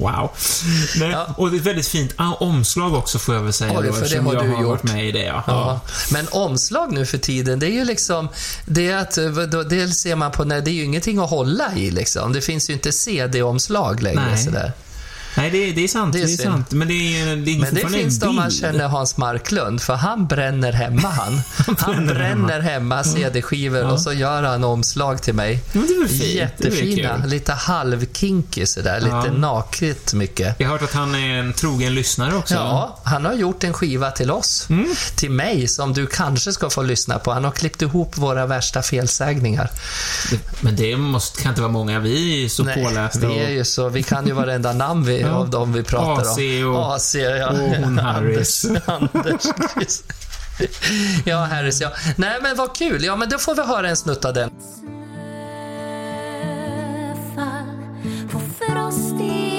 Wow. 0.00 0.30
Nej, 0.96 1.10
Ja. 1.10 1.34
Och 1.36 1.50
det 1.50 1.56
är 1.56 1.60
ett 1.60 1.66
väldigt 1.66 1.88
fint 1.88 2.12
ah, 2.16 2.32
omslag 2.34 2.94
också 2.94 3.18
får 3.18 3.34
jag 3.34 3.42
väl 3.42 3.52
säga. 3.52 3.72
Oj, 3.78 3.86
då, 3.86 3.92
för 3.92 4.08
det 4.08 4.18
har 4.22 4.34
jag 4.34 4.44
du 4.44 4.48
har 4.50 4.62
gjort. 4.62 4.70
varit 4.70 4.82
med 4.82 5.08
i 5.08 5.12
det. 5.12 5.24
Ja. 5.24 5.42
Ja. 5.46 5.80
Men 6.12 6.26
omslag 6.30 6.92
nu 6.92 7.06
för 7.06 7.18
tiden, 7.18 7.58
det 7.58 7.66
är 7.66 7.70
ju 7.72 7.84
liksom... 7.84 8.28
Det 8.66 8.90
är 8.90 8.96
att, 8.96 9.18
vadå, 9.30 9.62
det 9.62 9.88
ser 9.88 10.16
man 10.16 10.30
på 10.32 10.44
när 10.44 10.60
det 10.60 10.70
är 10.70 10.72
ju 10.72 10.84
ingenting 10.84 11.18
att 11.18 11.30
hålla 11.30 11.74
i 11.76 11.90
liksom. 11.90 12.32
Det 12.32 12.40
finns 12.40 12.70
ju 12.70 12.74
inte 12.74 12.92
CD-omslag 12.92 14.02
längre 14.02 14.26
Nej. 14.30 14.44
sådär. 14.44 14.72
Nej, 15.40 15.50
det, 15.50 15.72
det 15.72 15.84
är 15.84 15.88
sant. 15.88 16.12
Det 16.12 16.18
Det 16.18 16.22
är 16.22 16.32
är, 16.32 16.36
synd. 16.36 16.40
sant. 16.52 16.70
Men 16.72 16.88
det 16.88 16.94
är, 16.94 17.36
det 17.36 17.50
är 17.50 17.58
Men 17.60 17.74
det 17.74 17.88
finns 17.88 18.18
de 18.18 18.36
man 18.36 18.50
känner 18.50 18.88
Hans 18.88 19.16
Marklund, 19.16 19.82
för 19.82 19.94
han 19.94 20.26
bränner 20.26 20.72
hemma 20.72 21.08
han. 21.08 21.40
Han 21.78 22.06
bränner 22.06 22.60
hemma 22.60 23.04
CD-skivor 23.04 23.84
och 23.92 24.00
så 24.00 24.12
gör 24.12 24.42
han 24.42 24.64
omslag 24.64 25.22
till 25.22 25.34
mig. 25.34 25.60
Ja, 25.72 25.80
men 25.80 25.86
det 25.88 25.94
är 25.94 26.08
fint. 26.08 26.20
Det 26.22 26.26
är 26.30 26.34
Jättefina, 26.36 27.16
kul. 27.20 27.30
lite 27.30 27.52
halvkinky 27.52 28.66
sådär, 28.66 29.02
Ja. 29.08 29.22
lite 29.22 29.38
naket 29.38 30.14
mycket. 30.14 30.56
Jag 30.60 30.66
har 30.68 30.72
hört 30.72 30.82
att 30.82 30.94
han 30.94 31.14
är 31.14 31.38
en 31.38 31.52
trogen 31.52 31.94
lyssnare 31.94 32.34
också. 32.36 32.54
Ja, 32.54 32.98
han 33.04 33.24
har 33.24 33.32
gjort 33.34 33.64
en 33.64 33.72
skiva 33.72 34.10
till 34.10 34.30
oss. 34.30 34.66
Mm. 34.70 34.86
Till 35.16 35.30
mig, 35.30 35.68
som 35.68 35.92
du 35.92 36.06
kanske 36.06 36.52
ska 36.52 36.70
få 36.70 36.82
lyssna 36.82 37.18
på. 37.18 37.32
Han 37.32 37.44
har 37.44 37.50
klippt 37.50 37.82
ihop 37.82 38.18
våra 38.18 38.46
värsta 38.46 38.82
felsägningar. 38.82 39.70
Det- 40.30 40.62
Men 40.62 40.76
det 40.76 40.96
måste, 40.96 41.42
kan 41.42 41.48
inte 41.50 41.60
vara 41.62 41.72
många. 41.72 41.98
Vi 42.00 42.44
är 42.44 42.48
så 42.48 42.64
pålästa. 42.64 43.28
vi 43.28 43.38
är 43.38 43.50
ju 43.50 43.64
så, 43.64 43.88
vi 43.88 44.02
kan 44.02 44.26
ju 44.26 44.32
varenda 44.32 44.72
namn 44.72 45.04
vi, 45.04 45.22
Ja. 45.30 45.36
av 45.36 45.50
dem 45.50 45.72
vi 45.72 45.82
pratar 45.82 46.22
AC 46.22 46.38
om. 46.64 46.74
och- 46.74 46.94
AC, 46.96 47.14
ja. 47.14 47.48
och 47.48 47.56
hon 47.58 47.98
Harris. 48.06 48.64
Anders, 48.86 49.46
Anders. 49.46 50.00
Ja, 51.24 51.36
Harris, 51.36 51.80
ja. 51.80 51.90
Nej, 52.16 52.38
men 52.42 52.56
vad 52.56 52.76
kul. 52.76 53.04
Ja, 53.04 53.16
men 53.16 53.28
då 53.28 53.38
får 53.38 53.54
vi 53.54 53.62
höra 53.62 53.88
en 53.88 53.96
snutt 53.96 54.24
av 54.24 54.34
den. 54.34 54.50
snöfall 57.20 57.64
på 58.32 58.40
frostiga 58.58 59.49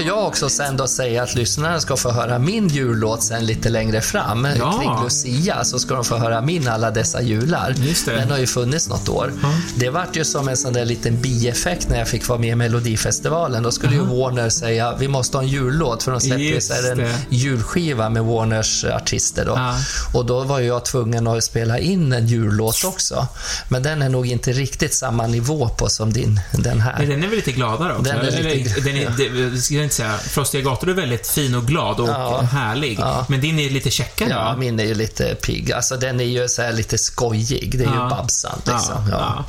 ju 0.00 0.06
jag 0.06 0.26
också 0.26 0.48
sen 0.48 0.76
då 0.76 0.86
säga 0.88 1.22
att 1.22 1.34
lyssnarna 1.34 1.80
ska 1.80 1.96
få 1.96 2.10
höra 2.10 2.38
min 2.38 2.68
jullåt 2.68 3.22
sen 3.22 3.46
lite 3.46 3.68
längre 3.68 4.00
fram. 4.00 4.48
Ja. 4.58 4.78
Kring 4.78 5.04
Lucia 5.04 5.64
så 5.64 5.78
ska 5.78 5.94
de 5.94 6.04
få 6.04 6.16
höra 6.16 6.40
min 6.40 6.68
Alla 6.68 6.90
dessa 6.90 7.22
jular. 7.22 7.74
Den 8.06 8.30
har 8.30 8.38
ju 8.38 8.46
funnits 8.46 8.88
något 8.88 9.08
år. 9.08 9.32
Det 9.76 9.90
vart 9.90 10.16
ju 10.16 10.24
som 10.24 10.48
en 10.48 10.56
sån 10.56 10.72
där 10.72 10.84
liten 10.84 11.20
bieffekt 11.20 11.88
när 11.88 11.98
jag 11.98 12.08
fick 12.08 12.28
vara 12.28 12.38
med 12.38 12.48
i 12.50 12.54
Melodifestivalen. 12.54 13.62
Då 13.62 13.70
skulle 13.72 13.94
ju 13.94 14.00
Warner 14.02 14.48
säga 14.48 14.94
vi 14.98 15.08
måste 15.08 15.36
ha 15.36 15.42
en 15.42 15.48
jullåt 15.48 16.02
för 16.02 16.10
de 16.12 16.20
släpper 16.20 16.42
ju 16.42 17.02
en 17.02 17.14
julskiva 17.30 18.08
med 18.10 18.24
Warners 18.24 18.84
artister 18.84 19.44
då. 19.44 19.52
Ja. 19.56 19.74
Och 20.14 20.26
då 20.26 20.44
var 20.44 20.60
jag 20.60 20.84
tvungen 20.84 21.26
att 21.26 21.44
spela 21.44 21.78
in 21.78 22.12
en 22.12 22.26
jullåt 22.26 22.84
också. 22.84 23.26
Men 23.68 23.82
den 23.82 24.02
är 24.02 24.08
nog 24.08 24.26
inte 24.26 24.52
riktigt 24.52 24.94
samma 24.94 25.26
nivå 25.26 25.68
på 25.68 25.88
som 25.88 26.12
din, 26.12 26.40
den 26.52 26.80
här. 26.80 26.94
Men 26.98 27.08
den 27.08 27.22
är 27.22 27.26
väl 27.28 27.36
lite 27.36 27.52
gladare 27.52 27.92
också? 27.92 28.02
Den 28.02 28.16
är 28.18 28.30
lite- 28.30 28.70
Eller, 28.80 28.80
den 28.80 28.96
är, 28.96 29.74
jag 29.74 29.84
inte 29.88 29.96
säga. 29.96 30.18
Frostiga 30.18 30.62
gator 30.62 30.88
är 30.88 30.94
väldigt 30.94 31.28
fin 31.28 31.54
och 31.54 31.66
glad 31.66 32.00
och 32.00 32.08
Ja. 32.08 32.40
härlig. 32.40 32.98
Ja. 33.00 33.26
Men 33.28 33.40
din 33.40 33.58
är 33.58 33.70
lite 33.70 33.90
checkare, 33.90 34.28
Ja, 34.30 34.56
min 34.56 34.80
är 34.80 34.84
ju 34.84 34.94
lite 34.94 35.34
pigg. 35.34 35.72
Alltså 35.72 35.96
den 35.96 36.20
är 36.20 36.24
ju 36.24 36.48
så 36.48 36.70
lite 36.70 36.98
skojig. 36.98 37.78
Det 37.78 37.84
är 37.84 37.88
Ja. 37.88 38.04
ju 38.04 38.10
Babsan 38.10 38.58
liksom. 38.64 39.08
Ja. 39.10 39.44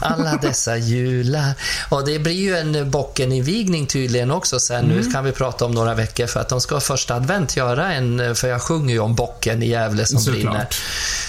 Alla 0.00 0.36
dessa 0.36 0.76
jular. 0.76 1.52
Och 1.88 2.06
det 2.06 2.18
blir 2.18 2.32
ju 2.34 2.56
en 2.56 2.90
bockeninvigning 2.90 3.86
tydligen 3.86 4.30
också 4.30 4.60
sen. 4.60 4.84
Mm. 4.84 4.96
Nu 4.96 5.12
kan 5.12 5.24
vi 5.24 5.32
prata 5.32 5.64
om 5.64 5.72
några 5.72 5.94
veckor 5.94 6.26
för 6.26 6.40
att 6.40 6.48
de 6.48 6.60
ska 6.60 6.80
första 6.80 7.14
advent 7.14 7.56
göra 7.56 7.92
en, 7.92 8.36
för 8.36 8.48
jag 8.48 8.62
sjunger 8.62 8.94
ju 8.94 9.00
om 9.00 9.14
bocken 9.14 9.62
i 9.62 9.68
Gävle 9.68 10.06
som 10.06 10.20
Såklart. 10.20 10.34
brinner. 10.42 10.66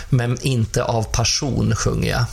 Men 0.10 0.38
inte 0.42 0.84
av 0.84 1.04
passion 1.04 1.76
sjunger 1.76 2.10
jag 2.12 2.26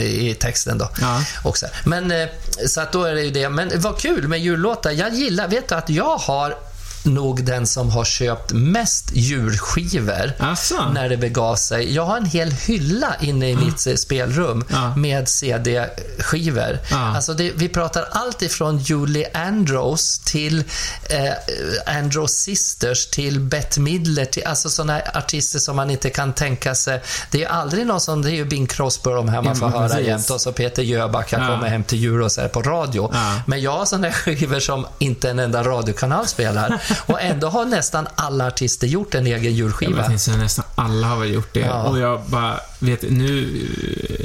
i 0.00 0.34
texten 0.34 0.78
då. 0.78 0.90
Ja. 1.00 1.22
Också. 1.44 1.66
Men 1.84 2.10
eh, 2.10 2.28
så 2.66 2.80
att 2.80 2.92
då 2.92 3.04
är 3.04 3.14
det 3.14 3.22
ju 3.22 3.30
det. 3.30 3.48
Men 3.48 3.70
vad 3.74 3.98
kul 3.98 4.28
med 4.28 4.40
jullåtar. 4.40 4.90
Jag 4.90 5.14
gillar, 5.14 5.48
vet 5.48 5.68
du 5.68 5.74
att 5.74 5.90
jag 5.90 6.16
har 6.16 6.67
nog 7.08 7.44
den 7.44 7.66
som 7.66 7.90
har 7.90 8.04
köpt 8.04 8.52
mest 8.52 9.10
julskivor 9.12 10.32
Asså? 10.38 10.88
när 10.94 11.08
det 11.08 11.16
begav 11.16 11.56
sig. 11.56 11.94
Jag 11.94 12.04
har 12.04 12.16
en 12.16 12.24
hel 12.26 12.50
hylla 12.52 13.14
inne 13.20 13.50
i 13.50 13.56
mitt 13.56 13.86
eh, 13.86 13.94
spelrum 13.94 14.64
Ja. 14.70 14.96
med 14.96 15.28
CD-skivor. 15.28 16.78
Ja. 16.90 17.16
Alltså 17.16 17.34
det, 17.34 17.52
vi 17.54 17.68
pratar 17.68 18.08
allt 18.12 18.42
ifrån 18.42 18.78
Julie 18.78 19.26
Andrews 19.34 20.18
till 20.18 20.64
eh, 21.10 21.96
Andrews 21.98 22.32
Sisters 22.32 23.06
till 23.06 23.40
Bette 23.40 23.80
Midler, 23.80 24.24
till, 24.24 24.44
alltså 24.46 24.70
sådana 24.70 25.00
artister 25.14 25.58
som 25.58 25.76
man 25.76 25.90
inte 25.90 26.10
kan 26.10 26.32
tänka 26.32 26.74
sig. 26.74 27.02
Det 27.30 27.44
är 27.44 27.48
aldrig 27.48 27.86
någon 27.86 28.00
som, 28.00 28.22
det 28.22 28.30
är 28.30 28.34
ju 28.34 28.44
Bing 28.44 28.66
Crosby 28.66 29.10
de 29.10 29.28
här 29.28 29.42
man 29.42 29.56
får 29.56 29.68
höra 29.68 29.88
precis. 29.88 30.06
jämt 30.06 30.30
och 30.30 30.40
så 30.40 30.52
Peter 30.52 30.82
Jöback, 30.82 31.32
Ja. 31.32 31.38
kommer 31.38 31.68
hem 31.68 31.84
till 31.84 31.98
jul 31.98 32.22
och 32.22 32.32
så 32.32 32.40
här 32.40 32.48
på 32.48 32.62
radio. 32.62 33.12
Men 33.46 33.60
jag 33.60 33.70
har 33.72 33.84
sådana 33.84 34.12
skivor 34.12 34.60
som 34.60 34.86
inte 34.98 35.30
en 35.30 35.38
enda 35.38 35.62
radiokanal 35.62 36.26
spelar 36.26 36.82
och 37.06 37.20
ändå 37.22 37.48
har 37.48 37.64
nästan 37.64 38.06
alla 38.14 38.46
artister 38.46 38.86
gjort 38.86 39.14
en 39.14 39.26
egen 39.26 39.42
Jag 39.44 39.52
julskiva. 39.52 40.02
tänkte 40.02 40.18
säga, 40.18 40.36
nästan 40.36 40.64
alla 40.74 41.06
har 41.06 41.16
väl 41.16 41.32
gjort 41.34 41.54
det. 41.54 41.60
Ja. 41.60 41.82
Och 41.82 41.98
jag 41.98 42.20
bara, 42.26 42.60
vet 42.78 43.02
nu 43.02 43.48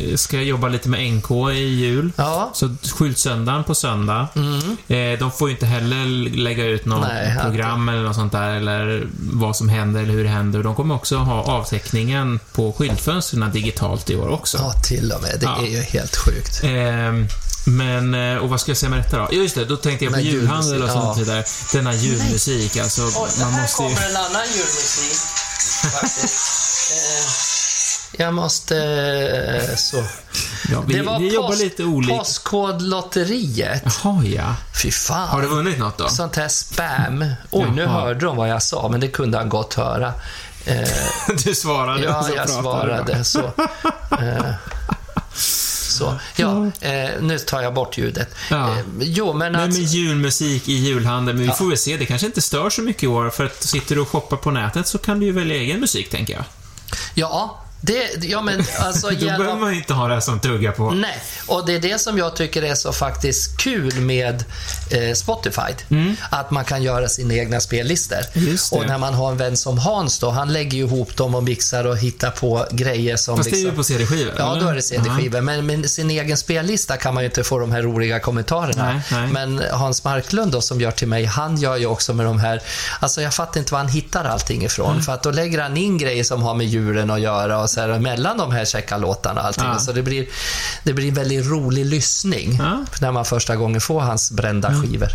eh, 0.10 0.16
ska 0.16 0.36
jag 0.36 0.46
jobba 0.46 0.68
lite 0.68 0.90
med 0.90 1.14
NK 1.14 1.32
i 1.52 1.54
jul. 1.54 2.12
Ja. 2.16 2.52
Så 2.54 2.76
skyltsöndagen 2.98 3.64
på 3.64 3.76
söndag. 3.76 4.28
Eh, 4.88 5.20
de 5.20 5.32
får 5.32 5.48
ju 5.50 5.54
inte 5.54 5.66
heller 5.66 6.30
lägga 6.38 6.66
ut 6.66 6.86
något 6.86 7.08
Nej, 7.08 7.38
program 7.42 7.90
eller 7.90 8.04
något 8.04 8.16
sånt 8.16 8.32
där, 8.32 8.50
eller 8.56 9.08
vad 9.20 9.56
som 9.56 9.70
händer 9.70 10.02
eller 10.02 10.14
hur 10.14 10.24
det 10.24 10.30
händer. 10.30 10.64
De 10.64 10.76
kommer 10.76 10.96
också 10.96 11.18
ha 11.18 11.42
avteckningen 11.44 12.40
på 12.54 12.74
skyltfönstren 12.74 13.52
digitalt 13.52 14.10
i 14.10 14.16
år 14.16 14.28
också. 14.30 14.58
Ja, 14.58 14.74
till 14.74 15.12
och 15.12 15.22
med. 15.22 15.32
Det 15.40 15.46
Ja. 15.46 15.58
är 15.62 15.68
ju 15.72 15.82
helt 15.82 16.16
sjukt. 16.16 16.64
Ehm, 16.64 17.28
men, 17.66 18.14
eh, 18.16 18.38
och 18.38 18.50
vad 18.50 18.62
ska 18.62 18.72
jag 18.72 18.78
säga 18.78 18.90
med 18.90 19.00
detta 19.00 19.18
då? 19.18 19.28
Ja, 19.32 19.38
just 19.38 19.56
det, 19.56 19.66
då 19.66 19.78
tänkte 19.78 20.06
jag 20.06 20.14
på 20.14 20.20
julhandel 20.20 20.84
och 20.84 20.90
sånt 20.90 21.04
ja. 21.06 21.14
vidare. 21.14 21.44
Denna 21.74 21.94
julmusik, 21.94 22.78
alltså, 22.78 23.02
man 23.42 23.52
måste 23.62 23.84
ju... 23.84 23.90
en 23.90 24.16
annan 24.16 24.46
julmusik, 24.56 25.18
faktiskt. 25.92 26.40
Eh, 26.94 28.22
jag 28.26 28.34
måste... 28.34 28.78
eh, 29.70 29.76
Så. 29.76 30.04
Ja, 30.72 30.84
vi, 30.88 30.94
det 30.94 31.02
var 31.02 31.20
vi 31.20 31.34
jobbar 31.34 31.48
post- 31.50 31.62
lite 31.64 31.84
olika. 31.84 32.18
Postkodlotteriet. 32.18 33.84
Jaha, 34.04 34.24
ja. 34.24 34.56
Fy 34.84 34.92
fan. 34.92 35.28
Har 35.28 35.42
du 35.42 35.48
vunnit 35.48 35.80
något 35.80 35.98
då? 35.98 36.10
Sånt 36.10 36.36
här 36.36 36.48
spam. 36.48 37.26
Oj, 37.52 37.72
nu 37.76 37.82
Jaha. 37.82 37.92
hörde 38.02 38.26
de 38.26 38.38
vad 38.38 38.50
jag 38.50 38.64
sa, 38.64 38.88
men 38.92 39.00
det 39.00 39.08
kunde 39.08 39.38
han 39.38 39.50
gott 39.50 39.74
höra. 39.74 40.14
Eh, 40.66 40.88
Du 41.46 41.56
svarade 41.56 42.04
ja, 42.04 42.30
jag 42.36 42.50
svarade 42.50 43.24
så. 43.24 43.52
Så. 45.94 46.16
Ja, 46.36 46.72
eh, 46.82 47.10
nu 47.22 47.40
tar 47.40 47.62
jag 47.62 47.74
bort 47.74 47.98
ljudet. 47.98 48.36
Ja. 48.50 48.70
Eh, 48.72 48.84
jo, 49.00 49.34
men 49.34 49.52
Men 49.52 49.62
alltså... 49.62 49.82
med 49.82 49.90
julmusik 49.90 50.70
i 50.70 50.74
julhandeln, 50.74 51.38
men 51.38 51.48
vi 51.48 51.54
får 51.54 51.66
väl 51.66 51.78
se. 51.78 51.98
Det 51.98 52.06
kanske 52.06 52.28
inte 52.28 52.42
stör 52.42 52.70
så 52.70 52.82
mycket 52.82 53.04
i 53.04 53.08
år, 53.08 53.30
för 53.30 53.46
att 53.46 53.64
sitter 53.64 53.96
du 53.96 54.02
och 54.02 54.10
shoppar 54.10 54.38
på 54.38 54.52
nätet 54.52 54.88
så 54.88 54.98
kan 54.98 55.20
du 55.20 55.26
ju 55.26 55.32
välja 55.32 55.56
egen 55.56 55.80
musik, 55.80 56.10
tänker 56.10 56.34
jag. 56.34 56.44
Ja, 57.14 57.63
det, 57.86 58.24
ja 58.24 58.42
men 58.42 58.64
alltså... 58.80 59.08
Då 59.10 59.14
genom- 59.14 59.38
behöver 59.38 59.60
man 59.60 59.74
inte 59.74 59.94
ha 59.94 60.08
det 60.08 60.22
som 60.22 60.40
tugga 60.40 60.72
på. 60.72 60.92
Nej, 60.92 61.18
och 61.48 61.66
det 61.66 61.76
är 61.76 61.80
det 61.80 62.02
som 62.02 62.18
jag 62.18 62.36
tycker 62.36 62.62
är 62.64 62.76
så 62.76 62.94
faktiskt 62.94 63.58
kul 63.58 63.96
med 64.00 64.44
eh, 64.92 65.14
Spotify. 65.14 65.62
Att 66.30 66.52
man 66.52 66.66
kan 66.66 66.84
göra 66.84 67.10
sina 67.10 67.34
egna 67.34 67.60
spellistor. 67.60 68.18
Mm. 68.34 68.58
Och 68.72 68.88
när 68.88 68.98
man 68.98 69.14
har 69.14 69.32
en 69.32 69.38
vän 69.38 69.58
som 69.58 69.78
Hans 69.78 70.20
då, 70.20 70.30
han 70.30 70.54
lägger 70.54 70.78
ju 70.78 70.84
ihop 70.84 71.18
dem 71.18 71.36
och 71.36 71.44
mixar 71.44 71.86
och 71.86 71.98
hittar 71.98 72.32
på 72.32 72.66
grejer 72.72 73.16
som 73.16 73.38
Fast 73.38 73.50
det 73.50 73.56
är 73.56 73.60
ju 73.60 73.64
liksom... 73.64 73.78
på 73.78 73.84
CD-skivor, 73.84 74.34
Ja, 74.38 74.52
eller? 74.52 74.64
då 74.64 74.70
är 74.70 74.76
det 74.76 74.82
CD-skivor. 74.82 75.42
Men 75.42 75.66
med 75.66 75.90
sin 75.90 76.10
egen 76.12 76.38
spellista 76.38 76.98
kan 76.98 77.14
man 77.14 77.24
ju 77.24 77.30
inte 77.30 77.44
få 77.44 77.60
de 77.60 77.72
här 77.72 77.82
roliga 77.82 78.20
kommentarerna. 78.20 78.94
Nej, 78.94 79.02
nej. 79.12 79.28
Men 79.28 79.64
Hans 79.72 80.04
Marklund 80.04 80.52
då, 80.52 80.62
som 80.62 80.82
gör 80.82 80.92
till 80.92 81.08
mig, 81.08 81.26
han 81.26 81.58
gör 81.58 81.78
ju 81.78 81.86
också 81.86 82.14
med 82.14 82.26
de 82.26 82.40
här... 82.40 82.62
Alltså 83.00 83.22
jag 83.22 83.34
fattar 83.34 83.60
inte 83.60 83.74
var 83.74 83.80
han 83.80 83.88
hittar 83.90 84.26
allting 84.26 84.66
ifrån. 84.66 84.92
Mm. 84.92 85.04
För 85.04 85.14
att 85.14 85.24
då 85.24 85.32
lägger 85.32 85.62
han 85.62 85.78
in 85.78 85.98
grejer 85.98 86.24
som 86.24 86.42
har 86.42 86.54
med 86.54 86.68
djuren 86.68 87.10
att 87.12 87.22
göra 87.22 87.58
så 87.74 87.82
här, 87.82 88.00
mellan 88.00 88.38
de 88.38 88.52
här 88.52 88.66
checka 88.66 88.98
låtarna 88.98 89.42
allting. 89.42 89.64
Ja. 89.64 89.80
Så 89.80 89.92
det 89.92 90.02
blir, 90.04 90.26
det 90.84 90.94
blir 90.94 91.08
en 91.08 91.14
väldigt 91.14 91.46
rolig 91.46 91.86
lyssning 91.86 92.56
Ja. 92.60 92.86
när 93.02 93.12
man 93.12 93.26
första 93.26 93.56
gången 93.56 93.82
får 93.82 94.02
hans 94.02 94.32
brända 94.32 94.82
skivor. 94.82 95.10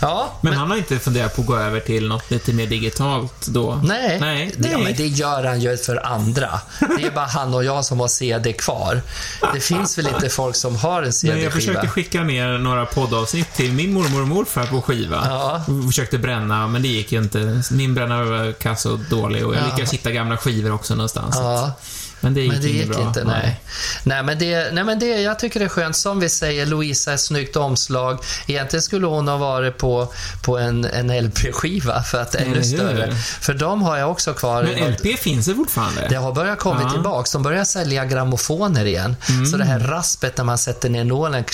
Ja, 0.00 0.32
Men 0.40 0.52
han 0.52 0.70
har 0.70 0.76
inte 0.76 0.98
funderat 0.98 1.36
på 1.36 1.40
att 1.42 1.46
gå 1.46 1.56
över 1.56 1.80
till 1.80 2.08
något 2.08 2.30
lite 2.30 2.52
mer 2.52 2.66
digitalt 2.66 3.46
då? 3.46 3.80
Nej, 3.84 4.20
Nej. 4.20 4.54
Det, 4.58 4.68
ja, 4.68 4.78
men 4.78 4.94
det 4.96 5.06
gör 5.06 5.44
han 5.44 5.60
ju 5.60 5.76
för 5.76 6.06
andra. 6.06 6.60
Det 6.98 7.06
är 7.06 7.10
bara 7.10 7.26
han 7.26 7.54
och 7.54 7.64
jag 7.64 7.84
som 7.84 8.00
har 8.00 8.08
CD 8.08 8.52
kvar. 8.52 9.02
Det 9.54 9.60
finns 9.60 9.98
väl 9.98 10.06
inte 10.06 10.28
folk 10.28 10.56
som 10.56 10.76
har 10.76 10.90
en 10.96 10.96
Men 10.98 11.04
jag 11.06 11.14
CD-skiva? 11.14 11.50
försökte 11.50 11.88
skicka 11.88 12.22
ner 12.22 12.58
några 12.58 12.86
poddavsnitt 12.86 13.54
till 13.54 13.72
min 13.72 13.92
mormor 13.92 14.22
och 14.22 14.28
morfar 14.28 14.66
på 14.66 14.82
skiva. 14.82 15.26
Ja. 15.28 15.62
Och 15.68 15.86
försökte 15.86 16.18
bränna, 16.18 16.66
men 16.68 16.82
det 16.82 16.88
gick 16.88 17.12
ju 17.12 17.18
inte. 17.18 17.62
Min 17.70 17.94
brännare 17.94 18.24
var 18.24 18.52
kass 18.52 18.86
och 18.86 18.98
dålig 18.98 19.46
och 19.46 19.54
jag 19.54 19.62
Ja. 19.62 19.66
lyckades 19.66 19.92
hitta 19.92 20.10
gamla 20.10 20.36
skivor 20.36 20.72
också 20.72 20.94
någonstans. 20.94 21.36
Ja, 21.38 21.72
Men 22.22 22.34
det 22.34 22.40
gick, 22.40 22.52
men 22.52 22.60
det 22.62 22.68
gick 22.68 22.88
bra. 22.88 23.00
inte. 23.06 23.24
Nej. 23.24 23.60
Nej, 24.02 24.22
men 24.22 24.38
det, 24.38 24.70
nej, 24.74 24.84
men 24.84 24.98
det, 24.98 25.06
jag 25.06 25.38
tycker 25.38 25.60
det 25.60 25.66
är 25.66 25.68
skönt. 25.68 25.96
Som 25.96 26.20
vi 26.20 26.28
säger, 26.28 26.66
Louisa, 26.66 27.12
ett 27.12 27.20
snyggt 27.20 27.56
omslag. 27.56 28.18
Egentligen 28.46 28.82
skulle 28.82 29.06
hon 29.06 29.28
ha 29.28 29.36
varit 29.36 29.78
på, 29.78 30.12
på 30.42 30.58
en, 30.58 30.84
en 30.84 31.24
LP-skiva 31.26 32.02
för 32.02 32.22
att 32.22 32.34
ännu 32.34 32.46
Eller 32.50 32.54
hur? 32.56 32.76
större. 32.76 33.14
För 33.14 33.54
de 33.54 33.82
har 33.82 33.96
jag 33.96 34.10
också 34.10 34.34
kvar. 34.34 34.62
Men 34.62 34.92
LP 34.92 35.18
finns 35.18 35.46
det 35.46 35.54
fortfarande? 35.54 36.06
Det 36.08 36.16
har 36.16 36.32
börjat 36.34 36.58
komma 36.58 36.76
Ja. 36.76 36.80
Mm. 36.82 36.92
tillbaks. 36.92 37.32
De 37.32 37.42
börjar 37.42 37.64
sälja 37.64 38.04
grammofoner 38.04 38.84
igen. 38.84 39.16
Så 39.50 39.56
det 39.56 39.64
här 39.64 39.80
raspet 39.80 40.36
när 40.36 40.44
man 40.44 40.58
sätter 40.58 40.88
ner 40.88 41.04
nålen 41.04 41.44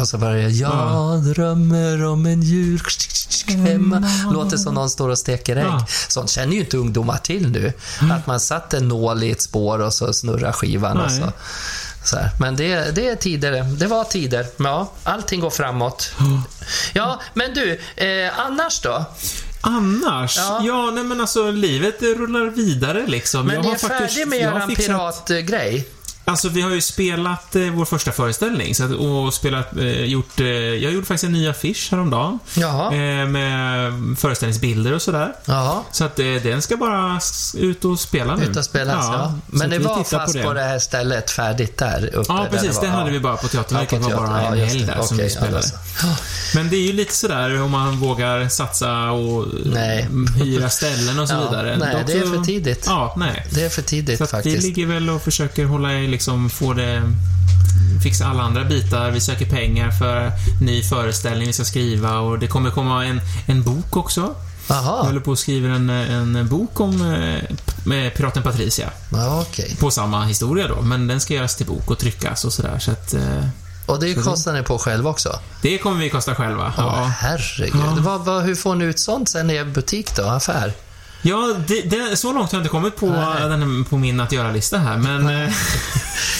och 0.00 0.08
så 0.08 0.18
börjar 0.18 0.36
jag, 0.48 0.52
jag 0.52 1.22
drömmer 1.24 2.04
om 2.04 2.26
en 2.26 2.42
fläsk 2.42 3.27
hemma. 3.56 4.10
Låter 4.32 4.56
som 4.56 4.74
någon 4.74 4.90
står 4.90 5.08
och 5.08 5.18
steker 5.18 5.56
ägg. 5.56 5.64
Ja. 5.66 5.86
Sånt 6.08 6.30
känner 6.30 6.52
ju 6.54 6.60
inte 6.60 6.76
ungdomar 6.76 7.16
till 7.18 7.48
nu. 7.50 7.72
Att 8.12 8.26
man 8.26 8.40
satt 8.40 8.74
en 8.74 8.88
nål 8.88 9.22
i 9.22 9.30
ett 9.30 9.42
spår 9.42 9.78
och 9.78 9.94
så 9.94 10.12
snurrar 10.12 10.52
skivan. 10.52 10.96
Och 11.00 11.10
Nej. 11.10 11.20
så. 11.20 11.32
Så 12.04 12.16
här. 12.16 12.30
Men 12.40 12.56
det, 12.56 12.94
det 12.94 13.08
är 13.08 13.16
tider. 13.16 13.62
Det 13.62 13.86
var 13.86 14.04
tider. 14.04 14.46
Ja, 14.56 14.92
allting 15.04 15.40
går 15.40 15.50
framåt. 15.50 16.10
Ja, 16.92 17.20
men 17.34 17.54
du, 17.54 17.80
eh, 17.96 18.40
annars 18.40 18.80
då? 18.80 19.04
Annars? 19.60 20.36
Ja. 20.38 20.60
Ja, 20.64 20.90
nej 20.90 21.04
men 21.04 21.20
alltså 21.20 21.50
livet 21.50 22.02
rullar 22.02 22.44
vidare 22.50 23.04
liksom. 23.06 23.46
Men 23.46 23.54
jag 23.56 23.62
har 23.62 23.74
är 23.74 23.78
faktiskt- 23.78 24.14
färdig 24.14 24.28
med 24.28 24.38
er 24.38 24.66
fixat- 24.66 24.76
piratgrej? 25.26 25.88
Alltså 26.28 26.48
vi 26.48 26.60
har 26.60 26.70
ju 26.70 26.80
spelat 26.80 27.56
eh, 27.56 27.62
vår 27.62 27.84
första 27.84 28.12
föreställning 28.12 28.74
så 28.74 28.84
att, 28.84 28.90
och 28.92 29.34
spelat, 29.34 29.76
eh, 29.76 30.04
gjort, 30.04 30.40
eh, 30.40 30.46
jag 30.46 30.92
gjorde 30.92 31.06
faktiskt 31.06 31.24
en 31.24 31.32
ny 31.32 31.48
affisch 31.48 31.88
häromdagen. 31.90 32.38
Jaha. 32.54 32.94
Eh, 32.94 33.26
med 33.26 33.92
föreställningsbilder 34.18 34.92
och 34.92 35.02
sådär. 35.02 35.32
Jaha. 35.44 35.80
Så 35.92 36.04
att 36.04 36.18
eh, 36.18 36.26
den 36.26 36.62
ska 36.62 36.76
bara 36.76 37.20
ut 37.54 37.84
och 37.84 38.00
spela 38.00 38.36
nu. 38.36 38.44
Ut 38.44 38.56
och 38.56 38.64
spelas, 38.64 39.04
ja. 39.08 39.32
så 39.50 39.56
Men 39.58 39.70
det 39.70 39.78
var 39.78 40.04
fast 40.04 40.42
på 40.42 40.52
det. 40.52 40.62
här 40.62 40.78
stället, 40.78 41.30
färdigt 41.30 41.76
där 41.78 42.10
uppe? 42.14 42.24
Ja, 42.32 42.46
precis. 42.50 42.74
var- 42.76 42.82
Det 42.82 42.88
hade 42.88 43.06
ja. 43.06 43.12
vi 43.12 43.20
bara 43.20 43.36
på 43.36 43.48
Teaterverket. 43.48 43.92
Ja, 43.92 43.98
på 44.02 44.08
det 44.08 44.14
var 44.16 44.26
bara 44.26 44.40
en 44.40 44.58
Ja, 44.58 44.64
helg 44.64 44.80
det. 44.80 44.86
där 44.86 45.02
som 45.02 45.16
vi 45.16 45.30
spelade. 45.30 45.66
Men 46.54 46.68
det 46.70 46.76
är 46.76 46.82
ju 46.86 46.92
lite 46.92 47.14
sådär 47.14 47.62
om 47.62 47.70
man 47.70 47.96
vågar 48.00 48.48
satsa 48.48 49.10
och 49.10 49.46
Nej. 49.64 49.98
eh, 50.00 50.42
hyra 50.44 50.68
ställen 50.70 51.18
och 51.18 51.28
så 51.28 51.34
Ja, 51.34 51.48
vidare. 51.50 51.76
nej, 51.78 51.94
Dock 51.94 52.06
det 52.06 52.12
är 52.12 52.26
för 52.26 52.44
tidigt. 52.44 52.84
Ja, 52.86 53.14
nej. 53.16 53.46
Det 53.50 53.64
är 53.64 53.68
för 53.68 53.82
tidigt 53.82 54.18
Så 54.18 54.24
att 54.24 54.30
vi 54.30 54.32
faktiskt. 54.36 54.62
ligger 54.62 54.86
väl 54.86 55.10
och 55.10 55.22
försöker 55.22 55.64
hålla 55.64 55.92
i, 55.94 56.06
liksom, 56.18 56.50
få 56.50 56.72
det 56.72 57.02
fixa 58.02 58.26
alla 58.26 58.42
andra 58.42 58.64
bitar. 58.64 59.10
Vi 59.10 59.20
söker 59.20 59.46
pengar 59.46 59.90
för 59.90 60.32
ny 60.62 60.82
föreställning 60.82 61.46
vi 61.46 61.52
ska 61.52 61.64
skriva 61.64 62.18
och 62.18 62.38
det 62.38 62.46
kommer 62.46 62.70
komma 62.70 63.04
en, 63.06 63.20
en 63.46 63.62
bok 63.62 63.96
också. 63.96 64.34
Jag 64.68 64.76
Jaha, 64.76 65.02
håller 65.02 65.20
på 65.20 65.32
att 65.32 65.38
skriva 65.38 65.68
en, 65.74 65.90
en 65.90 66.48
bok 66.48 66.80
om 66.80 67.12
eh, 67.14 67.56
med 67.84 68.14
piraten 68.14 68.42
Patricia. 68.42 68.90
ja, 69.12 69.40
okej. 69.48 69.76
På 69.80 69.90
samma 69.90 70.24
historia 70.24 70.68
då, 70.68 70.82
men 70.82 71.06
den 71.06 71.20
ska 71.20 71.34
göras 71.34 71.56
till 71.56 71.66
bok 71.66 71.90
och 71.90 71.98
tryckas 71.98 72.44
och 72.44 72.52
sådär. 72.52 72.78
Så 72.78 72.90
att 72.90 73.14
eh, 73.14 73.44
Och 73.86 74.00
det 74.00 74.14
kostar 74.14 74.52
ni 74.52 74.62
på 74.62 74.78
själv 74.78 75.06
också? 75.06 75.38
det 75.62 75.78
kommer 75.78 76.00
vi 76.00 76.10
kosta 76.10 76.34
själva. 76.34 76.72
Ja. 76.76 76.82
Ja, 77.00 77.04
Herregud. 77.04 77.80
Ja. 77.84 77.96
Vad, 78.00 78.24
vad, 78.24 78.42
hur 78.42 78.54
får 78.54 78.74
ni 78.74 78.84
ut 78.84 78.98
sånt 79.00 79.28
sen 79.28 79.50
i 79.50 79.54
er 79.54 79.64
butik 79.64 80.16
då? 80.16 80.22
Affär? 80.22 80.72
Ja 81.22 81.54
det, 81.66 81.80
det, 81.82 82.16
så 82.16 82.32
långt 82.32 82.52
har 82.52 82.58
jag 82.58 82.60
inte 82.62 82.70
kommit 82.70 82.96
på, 82.96 83.06
Nej. 83.06 83.48
den, 83.48 83.84
på 83.84 83.96
min 83.98 84.20
att 84.20 84.32
göra-lista 84.32 84.78
här, 84.78 84.96
men... 84.96 85.42
Eh, 85.44 85.50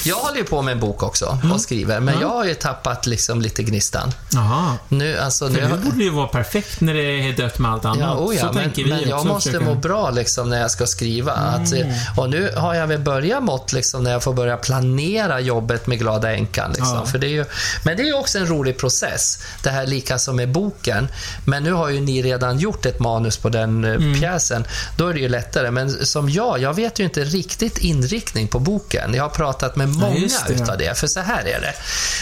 Jag 0.05 0.16
håller 0.16 0.37
ju 0.39 0.45
på 0.45 0.62
med 0.62 0.72
en 0.72 0.81
bok 0.81 1.03
också 1.03 1.39
och 1.55 1.61
skriver, 1.61 2.01
men 2.01 2.20
jag 2.20 2.29
har 2.29 2.45
ju 2.45 2.55
tappat 2.55 3.07
liksom 3.07 3.41
lite 3.41 3.62
gnistan. 3.62 4.12
jaha. 4.33 4.76
Nu, 4.89 5.18
alltså, 5.18 5.49
nu, 5.49 5.55
För 5.55 5.76
nu 5.76 5.83
borde 5.83 5.97
det 5.99 6.05
ju 6.05 6.11
vara 6.11 6.26
perfekt 6.26 6.81
när 6.81 6.95
det 6.95 7.01
är 7.03 7.33
dött 7.37 7.59
med 7.59 7.70
allt 7.70 7.85
annat. 7.85 7.99
Ja, 8.01 8.14
oh 8.16 8.35
ja, 8.35 8.41
så 8.41 8.47
men, 8.47 8.55
tänker 8.55 8.85
vi 8.85 8.91
men 8.91 9.09
jag 9.09 9.26
måste 9.26 9.51
försöka- 9.51 9.64
må 9.64 9.74
bra 9.74 10.11
liksom 10.11 10.51
när 10.51 10.61
jag 10.61 10.70
ska 10.70 10.87
skriva. 10.87 11.33
Att, 11.33 11.72
Mm. 11.72 11.89
eh, 11.91 12.18
och 12.18 12.31
nu 12.31 12.53
har 12.57 12.74
jag 12.74 12.87
väl 12.87 12.99
börjat 13.01 13.43
mått 13.43 13.72
liksom 13.72 14.05
när 14.05 14.11
jag 14.11 14.22
får 14.22 14.33
börja 14.35 14.57
planera 14.57 15.41
jobbet 15.41 15.87
med 15.87 15.99
Glada 15.99 16.33
änkan. 16.35 16.68
Liksom. 16.70 16.95
Ja. 16.95 17.07
För 17.07 17.18
det 17.18 17.26
är 17.26 17.31
ju, 17.31 17.45
men 17.85 17.97
det 17.97 18.03
är 18.03 18.07
ju 18.07 18.14
också 18.14 18.39
en 18.39 18.47
rolig 18.47 18.79
process. 18.79 19.39
Det 19.62 19.70
här 19.70 19.87
lika 19.87 20.18
som 20.18 20.37
med 20.37 20.49
boken. 20.53 21.09
Men 21.45 21.62
nu 21.62 21.72
har 21.72 21.89
ju 21.89 22.01
ni 22.01 22.22
redan 22.22 22.59
gjort 22.59 22.87
ett 22.87 23.01
manus 23.01 23.37
på 23.37 23.49
den 23.49 23.85
eh, 23.85 23.91
Mm. 23.95 24.20
pjäsen. 24.20 24.64
Då 24.97 25.09
är 25.09 25.14
det 25.14 25.21
ju 25.21 25.29
lättare. 25.29 25.71
Men 25.71 26.07
som 26.07 26.31
jag, 26.31 26.59
jag 26.61 26.75
vet 26.75 26.99
ju 27.01 27.05
inte 27.05 27.25
riktigt 27.25 27.79
inriktning 27.79 28.49
på 28.49 28.59
boken. 28.59 29.14
Jag 29.14 29.23
har 29.23 29.31
pratat 29.31 29.77
med 29.77 29.89
många 29.89 30.29
det. 30.47 30.53
utav 30.55 30.79
det. 30.79 30.99
För 30.99 31.07
så 31.07 31.21
här 31.21 31.41
är 31.45 31.61
det. 31.61 31.75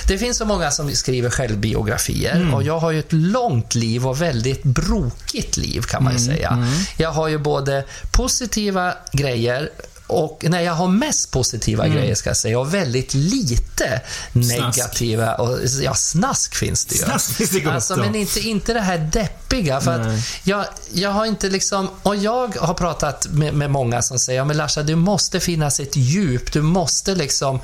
Det 0.09 0.19
finns 0.19 0.37
så 0.39 0.45
många 0.45 0.71
som 0.71 0.91
skriver 0.91 1.31
självbiografier 1.31 2.37
Mm. 2.37 2.55
och 2.55 2.63
jag 2.63 2.79
har 2.79 2.91
ju 2.91 2.99
ett 2.99 3.13
långt 3.13 3.75
liv 3.75 4.07
och 4.07 4.23
väldigt 4.23 4.63
brokigt 4.63 5.57
liv 5.57 5.81
kan 5.83 6.05
man 6.05 6.17
ju 6.17 6.19
Mm, 6.25 6.37
säga. 6.37 6.67
Jag 6.97 7.11
har 7.13 7.29
ju 7.29 7.39
både 7.39 7.85
positiva 8.13 8.95
grejer 9.13 9.71
och 10.07 10.45
nej, 10.49 10.65
jag 10.65 10.73
har 10.73 10.89
mest 10.89 11.31
positiva 11.31 11.85
Mm. 11.85 11.97
grejer 11.97 12.15
ska 12.15 12.31
jag 12.31 12.37
säga 12.37 12.59
och 12.59 12.75
väldigt 12.75 13.15
lite 13.15 14.01
negativa. 14.33 15.35
Och, 15.35 15.59
ja, 15.83 15.95
snask 15.95 16.55
finns 16.55 16.85
det 16.85 16.95
ju. 16.95 17.01
Snask 17.03 17.35
finns 17.35 17.51
det 17.51 17.61
gott 17.61 17.73
alltså, 17.75 17.97
men 17.97 18.15
inte, 18.15 18.41
inte 18.41 18.73
det 18.75 18.81
här 18.81 18.99
deppiga. 18.99 19.81
För 19.81 20.01
att 20.01 20.07
jag, 20.43 20.65
jag 20.93 21.11
har 21.11 21.27
inte 21.27 21.49
liksom, 21.49 21.89
och 22.03 22.17
jag 22.17 22.57
har 22.57 22.75
pratat 22.75 23.27
med, 23.31 23.55
med 23.55 23.71
många 23.71 24.03
som 24.03 24.19
säger, 24.19 24.39
ja 24.41 24.45
men 24.45 24.57
Larsa, 24.57 24.83
det 24.83 24.97
måste 24.97 25.41
finnas 25.41 25.81
ett 25.81 25.97
djup. 25.97 26.53
Du 26.53 26.63
måste 26.63 27.15
liksom, 27.15 27.61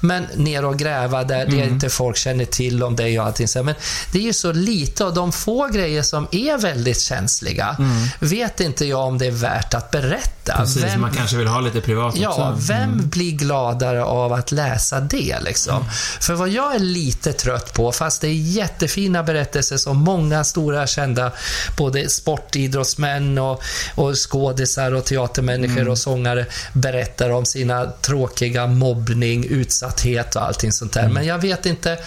men 0.00 0.26
ner 0.36 0.64
och 0.64 0.78
gräva 0.78 1.24
där 1.24 1.46
det 1.46 1.56
inte 1.56 1.88
folk 1.88 2.16
känner 2.16 2.44
till 2.44 2.82
om 2.82 2.96
dig 2.96 3.20
och 3.20 3.26
allting. 3.26 3.46
Men 3.64 3.74
det 4.12 4.18
är 4.18 4.22
ju 4.22 4.32
så 4.32 4.52
lite 4.52 5.04
och 5.04 5.14
de 5.14 5.32
få 5.32 5.66
grejer 5.68 6.02
som 6.02 6.28
är 6.32 6.58
väldigt 6.58 7.00
känsliga 7.00 7.76
vet 8.20 8.60
inte 8.60 8.84
jag 8.86 9.00
om 9.00 9.18
det 9.18 9.26
är 9.26 9.30
värt 9.30 9.74
att 9.74 9.90
berätta. 9.90 10.56
Precis, 10.56 10.84
Vem- 10.84 11.00
man 11.00 11.12
kanske 11.12 11.36
vill 11.36 11.46
ha 11.46 11.60
lite 11.60 11.80
privat 11.86 12.14
Ja, 12.16 12.28
också. 12.28 12.42
Mm. 12.42 12.58
vem 12.98 13.08
blir 13.08 13.32
gladare 13.32 14.04
av 14.04 14.32
att 14.32 14.52
läsa 14.52 15.00
det 15.00 15.36
liksom? 15.44 15.84
För 16.20 16.34
vad 16.34 16.48
jag 16.48 16.74
är 16.74 16.78
lite 16.78 17.32
trött 17.32 17.72
på, 17.74 17.92
fast 17.92 18.20
det 18.20 18.28
är 18.28 18.32
jättefina 18.32 19.22
berättelser 19.22 19.76
som 19.76 19.96
många 19.96 20.44
stora 20.44 20.86
kända, 20.86 21.32
både 21.76 22.08
sportidrottsmän 22.08 23.38
och, 23.38 23.62
och 23.94 24.14
skådisar 24.30 24.92
och 24.94 25.04
teatermänniskor 25.04 25.76
Mm. 25.76 25.88
och 25.92 25.98
sångare 25.98 26.46
berättar 26.72 27.30
om 27.30 27.44
sina 27.44 27.84
tråkiga 27.86 28.66
mobbning, 28.66 29.44
utsatthet 29.44 30.36
och 30.36 30.42
allting 30.42 30.72
sånt 30.72 30.96
Mm. 30.96 31.08
där. 31.08 31.14
Men 31.14 31.26
jag 31.26 31.38
vet 31.38 31.66
inte, 31.66 31.98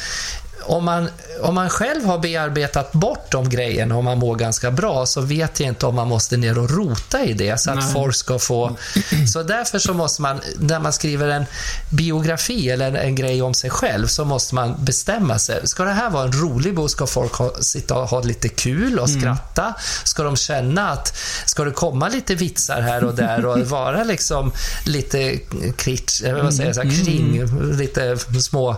om 0.69 0.85
man, 0.85 1.09
om 1.41 1.55
man 1.55 1.69
själv 1.69 2.05
har 2.05 2.19
bearbetat 2.19 2.91
bort 2.91 3.31
de 3.31 3.49
grejerna 3.49 3.97
och 3.97 4.03
man 4.03 4.17
mår 4.17 4.35
ganska 4.35 4.71
bra 4.71 5.05
så 5.05 5.21
vet 5.21 5.59
jag 5.59 5.69
inte 5.69 5.85
om 5.85 5.95
man 5.95 6.07
måste 6.07 6.37
ner 6.37 6.57
och 6.57 6.69
rota 6.69 7.23
i 7.23 7.33
det 7.33 7.59
så 7.59 7.71
att 7.71 7.75
Nej. 7.77 7.93
folk 7.93 8.15
ska 8.15 8.39
få... 8.39 8.77
Så 9.33 9.43
därför 9.43 9.79
så 9.79 9.93
måste 9.93 10.21
man, 10.21 10.39
när 10.59 10.79
man 10.79 10.93
skriver 10.93 11.27
en 11.27 11.45
biografi 11.91 12.69
eller 12.69 12.87
en, 12.87 12.95
en 12.95 13.15
grej 13.15 13.41
om 13.41 13.53
sig 13.53 13.69
själv 13.69 14.07
så 14.07 14.25
måste 14.25 14.55
man 14.55 14.75
bestämma 14.79 15.39
sig. 15.39 15.67
Ska 15.67 15.83
det 15.83 15.91
här 15.91 16.09
vara 16.09 16.23
en 16.23 16.31
rolig 16.31 16.75
bok? 16.75 16.91
Ska 16.91 17.07
folk 17.07 17.33
ha, 17.33 17.51
sitta 17.61 17.95
och 17.95 18.09
ha 18.09 18.21
lite 18.21 18.49
kul 18.49 18.99
och 18.99 19.09
skratta? 19.09 19.73
Ska 20.03 20.23
de 20.23 20.35
känna 20.35 20.89
att, 20.89 21.17
ska 21.45 21.63
det 21.63 21.71
komma 21.71 22.09
lite 22.09 22.35
vitsar 22.35 22.81
här 22.81 23.03
och 23.03 23.15
där 23.15 23.45
och 23.45 23.59
vara 23.67 24.03
liksom 24.03 24.51
lite 24.85 25.37
kritsch, 25.75 26.21
vad 26.43 26.53
säger 26.53 26.73
jag, 26.75 26.83
här, 26.83 27.03
kring, 27.05 27.45
lite 27.77 28.17
små 28.41 28.77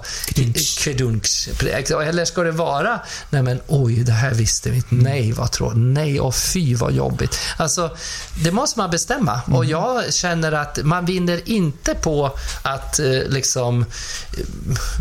Eller 1.89 2.25
ska 2.25 2.43
det 2.43 2.51
vara, 2.51 2.99
nej 3.29 3.43
men 3.43 3.59
oj, 3.67 3.95
det 4.03 4.11
här 4.11 4.33
visste 4.33 4.69
vi 4.69 4.75
inte. 4.75 4.95
Nej, 4.95 5.31
vad 5.31 5.51
tråkigt. 5.51 5.77
Nej, 5.79 6.19
och 6.19 6.35
fy 6.35 6.75
vad 6.75 6.91
jobbigt. 6.93 7.39
Alltså, 7.57 7.97
det 8.43 8.51
måste 8.51 8.79
man 8.79 8.89
bestämma. 8.91 9.41
Och 9.47 9.65
jag 9.65 10.13
känner 10.13 10.51
att 10.51 10.79
man 10.83 11.05
vinner 11.05 11.41
inte 11.45 11.93
på 11.95 12.31
att 12.63 12.99
eh, 12.99 13.05
liksom 13.27 13.81
eh, 13.81 14.45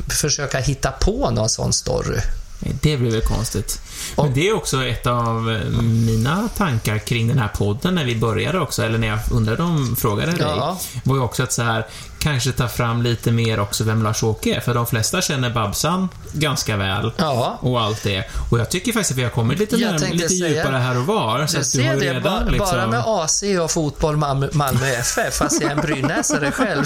försöka 0.09 0.59
hitta 0.59 0.91
på 0.91 1.31
någon 1.31 1.49
sån 1.49 1.73
story. 1.73 2.21
Det 2.83 2.97
blir 2.97 3.11
väl 3.11 3.21
konstigt. 3.21 3.81
Och- 4.17 4.25
Men 4.25 4.35
det 4.35 4.49
är 4.49 4.57
också 4.57 4.85
ett 4.87 5.07
av 5.07 5.51
eh, 5.51 5.81
mina 5.83 6.49
tankar 6.57 6.99
kring 6.99 7.29
den 7.29 7.39
här 7.39 7.49
podden 7.49 7.95
när 7.95 8.05
vi 8.05 8.17
började 8.17 8.61
också, 8.61 8.83
eller 8.83 8.99
när 8.99 9.07
jag 9.09 9.19
undrade 9.31 9.63
om, 9.63 9.97
frågade 9.97 10.33
dig, 10.33 10.41
Ja. 10.41 10.81
var 11.05 11.17
ju 11.17 11.23
också 11.23 11.43
att 11.43 11.53
så 11.53 11.63
här, 11.63 11.87
kanske 12.21 12.53
ta 12.53 12.69
fram 12.69 13.03
lite 13.03 13.31
mer 13.33 13.61
också 13.61 13.85
vem 13.85 14.03
Lars-Åke 14.03 14.55
är, 14.57 14.61
för 14.61 14.75
de 14.75 14.87
flesta 14.87 15.21
känner 15.23 15.51
Babsan 15.51 16.09
ganska 16.33 16.77
väl. 16.77 17.13
Ja. 17.17 17.59
Och 17.61 17.81
allt 17.81 18.03
det. 18.03 18.25
Och 18.51 18.59
jag 18.61 18.71
tycker 18.71 18.93
faktiskt 18.93 19.11
att 19.11 19.19
vi 19.19 19.23
har 19.23 19.31
kommit 19.31 19.59
lite, 19.59 19.77
Jag 19.77 19.93
närmare, 19.93 20.13
lite 20.13 20.29
säga- 20.29 20.49
djupare 20.49 20.77
här 20.77 20.99
och 20.99 21.07
var. 21.07 21.47
Så 21.47 21.57
Du 21.57 21.61
att 21.61 21.73
du 21.73 21.83
har 21.83 21.89
ser 21.89 21.95
ju 21.95 22.01
det, 22.01 22.07
redan 22.19 22.23
bara, 22.23 22.51
liksom... 22.51 22.77
bara 22.77 22.87
med 22.87 23.01
AC 23.07 23.43
och 23.63 23.71
fotboll 23.71 24.17
Malmö, 24.17 24.87
FF, 25.01 25.35
fast 25.35 25.63
jag 25.63 25.71
är 25.71 25.77
en 25.77 25.81
brynäsare 25.81 26.51
själv. 26.53 26.85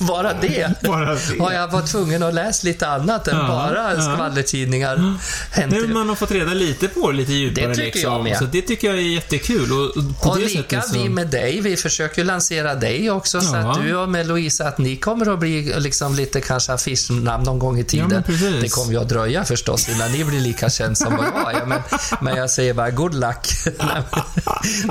Bara 0.00 0.32
det. 0.40 0.82
Bara 0.82 1.14
det. 1.14 1.38
Har 1.40 1.52
jag 1.52 1.68
varit 1.68 1.86
tvungen 1.90 2.22
att 2.22 2.34
läsa 2.34 2.66
lite 2.66 2.88
annat 2.88 3.28
än 3.28 3.36
Ja, 3.36 3.46
bara 3.48 3.94
ja. 3.94 4.00
skvallertidningar. 4.14 5.18
Hänt 5.52 5.72
Nu 5.72 5.88
man 5.88 6.08
har 6.08 6.16
fått 6.16 6.30
reda 6.30 6.54
lite 6.54 6.88
på 6.88 7.10
lite 7.10 7.32
djupare 7.32 7.66
Det 7.66 7.74
tycker 7.74 7.84
liksom. 7.86 8.12
jag 8.12 8.24
med. 8.24 8.36
Så 8.38 8.44
det 8.44 8.62
tycker 8.62 8.88
jag 8.88 8.96
är 8.96 9.02
jättekul. 9.02 9.72
Och, 9.72 9.96
och 10.26 10.26
Och 10.32 10.38
lika 10.38 10.82
så... 10.82 10.94
vi 10.98 11.08
med 11.08 11.26
dig, 11.28 11.60
vi 11.60 11.76
försöker 11.76 12.18
ju 12.22 12.26
lansera 12.26 12.74
dig 12.74 13.10
också, 13.10 13.40
så 13.40 13.56
att 13.56 13.82
du 13.82 13.96
och 13.96 14.08
med 14.08 14.26
Louisa, 14.48 14.68
att 14.68 14.78
ni 14.78 14.96
kommer 14.96 15.32
att 15.32 15.38
bli 15.38 15.74
liksom 15.80 16.14
lite 16.14 16.40
kanske 16.40 16.72
affischnamn 16.72 17.44
någon 17.44 17.58
gång 17.58 17.78
i 17.78 17.84
tiden. 17.84 18.22
precis. 18.22 18.62
det 18.62 18.68
kommer 18.68 18.92
ju 18.92 19.00
att 19.00 19.08
dröja 19.08 19.44
förstås 19.44 19.88
innan 19.88 20.12
ni 20.12 20.24
blir 20.24 20.40
lika 20.40 20.70
känd 20.70 20.98
som 20.98 21.16
vad 21.16 21.26
jag 21.26 21.54
är, 21.54 21.66
men, 21.66 21.80
men 22.20 22.36
jag 22.36 22.50
säger 22.50 22.74
bara 22.74 22.90
good 22.90 23.14
luck. 23.14 23.48
Nej, 23.64 24.02
men, 24.10 24.22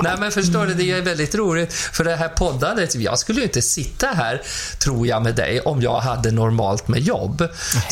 nej 0.02 0.12
men 0.18 0.32
förstår 0.32 0.66
du, 0.66 0.74
det 0.74 0.90
är 0.90 1.02
väldigt 1.02 1.34
roligt, 1.34 1.72
för 1.72 2.04
det 2.04 2.16
här 2.16 2.28
poddandet, 2.28 2.94
jag 2.94 3.18
skulle 3.18 3.38
ju 3.38 3.44
inte 3.44 3.62
sitta 3.62 4.06
här, 4.06 4.42
tror 4.82 5.06
jag, 5.06 5.22
med 5.22 5.34
dig 5.34 5.60
om 5.60 5.82
jag 5.82 6.00
hade 6.00 6.30
normalt 6.30 6.88
med 6.88 7.00
jobb. 7.00 7.48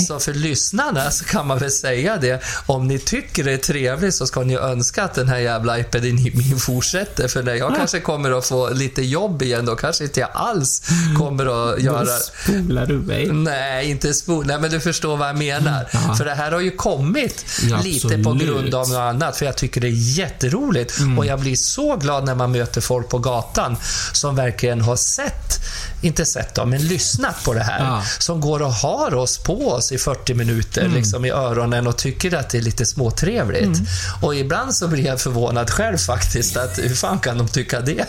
Så 0.06 0.18
för 0.18 0.34
lyssnarna 0.34 1.10
så 1.10 1.24
kan 1.24 1.46
man 1.46 1.58
väl 1.58 1.70
säga 1.70 2.16
det, 2.16 2.42
om 2.66 2.88
ni 2.88 2.98
tycker 2.98 3.44
det 3.44 3.52
är 3.52 3.58
trevligt 3.58 4.14
så 4.14 4.26
ska 4.26 4.42
ni 4.42 4.56
önska 4.56 5.02
att 5.02 5.14
den 5.14 5.28
här 5.28 5.38
jävla 5.38 5.78
epidemin 5.78 6.58
fortsätter, 6.58 7.28
för 7.28 7.42
när 7.42 7.54
jag 7.54 7.76
kanske 7.76 8.00
kommer 8.00 8.38
att 8.38 8.46
få 8.46 8.70
lite 8.70 9.02
jobb 9.02 9.42
igen, 9.42 9.66
då 9.66 9.76
kanske 9.76 10.04
inte 10.04 10.20
jag 10.20 10.30
alls 10.32 10.82
kommer 11.18 11.46
att 11.46 11.55
göra... 11.78 12.04
Då 12.04 12.10
spolar 12.10 12.86
du 12.86 12.98
mig. 12.98 13.32
Nej, 13.32 13.90
inte 13.90 14.14
spol. 14.14 14.46
Nej, 14.46 14.60
men 14.60 14.70
du 14.70 14.80
förstår 14.80 15.16
vad 15.16 15.28
jag 15.28 15.38
menar. 15.38 15.88
Ja. 15.92 16.14
För 16.14 16.24
det 16.24 16.34
här 16.34 16.52
har 16.52 16.60
ju 16.60 16.70
kommit 16.70 17.44
Ja, 17.70 17.80
lite 17.84 18.08
på 18.08 18.30
absolut. 18.30 18.42
grund 18.46 18.74
av 18.74 18.88
något 18.88 18.98
annat. 18.98 19.36
För 19.36 19.46
jag 19.46 19.56
tycker 19.56 19.80
det 19.80 19.86
är 19.88 20.18
jätteroligt. 20.18 20.98
Mm. 20.98 21.18
Och 21.18 21.26
jag 21.26 21.40
blir 21.40 21.56
så 21.56 21.96
glad 21.96 22.24
när 22.24 22.34
man 22.34 22.52
möter 22.52 22.80
folk 22.80 23.08
på 23.08 23.18
gatan 23.18 23.76
som 24.12 24.36
verkligen 24.36 24.80
har 24.80 24.96
sett, 24.96 25.60
inte 26.00 26.26
sett 26.26 26.54
dem, 26.54 26.70
men 26.70 26.80
lyssnat 26.86 27.44
på 27.44 27.54
det 27.54 27.60
här. 27.62 27.84
Ja. 27.84 28.02
Som 28.18 28.40
går 28.40 28.62
och 28.62 28.72
har 28.72 29.14
oss 29.14 29.38
på 29.38 29.68
oss 29.70 29.92
i 29.92 29.98
40 29.98 30.34
minuter 30.34 30.80
Mm. 30.80 30.94
liksom 30.94 31.24
i 31.24 31.30
öronen 31.30 31.86
och 31.86 31.96
tycker 31.96 32.34
att 32.36 32.50
det 32.50 32.58
är 32.58 32.62
lite 32.62 32.86
småtrevligt. 32.86 33.62
Mm. 33.64 33.86
Och 34.22 34.34
ibland 34.34 34.74
så 34.74 34.88
blir 34.88 35.06
jag 35.06 35.20
förvånad 35.20 35.70
själv 35.70 35.96
faktiskt. 35.98 36.56
Att 36.56 36.78
hur 36.78 36.94
fan 36.94 37.18
kan 37.18 37.38
de 37.38 37.48
tycka 37.48 37.80
det? 37.80 38.04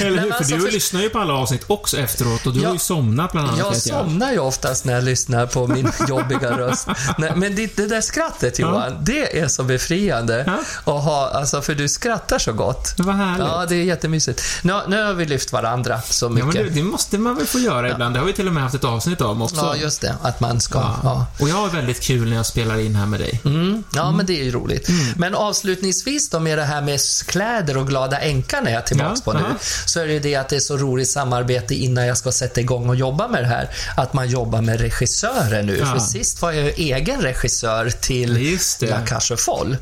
Eller 0.00 0.10
hur? 0.10 0.16
men 0.16 0.28
För 0.30 0.36
alltså, 0.36 0.54
du 0.54 0.60
för- 0.60 0.70
lyssnar 0.72 1.00
ju 1.02 1.08
på 1.10 1.18
alla 1.18 1.34
avsnitt 1.34 1.64
också 1.66 1.98
efteråt 1.98 2.46
och 2.46 2.52
du 2.52 2.60
Ja. 2.60 2.66
har 2.68 2.72
ju 2.74 2.78
somnat 2.78 3.32
bland 3.32 3.48
annat. 3.48 3.58
Jag 3.60 3.76
somnar 3.76 4.32
ju 4.32 4.38
oftast 4.38 4.84
när 4.84 4.92
jag 4.94 5.04
lyssnar 5.04 5.46
på 5.46 5.66
min 5.66 5.90
jobbiga 6.08 6.58
röst. 6.58 6.86
Nej, 7.18 7.32
men 7.36 7.56
det, 7.56 7.76
det 7.76 7.86
där 7.86 8.00
skrattet 8.00 8.58
Johan, 8.58 8.92
det 9.00 9.38
är 9.40 9.48
så 9.48 9.62
befriande. 9.62 10.44
Ja. 10.46 10.58
Att 10.96 11.04
ha, 11.04 11.30
alltså, 11.30 11.62
för 11.62 11.74
du 11.74 11.88
skrattar 11.88 12.38
så 12.38 12.52
gott. 12.52 12.94
Vad 12.98 13.14
härligt. 13.16 13.46
Ja, 13.46 13.66
det 13.68 13.74
är 13.74 13.82
jättemysigt. 13.84 14.42
Nu, 14.62 14.80
nu 14.88 15.02
har 15.02 15.14
vi 15.14 15.24
lyft 15.26 15.52
varandra 15.52 16.00
så 16.10 16.24
Ja, 16.26 16.28
men 16.30 16.46
mycket. 16.46 16.62
det, 16.64 16.70
det 16.70 16.82
måste 16.82 17.18
man 17.18 17.33
väl 17.34 17.46
få 17.46 17.58
göra 17.58 17.90
ibland. 17.90 18.14
Det 18.14 18.18
har 18.18 18.26
vi 18.26 18.32
till 18.32 18.48
och 18.48 18.54
med 18.54 18.62
haft 18.62 18.74
ett 18.74 18.84
avsnitt 18.84 19.20
om 19.20 19.42
också. 19.42 19.56
Ja, 19.56 19.76
just 19.76 20.00
det. 20.00 20.16
Att 20.22 20.40
man 20.40 20.60
ska... 20.60 20.78
Ja. 20.78 21.00
Ja. 21.02 21.26
Och 21.40 21.48
jag 21.48 21.54
har 21.54 21.68
väldigt 21.68 22.00
kul 22.00 22.28
när 22.28 22.36
jag 22.36 22.46
spelar 22.46 22.78
in 22.78 22.96
här 22.96 23.06
med 23.06 23.20
dig. 23.20 23.40
Mm, 23.44 23.84
ja, 23.94 24.10
men 24.10 24.26
det 24.26 24.40
är 24.40 24.44
ju 24.44 24.50
roligt. 24.50 24.88
Mm. 24.88 25.06
Men 25.16 25.34
avslutningsvis 25.34 26.30
då 26.30 26.40
med 26.40 26.58
det 26.58 26.64
här 26.64 26.82
med 26.82 27.00
kläder 27.26 27.76
och 27.76 27.88
glada 27.88 28.18
änkan 28.18 28.66
är 28.66 28.72
jag 28.72 28.86
tillbaks 28.86 29.22
Ja, 29.26 29.32
på 29.32 29.38
nu. 29.38 29.44
Så 29.86 30.00
är 30.00 30.06
det 30.06 30.12
ju 30.12 30.20
det 30.20 30.36
att 30.36 30.48
det 30.48 30.56
är 30.56 30.60
så 30.60 30.76
roligt 30.76 31.10
samarbete 31.10 31.74
innan 31.74 32.06
jag 32.06 32.18
ska 32.18 32.32
sätta 32.32 32.60
igång 32.60 32.88
och 32.88 32.96
jobba 32.96 33.28
med 33.28 33.42
det 33.42 33.48
här. 33.48 33.70
Att 33.96 34.12
man 34.12 34.28
jobbar 34.28 34.62
med 34.62 34.80
regissörer 34.80 35.62
nu. 35.62 35.76
Ja. 35.76 35.86
För 35.86 35.98
sist 35.98 36.42
var 36.42 36.52
jag 36.52 36.64
ju 36.64 36.70
egen 36.70 37.20
regissör 37.20 37.90
till. 37.90 38.58
La 38.80 39.06
Cage 39.06 39.30
aux 39.30 39.44
Folles. 39.44 39.78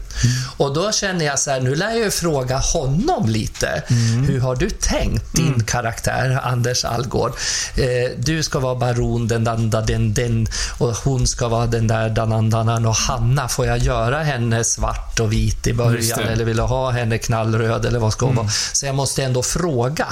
Och 0.56 0.74
då 0.74 0.92
känner 0.92 1.24
jag 1.24 1.38
så 1.38 1.50
här, 1.50 1.60
nu 1.60 1.74
lär 1.74 1.90
jag 1.90 1.98
ju 1.98 2.10
fråga 2.10 2.58
honom 2.58 3.28
lite. 3.28 3.82
Mm. 3.86 4.24
Hur 4.24 4.40
har 4.40 4.56
du 4.56 4.70
tänkt 4.70 5.32
din 5.32 5.64
karaktär, 5.64 6.40
Anders 6.42 6.84
Algård? 6.84 7.31
Eh, 7.74 8.10
du 8.16 8.42
ska 8.42 8.58
vara 8.58 8.74
baron, 8.74 9.28
den, 9.28 9.44
den, 9.44 9.70
den, 9.70 10.14
den 10.14 10.46
och 10.78 10.96
hon 10.96 11.26
ska 11.26 11.48
vara 11.48 11.66
den 11.66 11.86
där 11.86 12.08
danandanan 12.08 12.86
och 12.86 12.94
Hanna, 12.94 13.48
får 13.48 13.66
jag 13.66 13.78
göra 13.78 14.22
henne 14.22 14.64
svart 14.64 15.20
och 15.20 15.32
vit 15.32 15.66
i 15.66 15.72
början. 15.72 16.20
Mm. 16.20 16.32
eller 16.32 16.44
vill 16.44 16.56
du 16.56 16.62
ha 16.62 16.90
henne 16.90 17.18
knallröd 17.18 17.84
eller 17.84 17.98
vad 17.98 18.12
ska 18.12 18.26
hon 18.26 18.36
vara? 18.36 18.48
Så 18.72 18.86
jag 18.86 18.94
måste 18.94 19.24
ändå 19.24 19.42
fråga. 19.42 20.06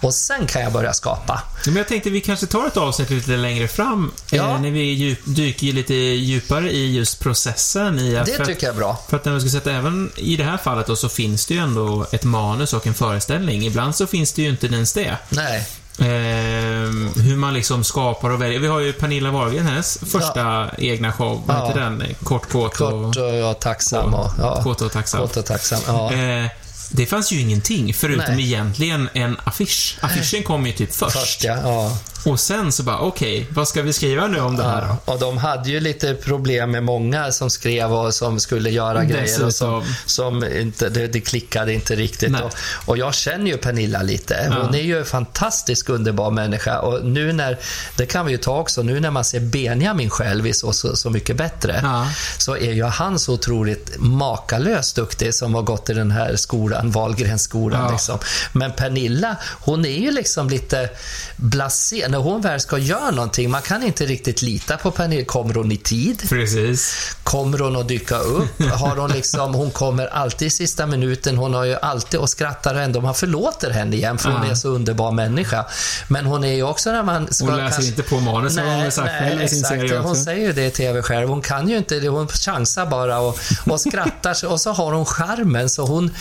Och 0.00 0.14
sen 0.14 0.46
kan 0.46 0.62
jag 0.62 0.72
börja 0.72 0.92
skapa. 0.92 1.42
Men 1.66 1.76
jag 1.76 1.88
tänkte 1.88 2.10
vi 2.10 2.20
kanske 2.20 2.46
tar 2.46 2.66
ett 2.66 2.76
avsnitt 2.76 3.10
lite 3.10 3.30
längre 3.30 3.68
fram. 3.68 4.12
Ja. 4.30 4.54
Eh, 4.54 4.60
när 4.60 4.70
vi 4.70 4.80
djup, 4.80 5.18
dyker 5.24 5.66
lite 5.66 5.94
djupare 5.94 6.70
i 6.70 6.96
just 6.96 7.20
processen 7.20 7.98
i. 7.98 8.12
Det 8.12 8.24
tycker 8.24 8.66
jag 8.66 8.74
är 8.74 8.78
bra. 8.78 9.04
För 9.08 9.16
att 9.16 9.24
när 9.24 9.32
man 9.32 9.40
ska 9.40 9.50
sätta, 9.50 9.72
även 9.72 10.10
i 10.16 10.36
det 10.36 10.44
här 10.44 10.56
fallet 10.56 10.86
då, 10.86 10.96
så 10.96 11.08
finns 11.08 11.46
det 11.46 11.54
ju 11.54 11.60
ändå 11.60 12.06
ett 12.12 12.24
manus 12.24 12.72
och 12.72 12.86
en 12.86 12.94
föreställning. 12.94 13.66
Ibland 13.66 13.96
så 13.96 14.06
finns 14.06 14.32
det 14.32 14.42
ju 14.42 14.48
inte 14.48 14.66
ens 14.66 14.92
det. 14.92 15.16
Nej. 15.28 15.66
Ehm, 15.98 17.10
hur 17.16 17.36
man 17.36 17.54
liksom 17.54 17.84
skapar 17.84 18.30
och 18.30 18.42
väljer. 18.42 18.60
Vi 18.60 18.66
har 18.66 18.80
ju 18.80 18.92
Pernilla 18.92 19.30
Wahlgren, 19.30 19.66
hennes 19.66 19.98
första 20.12 20.70
egna 20.78 21.12
show. 21.12 21.42
Vad 21.46 21.56
Ja. 21.56 21.66
heter 21.66 21.80
den? 21.80 22.02
Kort, 22.24 22.48
kåt 22.52 22.80
och... 22.80 23.04
Kort 23.04 23.16
och 23.16 23.34
ja, 23.34 23.54
tacksam 23.54 24.14
och... 24.14 24.30
Ja. 24.38 24.62
Kåt 24.62 24.80
och 24.82 24.92
tacksam. 24.92 25.20
Kort 25.20 25.36
och 25.36 25.46
tacksam. 25.46 25.80
Ja. 25.86 26.12
Eh, 26.12 26.46
det 26.90 27.06
fanns 27.06 27.32
ju 27.32 27.40
ingenting, 27.40 27.94
förutom 27.94 28.34
Nej. 28.34 28.44
egentligen 28.44 29.08
en 29.12 29.36
affisch. 29.44 29.98
Affischen 30.00 30.42
kom 30.42 30.66
ju 30.66 30.72
typ 30.72 30.94
först. 30.94 31.18
Först 31.18 31.44
ja. 31.44 31.56
ja. 31.64 31.98
Och 32.26 32.40
sen 32.40 32.72
så 32.72 32.82
bara, 32.82 32.98
okej, 32.98 33.46
vad 33.50 33.68
ska 33.68 33.82
vi 33.82 33.92
skriva 33.92 34.26
nu 34.26 34.40
om 34.40 34.56
det 34.56 34.62
här 34.62 34.86
då? 35.06 35.12
Och 35.12 35.18
de 35.18 35.38
hade 35.38 35.70
ju 35.70 35.80
lite 35.80 36.14
problem 36.14 36.70
med 36.70 36.82
många 36.82 37.32
som 37.32 37.50
skrev 37.50 37.92
och 37.94 38.14
som 38.14 38.40
skulle 38.40 38.70
göra 38.70 39.04
grejer 39.04 39.44
och 39.44 39.54
som, 39.54 39.80
Dessutom. 39.80 39.94
som 40.06 40.44
inte, 40.44 40.88
det, 40.88 41.06
det 41.06 41.20
klickade 41.20 41.72
inte 41.72 41.94
riktigt. 41.96 42.32
Och, 42.42 42.52
och 42.86 42.98
jag 42.98 43.14
känner 43.14 43.50
ju 43.50 43.56
Pernilla 43.56 44.02
lite. 44.02 44.48
Ja. 44.50 44.62
Hon 44.62 44.74
är 44.74 44.82
ju 44.82 44.98
en 44.98 45.04
fantastisk 45.04 45.88
underbar 45.88 46.30
människa 46.30 46.78
och 46.80 47.04
nu 47.04 47.32
när, 47.32 47.58
det 47.96 48.06
kan 48.06 48.26
vi 48.26 48.32
ju 48.32 48.38
ta 48.38 48.58
också, 48.58 48.82
nu 48.82 49.00
när 49.00 49.10
man 49.10 49.24
ser 49.24 49.40
Benjamin 49.40 50.10
själv 50.10 50.46
i 50.46 50.52
Så, 50.52 50.72
så, 50.72 50.96
så 50.96 51.10
mycket 51.10 51.36
bättre, 51.36 51.80
Ja. 51.82 52.06
så 52.38 52.56
är 52.56 52.72
ju 52.72 52.84
han 52.84 53.18
så 53.18 53.32
otroligt 53.34 53.96
makalöst 53.98 54.96
duktig 54.96 55.34
som 55.34 55.54
har 55.54 55.62
gått 55.62 55.90
i 55.90 55.94
den 55.94 56.10
här 56.10 56.36
skolan, 56.36 56.90
Wahlgrensskolan 56.90 57.84
Ja. 57.84 57.90
liksom. 57.92 58.18
Men 58.52 58.72
Pernilla, 58.72 59.36
hon 59.60 59.84
är 59.86 59.98
ju 59.98 60.10
liksom 60.10 60.48
lite 60.48 60.90
blasé. 61.36 62.08
När 62.16 62.22
hon 62.22 62.40
väl 62.40 62.60
ska 62.60 62.78
göra 62.78 63.10
någonting, 63.10 63.50
man 63.50 63.62
kan 63.62 63.82
inte 63.82 64.06
riktigt 64.06 64.42
lita 64.42 64.76
på 64.76 64.90
Pernilla. 64.90 65.24
Kommer 65.24 65.54
hon 65.54 65.72
i 65.72 65.76
tid? 65.76 66.22
Precis. 66.28 66.94
Kommer 67.22 67.58
hon 67.58 67.76
att 67.76 67.88
dyka 67.88 68.18
upp? 68.18 68.60
Har 68.72 68.96
hon 68.96 69.10
liksom, 69.10 69.54
hon 69.54 69.70
kommer 69.70 70.06
alltid 70.06 70.46
i 70.46 70.50
sista 70.50 70.86
minuten. 70.86 71.36
Hon 71.38 71.54
har 71.54 71.64
ju 71.64 71.74
alltid 71.76 72.20
och 72.20 72.30
skrattar 72.30 72.74
ändå. 72.74 73.00
Man 73.00 73.14
förlåter 73.14 73.70
henne 73.70 73.96
igen 73.96 74.18
för 74.18 74.30
hon 74.30 74.42
Ja. 74.44 74.50
är 74.50 74.54
så 74.54 74.68
underbar 74.68 75.12
människa. 75.12 75.64
Men 76.08 76.26
hon 76.26 76.44
är 76.44 76.52
ju 76.54 76.62
också 76.62 76.92
när 76.92 77.02
man 77.02 77.32
ska... 77.32 77.44
Hon 77.46 77.56
läser 77.56 77.86
inte 77.86 78.02
på 78.02 78.20
manus, 78.20 78.58
har 78.58 78.64
hon 78.64 78.80
väl 78.82 78.92
sagt 78.92 79.08
själv 79.18 79.42
i 79.42 79.48
sin 79.48 79.58
exakt. 79.58 79.80
serie 79.80 79.98
Hon 79.98 80.10
också. 80.10 80.22
säger 80.24 80.46
ju 80.46 80.52
det 80.52 80.66
i 80.66 80.70
TV 80.70 81.02
själv. 81.02 81.28
Hon 81.28 81.42
kan 81.42 81.68
ju 81.68 81.76
inte 81.76 82.00
det. 82.00 82.08
Hon 82.08 82.28
chansar 82.28 82.86
bara 82.86 83.18
och, 83.18 83.38
och 83.66 83.80
skrattar 83.80 84.46
och 84.46 84.60
så 84.60 84.72
har 84.72 84.92
hon 84.92 85.06
charmen. 85.06 85.68
Så 85.70 85.86
hon, 85.86 86.14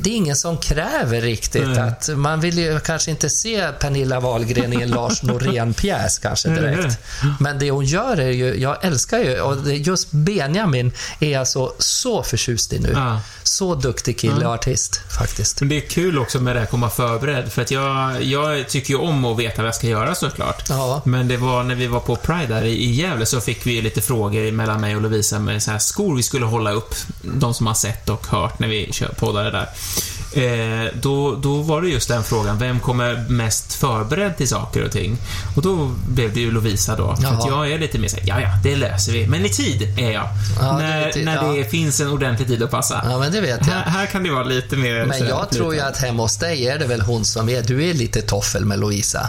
det 0.00 0.10
är 0.10 0.14
ingen 0.14 0.36
som 0.36 0.56
kräver 0.58 1.20
riktigt 1.20 1.68
Nej. 1.68 1.78
att... 1.80 2.08
Man 2.08 2.40
vill 2.40 2.58
ju 2.58 2.80
kanske 2.80 3.10
inte 3.10 3.30
se 3.30 3.68
Pernilla 3.80 4.20
Wahlgren 4.20 4.72
i 4.72 4.82
en 4.82 4.90
Lars 4.90 5.19
Norén-pjäs 5.22 6.18
kanske 6.18 6.48
direkt. 6.60 6.98
Men 7.40 7.58
det 7.58 7.70
hon 7.70 7.84
gör 7.84 8.16
är 8.16 8.30
ju... 8.30 8.60
Jag 8.60 8.84
älskar 8.84 9.18
ju... 9.18 9.40
Och 9.40 9.72
just 9.72 10.12
Benjamin 10.12 10.92
är 11.20 11.30
jag 11.30 11.48
så, 11.48 11.72
så 11.78 12.22
förtjust 12.22 12.72
i 12.72 12.78
nu. 12.78 12.92
Ja. 12.94 13.20
Så 13.42 13.74
duktig 13.74 14.18
kille 14.18 14.46
och 14.46 14.52
artist 14.54 15.00
faktiskt. 15.18 15.60
Men 15.60 15.68
det 15.68 15.76
är 15.76 15.88
kul 15.88 16.18
också 16.18 16.40
med 16.40 16.56
det 16.56 16.60
här 16.60 16.64
att 16.64 16.70
komma 16.70 16.90
förberedd, 16.90 17.52
för 17.52 17.62
att 17.62 17.70
jag, 17.70 18.22
jag 18.22 18.68
tycker 18.68 18.90
ju 18.90 18.96
om 18.96 19.24
att 19.24 19.38
veta 19.38 19.62
vad 19.62 19.66
jag 19.66 19.74
ska 19.74 19.86
göra 19.86 20.14
såklart. 20.14 20.68
Ja. 20.68 21.02
Men 21.04 21.28
det 21.28 21.36
var 21.36 21.62
när 21.62 21.74
vi 21.74 21.86
var 21.86 22.00
på 22.00 22.16
Pride 22.16 22.46
där 22.46 22.64
i 22.64 22.90
Gävle 22.90 23.26
så 23.26 23.40
fick 23.40 23.66
vi 23.66 23.82
lite 23.82 24.00
frågor 24.00 24.52
mellan 24.52 24.80
mig 24.80 24.96
och 24.96 25.02
Lovisa 25.02 25.38
med 25.38 25.62
så 25.62 25.70
här 25.70 25.78
skor 25.78 26.16
vi 26.16 26.22
skulle 26.22 26.46
hålla 26.46 26.72
upp. 26.72 26.94
De 27.22 27.54
som 27.54 27.66
har 27.66 27.74
sett 27.74 28.08
och 28.08 28.26
hört 28.26 28.58
när 28.58 28.68
vi 28.68 28.92
poddade 29.16 29.50
där. 29.50 29.68
Eh, 30.32 30.92
då, 31.02 31.34
då 31.34 31.62
var 31.62 31.82
det 31.82 31.88
just 31.88 32.08
den 32.08 32.24
frågan, 32.24 32.58
vem 32.58 32.80
kommer 32.80 33.24
mest 33.28 33.74
förberedd 33.74 34.36
till 34.36 34.48
saker 34.48 34.84
och 34.84 34.92
ting? 34.92 35.16
Och 35.56 35.62
då 35.62 35.90
blev 36.08 36.34
det 36.34 36.40
ju 36.40 36.50
Lovisa 36.50 36.96
då. 36.96 37.16
För 37.16 37.26
att 37.26 37.46
jag 37.46 37.72
är 37.72 37.78
lite 37.78 37.98
mer 37.98 38.08
såhär, 38.08 38.24
ja 38.26 38.40
ja, 38.40 38.48
det 38.62 38.76
löser 38.76 39.12
vi. 39.12 39.26
Men 39.26 39.44
i 39.44 39.48
tid 39.48 39.98
är 39.98 40.10
jag. 40.10 40.28
Ja, 40.60 40.72
det 40.78 40.84
är 40.84 41.00
när 41.00 41.12
tid, 41.12 41.24
när 41.24 41.36
ja. 41.36 41.52
det 41.52 41.64
finns 41.64 42.00
en 42.00 42.08
ordentlig 42.08 42.48
tid 42.48 42.62
att 42.62 42.70
passa. 42.70 43.00
Ja, 43.04 43.18
men 43.18 43.32
det 43.32 43.40
vet 43.40 43.66
jag. 43.66 43.74
Här, 43.74 43.90
här 43.90 44.06
kan 44.06 44.22
det 44.22 44.30
vara 44.30 44.44
lite 44.44 44.76
mer... 44.76 45.04
Men 45.06 45.28
jag 45.28 45.50
tror 45.50 45.74
ju 45.74 45.80
att 45.80 45.98
hemma 45.98 46.22
hos 46.22 46.36
dig 46.36 46.68
är 46.68 46.78
det 46.78 46.86
väl 46.86 47.00
hon 47.00 47.24
som 47.24 47.48
är... 47.48 47.62
Du 47.62 47.90
är 47.90 47.94
lite 47.94 48.22
toffel 48.22 48.64
med 48.64 48.78
Lovisa. 48.78 49.28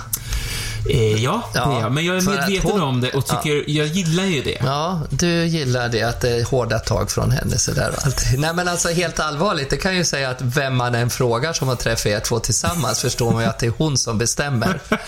Eh, 0.90 1.24
ja, 1.24 1.50
det 1.54 1.60
Ja, 1.60 1.78
är 1.78 1.82
jag. 1.82 1.92
Men 1.92 2.06
jag 2.06 2.18
är 2.18 2.22
medveten 2.22 2.72
hon- 2.72 2.82
om 2.82 3.02
det 3.02 3.10
och 3.12 3.26
tycker, 3.26 3.64
jag 3.70 3.88
gillar 3.88 4.24
ju 4.24 4.42
det. 4.42 4.58
Ja, 4.64 5.02
du 5.10 5.46
gillar 5.46 5.90
det, 5.90 6.04
att 6.04 6.22
det 6.22 6.30
är 6.30 6.44
hårda 6.44 6.80
tag 6.80 7.12
från 7.12 7.32
henne 7.32 7.58
sådär. 7.58 7.94
Nej 8.38 8.54
men 8.54 8.68
alltså 8.68 8.90
helt 8.90 9.20
allvarligt, 9.20 9.70
det 9.70 9.78
kan 9.78 9.96
ju 9.96 10.06
säga 10.06 10.30
att 10.30 10.42
vem 10.42 10.76
man 10.78 10.96
än 10.96 11.10
frågar 11.10 11.54
som 11.54 11.68
har 11.68 11.76
träffat 11.76 12.06
er 12.06 12.20
två 12.20 12.40
tillsammans 12.40 13.00
förstår 13.00 13.32
man 13.32 13.44
ju 13.44 13.50
att 13.50 13.60
det 13.60 13.66
är 13.66 13.74
hon 13.78 13.98
som 13.98 14.18
bestämmer. 14.18 14.80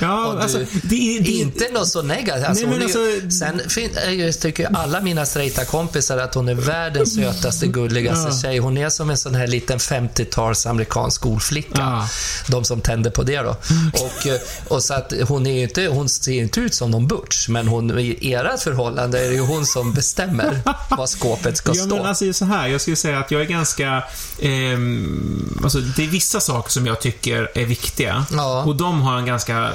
Ja, 0.00 0.26
Och 0.26 0.34
du, 0.36 0.40
alltså, 0.42 0.58
det, 0.58 1.18
det, 1.20 1.30
inte 1.30 1.68
något 1.72 1.88
så 1.88 2.02
negativt. 2.02 2.48
Alltså, 2.48 2.66
Nej, 2.66 2.78
men 2.78 2.88
är 2.88 2.92
ju, 2.92 3.16
alltså- 3.24 3.38
sen 3.38 3.60
fin, 3.70 4.32
tycker 4.40 4.76
alla 4.76 5.00
mina 5.00 5.26
straighta 5.26 5.64
kompisar 5.64 6.18
att 6.18 6.34
hon 6.34 6.48
är 6.48 6.54
världens 6.54 7.14
sötaste, 7.16 7.66
gulligaste 7.66 8.28
Ja. 8.30 8.38
tjej. 8.42 8.58
Hon 8.58 8.76
är 8.78 8.88
som 8.88 9.10
en 9.10 9.16
sån 9.16 9.34
här 9.34 9.46
liten 9.46 9.78
50-tals 9.78 10.66
amerikansk 10.66 11.16
skolflicka. 11.16 11.70
Ja. 11.78 12.08
De 12.48 12.64
som 12.64 12.80
tänder 12.80 13.10
på 13.10 13.22
det 13.22 13.38
då. 13.42 13.56
Och, 13.92 14.26
eh, 14.26 14.40
och 14.68 14.82
så 14.82 14.94
att 14.94 15.12
hon 15.28 15.46
är 15.46 15.62
inte, 15.62 15.86
hon 15.86 16.08
ser 16.08 16.32
inte 16.32 16.60
ut 16.60 16.74
som 16.74 16.90
någon 16.90 17.06
butch, 17.06 17.48
men 17.48 17.68
hon, 17.68 17.98
i 17.98 18.32
ert 18.32 18.60
förhållande 18.62 19.24
är 19.24 19.28
det 19.28 19.34
ju 19.34 19.40
hon 19.40 19.66
som 19.66 19.92
bestämmer 19.92 20.60
var 20.96 21.06
skåpet 21.06 21.56
ska 21.56 21.72
Ja, 21.74 21.84
stå. 21.84 21.96
men 21.96 22.06
alltså 22.06 22.32
så 22.32 22.44
här, 22.44 22.68
jag 22.68 22.80
skulle 22.80 22.96
säga 22.96 23.18
att 23.18 23.30
jag 23.30 23.40
är 23.40 23.46
ganska... 23.46 24.04
ehm, 24.40 25.60
alltså, 25.62 25.78
det 25.78 26.02
är 26.04 26.08
vissa 26.08 26.40
saker 26.40 26.70
som 26.70 26.86
jag 26.86 27.00
tycker 27.00 27.50
är 27.54 27.64
viktiga. 27.64 28.26
Ja. 28.32 28.62
Och 28.64 28.76
de 28.76 29.02
har 29.02 29.18
en 29.18 29.26
ganska 29.26 29.70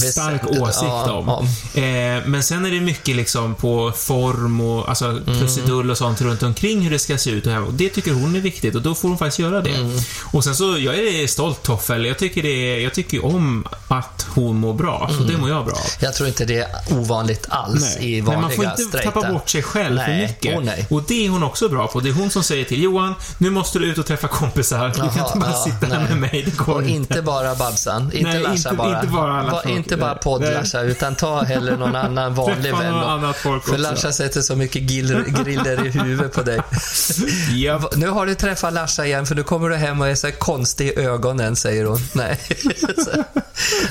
stark 0.00 0.46
åsikt 0.46 0.82
ja, 0.82 1.12
om. 1.12 1.48
ja. 1.74 1.80
Eh, 1.82 2.22
men 2.26 2.42
sen 2.42 2.66
är 2.66 2.70
det 2.70 2.80
mycket 2.80 3.16
liksom 3.16 3.54
på 3.54 3.92
form 3.96 4.60
och 4.60 4.88
alltså 4.88 5.06
Mm. 5.06 5.40
krusidull 5.40 5.90
och 5.90 5.98
sånt 5.98 6.20
runt 6.20 6.42
omkring 6.42 6.80
hur 6.82 6.90
det 6.90 6.98
ska 6.98 7.18
se 7.18 7.30
ut. 7.30 7.46
Och, 7.46 7.52
här. 7.52 7.62
och 7.62 7.72
det 7.74 7.88
tycker 7.88 8.12
hon 8.12 8.36
är 8.36 8.40
viktigt 8.40 8.74
och 8.74 8.82
då 8.82 8.94
får 8.94 9.08
hon 9.08 9.18
faktiskt 9.18 9.38
göra 9.38 9.60
det. 9.60 9.70
Mm. 9.70 9.98
Och 10.32 10.44
sen 10.44 10.54
så, 10.56 10.78
jag 10.78 10.94
är 10.98 11.26
stolt 11.26 11.62
Toffel. 11.62 12.04
Jag 12.04 12.18
tycker, 12.18 12.42
det 12.42 12.80
jag 12.80 12.94
tycker 12.94 13.24
om 13.24 13.66
att 13.88 14.26
hon 14.34 14.56
mår 14.56 14.74
bra, 14.74 15.10
så 15.18 15.24
det 15.24 15.36
mår 15.38 15.48
jag 15.48 15.64
bra 15.64 15.74
av. 15.74 15.80
Jag 16.00 16.14
tror 16.14 16.28
inte 16.28 16.44
det 16.44 16.58
är 16.58 16.68
ovanligt 16.90 17.46
alls 17.48 17.96
i 18.00 18.16
Men 18.16 18.24
vanliga 18.24 18.40
man 18.40 18.50
får 18.50 18.64
inte 18.64 18.82
straighta. 18.82 19.10
tappa 19.10 19.32
bort 19.32 19.48
sig 19.48 19.62
själv 19.62 19.94
Nej, 19.94 20.04
för 20.06 20.32
mycket. 20.32 20.64
nej. 20.64 20.86
Och 20.90 21.02
det 21.08 21.26
är 21.26 21.30
hon 21.30 21.42
också 21.42 21.68
bra 21.68 21.86
på. 21.86 22.00
Det 22.00 22.08
är 22.08 22.12
hon 22.12 22.30
som 22.30 22.42
säger 22.42 22.64
till 22.64 22.82
Johan, 22.82 23.14
nu 23.38 23.50
måste 23.50 23.78
du 23.78 23.86
ut 23.86 23.98
och 23.98 24.06
träffa 24.06 24.28
kompisar. 24.28 24.88
Du 24.88 24.94
kan 24.94 25.04
inte 25.06 25.38
bara 25.38 25.50
ja, 25.50 25.64
sitta 25.64 25.86
här 25.94 25.98
nej. 26.00 26.08
med 26.08 26.18
mig. 26.18 26.42
Det 26.46 26.56
går 26.56 26.74
Och 26.74 26.82
inte. 26.82 26.92
inte 26.92 27.22
bara 27.22 27.54
Babsan, 27.54 28.02
inte 28.14 28.30
Nej, 28.30 28.40
Larsa 28.42 28.74
bara. 28.74 28.96
inte 29.00 29.12
bara. 29.12 29.55
Ta 29.56 29.62
folk. 29.62 29.76
inte 29.76 29.96
bara 29.96 30.14
podd-Larsa, 30.14 30.82
utan 30.82 31.14
ta 31.14 31.42
hellre 31.42 31.76
någon 31.76 31.96
annan 32.06 32.34
vanlig 32.34 32.72
vän. 32.72 32.94
annat 32.94 33.36
folk 33.36 33.64
För. 33.68 33.78
Larsa 33.78 34.12
sätter 34.12 34.40
så 34.40 34.56
mycket 34.56 34.82
griller 34.82 35.86
i 35.86 35.90
huvudet 35.90 36.32
på 36.32 36.42
dig. 36.42 36.60
Japp. 37.54 37.96
Nu 37.96 38.08
har 38.08 38.26
du 38.26 38.34
träffat 38.34 38.72
Larsa 38.72 39.06
igen, 39.06 39.26
för 39.26 39.34
nu 39.34 39.42
kommer 39.42 39.68
du 39.68 39.76
hem 39.76 40.00
och 40.00 40.08
är 40.08 40.14
så 40.14 40.32
konstig 40.32 40.86
i 40.88 40.94
ögonen, 41.00 41.56
säger 41.56 41.84
hon. 41.84 42.00
Nej. 42.12 42.38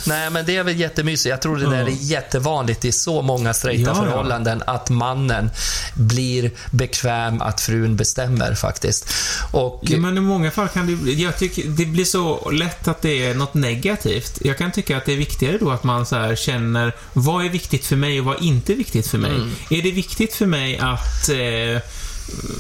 Nej, 0.08 0.30
men 0.30 0.46
det 0.46 0.56
är 0.58 0.64
väl 0.64 0.80
jättemysigt. 0.80 1.30
Jag 1.30 1.42
tror 1.42 1.58
det 1.58 1.70
där 1.70 1.84
är 1.86 1.90
jättevanligt 1.90 2.86
i 2.86 2.92
så 2.92 3.22
många 3.22 3.54
straighta 3.54 3.92
Ja, 3.92 3.96
ja. 3.98 4.04
förhållanden, 4.04 4.64
att 4.68 4.90
mannen 4.90 5.50
blir 5.94 6.52
bekväm 6.72 7.42
att 7.42 7.62
frun 7.62 7.96
bestämmer 7.96 8.56
faktiskt. 8.56 9.14
Och 9.52 9.84
Ja, 9.88 9.98
men 9.98 10.18
i 10.18 10.22
många 10.22 10.52
fall 10.52 10.68
kan 10.68 10.88
det 10.88 10.96
bli- 10.96 11.24
jag 11.24 11.38
tycker 11.38 11.64
det 11.64 11.86
blir 11.86 12.06
så 12.06 12.50
lätt 12.52 12.88
att 12.88 13.02
det 13.02 13.26
är 13.30 13.34
något 13.36 13.54
negativt. 13.54 14.38
Jag 14.42 14.58
kan 14.58 14.72
tycka 14.72 14.98
att 14.98 15.06
det 15.06 15.14
är 15.14 15.18
viktigare 15.18 15.55
då 15.58 15.72
att 15.72 15.84
man 15.84 16.06
så 16.06 16.36
känner 16.36 16.94
vad 17.14 17.46
är 17.46 17.50
viktigt 17.50 17.86
för 17.86 17.96
mig 17.96 18.20
och 18.20 18.26
vad 18.26 18.36
är 18.36 18.44
inte 18.44 18.74
viktigt 18.74 19.08
för 19.08 19.18
mig. 19.18 19.36
Mm. 19.36 19.52
Är 19.70 19.82
det 19.82 19.92
viktigt 19.92 20.34
för 20.34 20.46
mig 20.46 20.78
att 20.78 21.30
eh, 21.30 21.82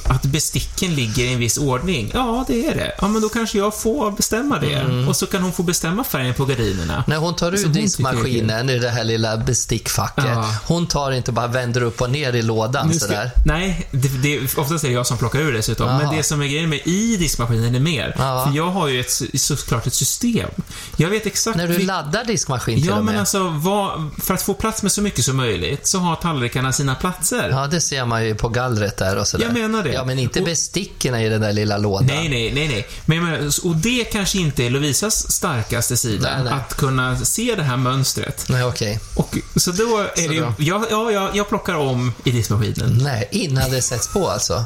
att 0.03 0.24
besticken 0.26 0.95
ligger 0.95 1.24
i 1.24 1.34
en 1.34 1.39
viss 1.39 1.57
ordning? 1.57 2.11
Ja, 2.13 2.45
det 2.47 2.68
är 2.68 2.76
det. 2.76 2.91
Ja, 3.01 3.07
men 3.07 3.22
då 3.22 3.30
kanske 3.30 3.57
jag 3.57 3.78
får 3.80 4.11
bestämma 4.11 4.59
det. 4.59 4.74
Mm. 4.74 5.07
Och 5.07 5.16
så 5.16 5.26
kan 5.26 5.41
hon 5.43 5.53
få 5.53 5.63
bestämma 5.63 6.03
färgen 6.03 6.34
på 6.34 6.45
gardinerna. 6.45 7.03
När 7.07 7.18
hon 7.18 7.36
tar 7.36 7.51
ur 7.55 7.68
diskmaskinen 7.68 8.70
i 8.70 8.80
det 8.80 8.89
här 8.89 9.03
lilla 9.03 9.38
bestickfacket, 9.38 10.26
Ja. 10.28 10.55
hon 10.68 10.88
tar 10.88 11.11
inte 11.11 11.32
bara 11.32 11.47
vänder 11.47 11.82
upp 11.84 12.01
och 12.01 12.09
ner 12.09 12.34
i 12.34 12.41
lådan 12.41 12.93
ska- 12.93 12.99
sådär. 13.07 13.32
Nej, 13.45 13.88
det, 13.91 14.07
det, 14.07 14.57
oftast 14.57 14.84
är 14.84 14.88
det 14.88 14.93
jag 14.93 15.07
som 15.07 15.18
plockar 15.18 15.39
ur 15.39 15.53
dessutom. 15.53 15.88
Jaha. 15.88 15.97
Men 16.03 16.18
det 16.18 16.24
som 16.24 16.41
är 16.41 16.45
grejen 16.47 16.70
med 16.70 16.82
i 16.86 17.18
diskmaskinen 17.18 17.76
är 17.76 17.80
mer. 17.80 18.16
Ja. 18.18 18.45
För 18.47 18.55
jag 18.57 18.70
har 18.70 18.88
ju 18.88 18.99
ett, 18.99 19.22
såklart 19.41 19.88
ett 19.88 19.93
system. 19.93 20.49
Jag 20.97 21.09
vet 21.09 21.26
exakt 21.26 21.57
När 21.57 21.68
du 21.68 21.74
vil- 21.74 21.88
laddar 21.88 22.24
diskmaskin 22.24 22.78
till 22.78 22.86
Ja, 22.88 23.01
men 23.01 23.20
alltså, 23.20 23.49
vad, 23.49 24.09
för 24.22 24.34
att 24.34 24.41
få 24.41 24.53
plats 24.53 24.84
med 24.84 24.91
så 24.91 25.01
mycket 25.01 25.26
som 25.26 25.36
möjligt 25.38 25.88
så 25.88 25.99
har 25.99 26.16
tallrikarna 26.16 26.74
sina 26.74 26.95
platser. 26.95 27.49
Ja, 27.49 27.68
det 27.68 27.82
ser 27.82 28.05
man 28.05 28.26
ju 28.26 28.36
på 28.36 28.49
gallret 28.49 28.97
där 28.97 29.16
och 29.18 29.28
sådär. 29.28 29.45
Jag 29.45 29.53
menar 29.62 29.84
det. 29.84 29.91
Ja, 29.91 30.06
men 30.06 30.20
inte 30.20 30.39
Och- 30.39 30.45
besticken 30.45 31.16
i 31.16 31.30
den 31.30 31.41
där 31.41 31.53
lilla 31.53 31.78
lådan. 31.78 32.06
Nej, 32.08 32.30
nej, 32.30 32.51
nej, 32.53 32.68
nej. 32.68 32.88
Men, 33.06 33.18
jag 33.18 33.26
menar, 33.26 33.66
och 33.68 33.76
det 33.76 34.03
kanske 34.03 34.38
inte 34.38 34.64
är 34.64 34.70
Lovisas 34.70 35.32
starkaste 35.32 35.97
sida, 35.97 36.30
Nej, 36.36 36.43
nej. 36.43 36.53
att 36.53 36.74
kunna 36.78 37.18
se 37.20 37.56
det 37.58 37.64
här 37.64 37.78
mönstret. 37.78 38.45
Nej, 38.49 38.64
okej. 38.64 38.99
Och, 39.16 39.38
så 39.56 39.72
då 39.72 39.97
är 39.97 40.22
Så 40.24 40.32
det 40.32 40.39
då- 40.39 40.53
ja, 40.58 40.86
ja, 40.91 41.12
ja, 41.12 41.30
jag 41.34 41.49
plockar 41.49 41.74
om 41.76 42.14
i 42.24 42.32
diskmaskinen. 42.32 42.99
Nej, 43.03 43.28
innan 43.32 43.72
det 43.72 43.82
sätts 43.82 44.08
på 44.08 44.30
alltså. 44.30 44.66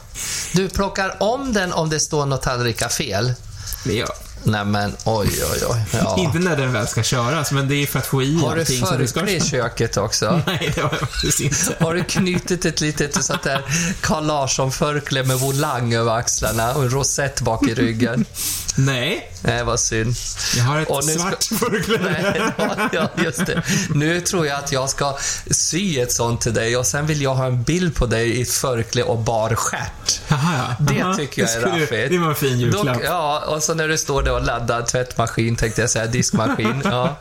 Du 0.54 0.70
plockar 0.70 1.24
om 1.24 1.54
den 1.54 1.74
om 1.74 1.90
det 1.90 2.00
står 2.00 2.26
något 2.26 2.42
tallrikar 2.42 2.90
fel. 2.90 3.34
Men 3.84 3.96
jag, 3.98 4.10
Nej 4.44 4.66
men 4.66 4.96
oj, 5.06 5.30
oj, 5.54 5.60
oj. 5.70 5.84
Ja. 5.94 6.16
Inte 6.20 6.40
när 6.40 6.58
den 6.58 6.74
väl 6.74 6.88
ska 6.88 7.04
köras, 7.04 7.52
men 7.52 7.68
det 7.68 7.76
är 7.76 7.86
för 7.88 8.00
att 8.00 8.06
få 8.06 8.24
i 8.24 8.36
Har 8.42 8.56
du 8.56 8.66
förkläde 8.66 9.32
i 9.32 9.42
köket 9.42 9.98
också? 9.98 10.42
Nej, 10.48 10.72
det 10.76 10.82
har 10.82 10.90
jag 11.00 11.10
faktiskt 11.10 11.40
inte. 11.40 11.84
Har 11.84 11.94
du 11.94 12.04
knutit 12.04 12.66
ett 12.66 12.82
litet 12.82 13.24
sånt 13.24 13.44
där 13.44 13.62
Carl 14.02 14.26
Larsson-förkläde 14.26 15.28
med 15.28 15.38
volang 15.38 15.94
över 15.94 16.12
axlarna 16.12 16.74
och 16.74 16.84
en 16.84 16.90
rosett 16.90 17.42
bak 17.42 17.68
i 17.68 17.74
ryggen? 17.74 18.26
Nej, 18.86 19.32
Nej, 19.42 19.64
vad 19.64 19.80
synd. 19.80 20.16
jag 20.58 20.64
har 20.64 20.82
ett 20.82 20.90
nu 20.90 21.02
ska- 21.02 21.20
svart 21.20 21.44
förkläde. 21.44 22.04
Nej, 22.58 22.90
ja, 22.94 23.10
just 23.24 23.46
det. 23.46 23.64
Nu 23.96 24.22
tror 24.22 24.48
jag 24.48 24.58
att 24.58 24.72
jag 24.72 24.90
ska 24.90 25.18
sy 25.52 26.00
ett 26.00 26.12
sånt 26.12 26.42
till 26.42 26.54
dig 26.54 26.78
och 26.78 26.88
sen 26.88 27.06
vill 27.08 27.22
jag 27.22 27.36
ha 27.36 27.46
en 27.46 27.64
bild 27.64 27.96
på 27.96 28.06
dig 28.06 28.30
i 28.30 28.42
ett 28.42 28.52
förkläde 28.52 29.08
och 29.08 29.18
bar 29.20 29.56
stjärt. 29.56 30.22
Ja. 30.28 30.38
Det 30.80 30.94
Jaha, 30.96 31.16
tycker 31.16 31.42
jag 31.42 31.52
är 31.52 31.62
raffigt. 31.62 32.10
Det 32.12 32.18
var 32.18 32.30
en 32.30 32.36
fin 32.36 32.60
julklapp. 32.60 32.86
Dock, 32.96 33.04
ja, 33.06 33.40
och 33.48 33.64
så 33.64 33.74
när 33.74 33.88
du 33.88 33.98
står 33.98 34.24
där 34.24 34.34
och 34.34 34.46
laddar 34.46 34.82
tvättmaskin, 34.82 35.56
tänkte 35.56 35.82
jag 35.82 35.90
säga, 35.90 36.06
diskmaskin. 36.08 36.82
Ja, 36.90 37.16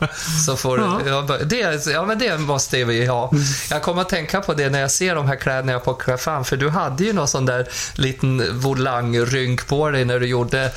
så 0.47 0.57
får. 0.57 0.81
Ja. 0.81 1.01
Ja. 1.29 1.39
det, 1.45 1.87
ja, 1.87 2.05
men 2.05 2.19
det 2.19 2.39
måste 2.39 2.85
vi 2.85 3.07
ha. 3.07 3.33
Jag 3.71 3.83
kommer 3.83 4.03
att 4.03 4.09
tänka 4.09 4.41
på 4.41 4.55
det 4.55 4.71
när 4.71 4.81
jag 4.81 4.91
ser 4.91 5.15
de 5.15 5.27
här 5.27 5.37
kläderna 5.37 5.73
jag 5.73 5.85
plockar 5.85 6.17
fram, 6.17 6.45
för 6.45 6.57
du 6.57 6.69
hade 6.71 7.05
ju 7.05 7.13
någon 7.13 7.29
sån 7.29 7.47
där 7.47 7.69
liten 7.95 8.61
volangrynk 8.61 9.67
på 9.67 9.91
dig 9.91 10.05
när 10.05 10.21
du 10.21 10.27
gjorde, 10.27 10.73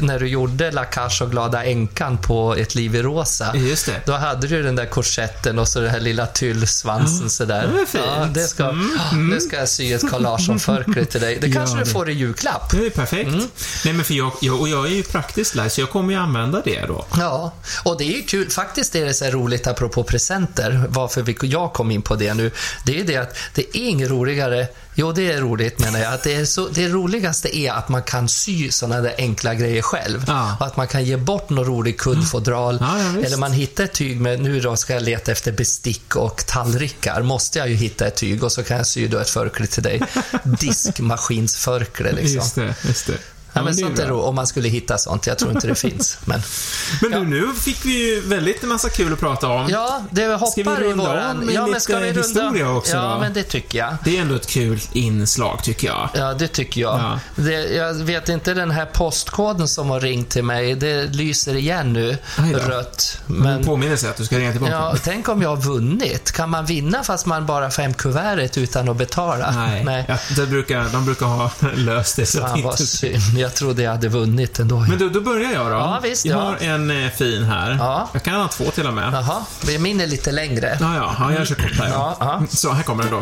när 0.00 0.15
du 0.20 0.28
gjorde 0.28 0.70
La 0.70 0.84
Cage 0.84 1.22
och 1.22 1.30
Glada 1.30 1.64
Änkan 1.64 2.18
på 2.18 2.54
Ett 2.54 2.74
liv 2.74 2.94
i 2.94 3.02
rosa. 3.02 3.56
Just 3.56 3.86
det. 3.86 4.00
Då 4.06 4.12
hade 4.12 4.46
du 4.46 4.62
den 4.62 4.76
där 4.76 4.86
korsetten 4.86 5.58
och 5.58 5.68
så 5.68 5.80
den 5.80 5.90
här 5.90 6.00
lilla 6.00 6.26
tyllsvansen 6.26 7.30
sådär. 7.30 7.66
det 7.66 7.72
var 7.72 7.86
fint. 7.86 8.04
Ja, 8.06 8.28
det 8.34 8.40
ska, 8.40 8.74
det 9.32 9.40
ska 9.40 9.56
jag 9.56 9.68
sy 9.68 9.92
ett 9.92 10.10
Carl 10.10 10.22
Larsson-förkläde 10.22 11.06
till 11.06 11.20
dig. 11.20 11.38
Det 11.40 11.52
kanske 11.52 11.78
Ja, 11.78 11.84
du 11.84 11.90
får 11.90 12.10
i 12.10 12.12
julklapp. 12.12 12.70
Det 12.70 12.86
är 12.86 12.90
perfekt. 12.90 13.28
Mm. 13.28 13.48
Nej, 13.84 13.94
men 13.94 14.04
för 14.04 14.14
jag, 14.14 14.32
jag, 14.40 14.60
och 14.60 14.68
jag 14.68 14.86
är 14.86 14.90
ju 14.90 15.02
praktisk 15.02 15.54
lärd, 15.54 15.72
så 15.72 15.80
jag 15.80 15.90
kommer 15.90 16.12
ju 16.12 16.18
använda 16.18 16.62
det 16.64 16.86
då. 16.86 17.04
Ja, 17.18 17.52
och 17.84 17.98
det 17.98 18.04
är 18.04 18.16
ju 18.16 18.22
kul. 18.22 18.50
Faktiskt 18.50 18.94
är 18.94 19.04
det 19.04 19.14
så 19.14 19.24
här 19.24 19.32
roligt 19.32 19.66
apropå 19.66 20.02
presenter, 20.02 20.84
varför 20.88 21.22
vi, 21.22 21.36
jag 21.42 21.72
kom 21.72 21.90
in 21.90 22.02
på 22.02 22.16
det 22.16 22.34
nu. 22.34 22.50
Det 22.84 23.00
är 23.00 23.04
det 23.04 23.16
att 23.16 23.36
det 23.54 23.62
är 23.62 23.80
inget 23.80 24.10
roligare 24.10 24.68
Jo, 24.98 25.12
det 25.12 25.32
är 25.32 25.40
roligt 25.40 25.78
menar 25.78 25.98
jag. 25.98 26.14
Att 26.14 26.22
det, 26.22 26.34
är 26.34 26.44
så, 26.44 26.68
det 26.68 26.88
roligaste 26.88 27.56
är 27.58 27.72
att 27.72 27.88
man 27.88 28.02
kan 28.02 28.28
sy 28.28 28.70
sådana 28.70 29.00
där 29.00 29.14
enkla 29.18 29.54
grejer 29.54 29.82
själv. 29.82 30.24
Ja. 30.26 30.56
Och 30.60 30.66
att 30.66 30.76
man 30.76 30.88
kan 30.88 31.04
ge 31.04 31.16
bort 31.16 31.50
någon 31.50 31.64
rolig 31.64 31.98
kuddfodral. 31.98 32.78
Ja, 32.80 32.98
ja, 32.98 33.10
visst. 33.14 33.26
eller 33.26 33.36
man 33.36 33.52
hittar 33.52 33.84
ett 33.84 33.92
tyg 33.92 34.20
med, 34.20 34.40
nu 34.40 34.60
då 34.60 34.76
ska 34.76 34.92
jag 34.92 35.02
leta 35.02 35.32
efter 35.32 35.52
bestick 35.52 36.16
och 36.16 36.46
tallrikar. 36.46 37.22
Måste 37.22 37.58
jag 37.58 37.68
ju 37.68 37.74
hitta 37.74 38.06
ett 38.06 38.16
tyg 38.16 38.44
och 38.44 38.52
så 38.52 38.62
kan 38.62 38.76
jag 38.76 38.86
sy 38.86 39.08
då 39.08 39.18
ett 39.18 39.30
förkläde 39.30 39.72
till 39.72 39.82
dig. 39.82 40.02
Diskmaskinsförkläde 40.44 42.16
liksom. 42.16 42.34
Just 42.34 42.54
det, 42.54 42.74
just 42.88 43.06
det. 43.06 43.35
Ja, 43.56 43.62
men 43.64 43.74
sånt 43.76 43.98
är 43.98 44.06
bra. 44.06 44.16
ro, 44.16 44.20
om 44.22 44.34
man 44.34 44.46
skulle 44.46 44.68
hitta 44.68 44.98
sånt. 44.98 45.26
Jag 45.26 45.38
tror 45.38 45.50
inte 45.52 45.66
det 45.66 45.74
finns. 45.88 46.18
Men, 46.24 46.42
Men 47.02 47.10
du, 47.10 47.26
nu 47.26 47.52
fick 47.60 47.84
vi 47.84 48.14
ju 48.14 48.20
väldigt 48.20 48.62
massa 48.62 48.88
kul 48.88 49.12
att 49.12 49.20
prata 49.20 49.48
om. 49.48 49.68
ja, 49.70 50.02
det 50.10 50.26
hoppar 50.26 50.46
Ska 50.46 50.62
vi 50.62 50.70
i 50.84 50.88
runda 50.90 51.04
våran... 51.08 51.38
om 51.38 51.46
med 51.46 51.54
ja, 51.54 51.66
men 51.66 51.80
ska 51.80 51.98
vi 51.98 52.06
runda... 52.08 52.20
historia 52.20 52.70
också 52.70 52.96
Ja, 52.96 53.02
då? 53.14 53.20
men 53.20 53.32
det 53.32 53.42
tycker 53.42 53.78
jag. 53.78 53.96
Det 54.04 54.16
är 54.16 54.20
ändå 54.22 54.34
ett 54.34 54.46
kul 54.46 54.80
inslag, 54.92 55.62
tycker 55.62 55.86
jag. 55.88 56.08
Ja, 56.14 56.34
det 56.34 56.48
tycker 56.48 56.80
jag. 56.80 56.98
Ja. 57.00 57.20
Det, 57.36 57.52
jag 57.74 57.94
vet 57.94 58.28
inte 58.28 58.54
den 58.54 58.70
här 58.70 58.86
postkoden 58.86 59.68
som 59.68 59.90
har 59.90 60.00
ringt 60.00 60.28
till 60.30 60.44
mig. 60.44 60.74
Det 60.74 61.06
lyser 61.06 61.54
igen 61.56 61.92
nu, 61.92 62.18
rött. 62.54 63.18
Men 63.26 63.38
Men, 63.42 63.64
påminnelse 63.64 64.10
att 64.10 64.16
du 64.16 64.24
ska 64.24 64.38
ringa 64.38 64.50
tillbaka. 64.52 64.72
ja, 64.72 64.94
tänk 65.04 65.28
om 65.28 65.42
jag 65.42 65.48
har 65.48 65.56
vunnit. 65.56 66.32
Kan 66.32 66.50
man 66.50 66.66
vinna 66.66 67.02
fast 67.04 67.26
man 67.26 67.46
bara 67.46 67.70
får 67.70 67.82
hem 67.82 67.94
kuvertet 67.94 68.58
utan 68.58 68.88
att 68.88 68.96
betala? 68.96 69.50
Nej, 69.50 69.84
Nej. 69.84 70.04
Ja, 70.08 70.16
det 70.36 70.46
brukar, 70.46 70.84
de 70.92 71.04
brukar 71.04 71.26
ha 71.26 71.50
löst 71.74 72.16
det 72.16 72.26
så 72.26 72.42
att 72.42 72.50
Fan 72.50 72.62
vad 72.62 72.72
inte... 72.72 72.86
synd. 72.86 73.22
Jag 73.46 73.54
trodde 73.54 73.82
jag 73.82 73.90
hade 73.90 74.08
vunnit 74.08 74.58
ändå. 74.58 74.78
Men 74.78 74.98
då, 74.98 75.08
då 75.08 75.20
börjar 75.20 75.52
jag 75.52 75.66
då. 75.66 75.72
Ja, 75.72 76.00
visst, 76.02 76.24
jag 76.24 76.38
ja. 76.38 76.42
har 76.42 76.56
en 76.56 76.90
eh, 77.04 77.10
fin 77.10 77.44
här. 77.44 77.76
Ja. 77.78 78.08
Jag 78.12 78.22
kan 78.22 78.34
ha 78.34 78.48
två 78.48 78.70
till 78.70 78.86
och 78.86 78.94
med. 78.94 79.12
Jaha, 79.12 79.44
min 79.78 80.00
är 80.00 80.06
lite 80.06 80.32
längre. 80.32 80.76
Ja, 80.80 80.96
ja, 80.96 81.16
ja 81.18 81.32
jag 81.32 81.46
kör 81.46 81.54
kort 81.54 81.78
här. 81.78 81.88
Ja, 81.88 82.16
ja. 82.20 82.42
Så, 82.50 82.72
här 82.72 82.82
kommer 82.82 83.04
den 83.04 83.12
då. 83.12 83.20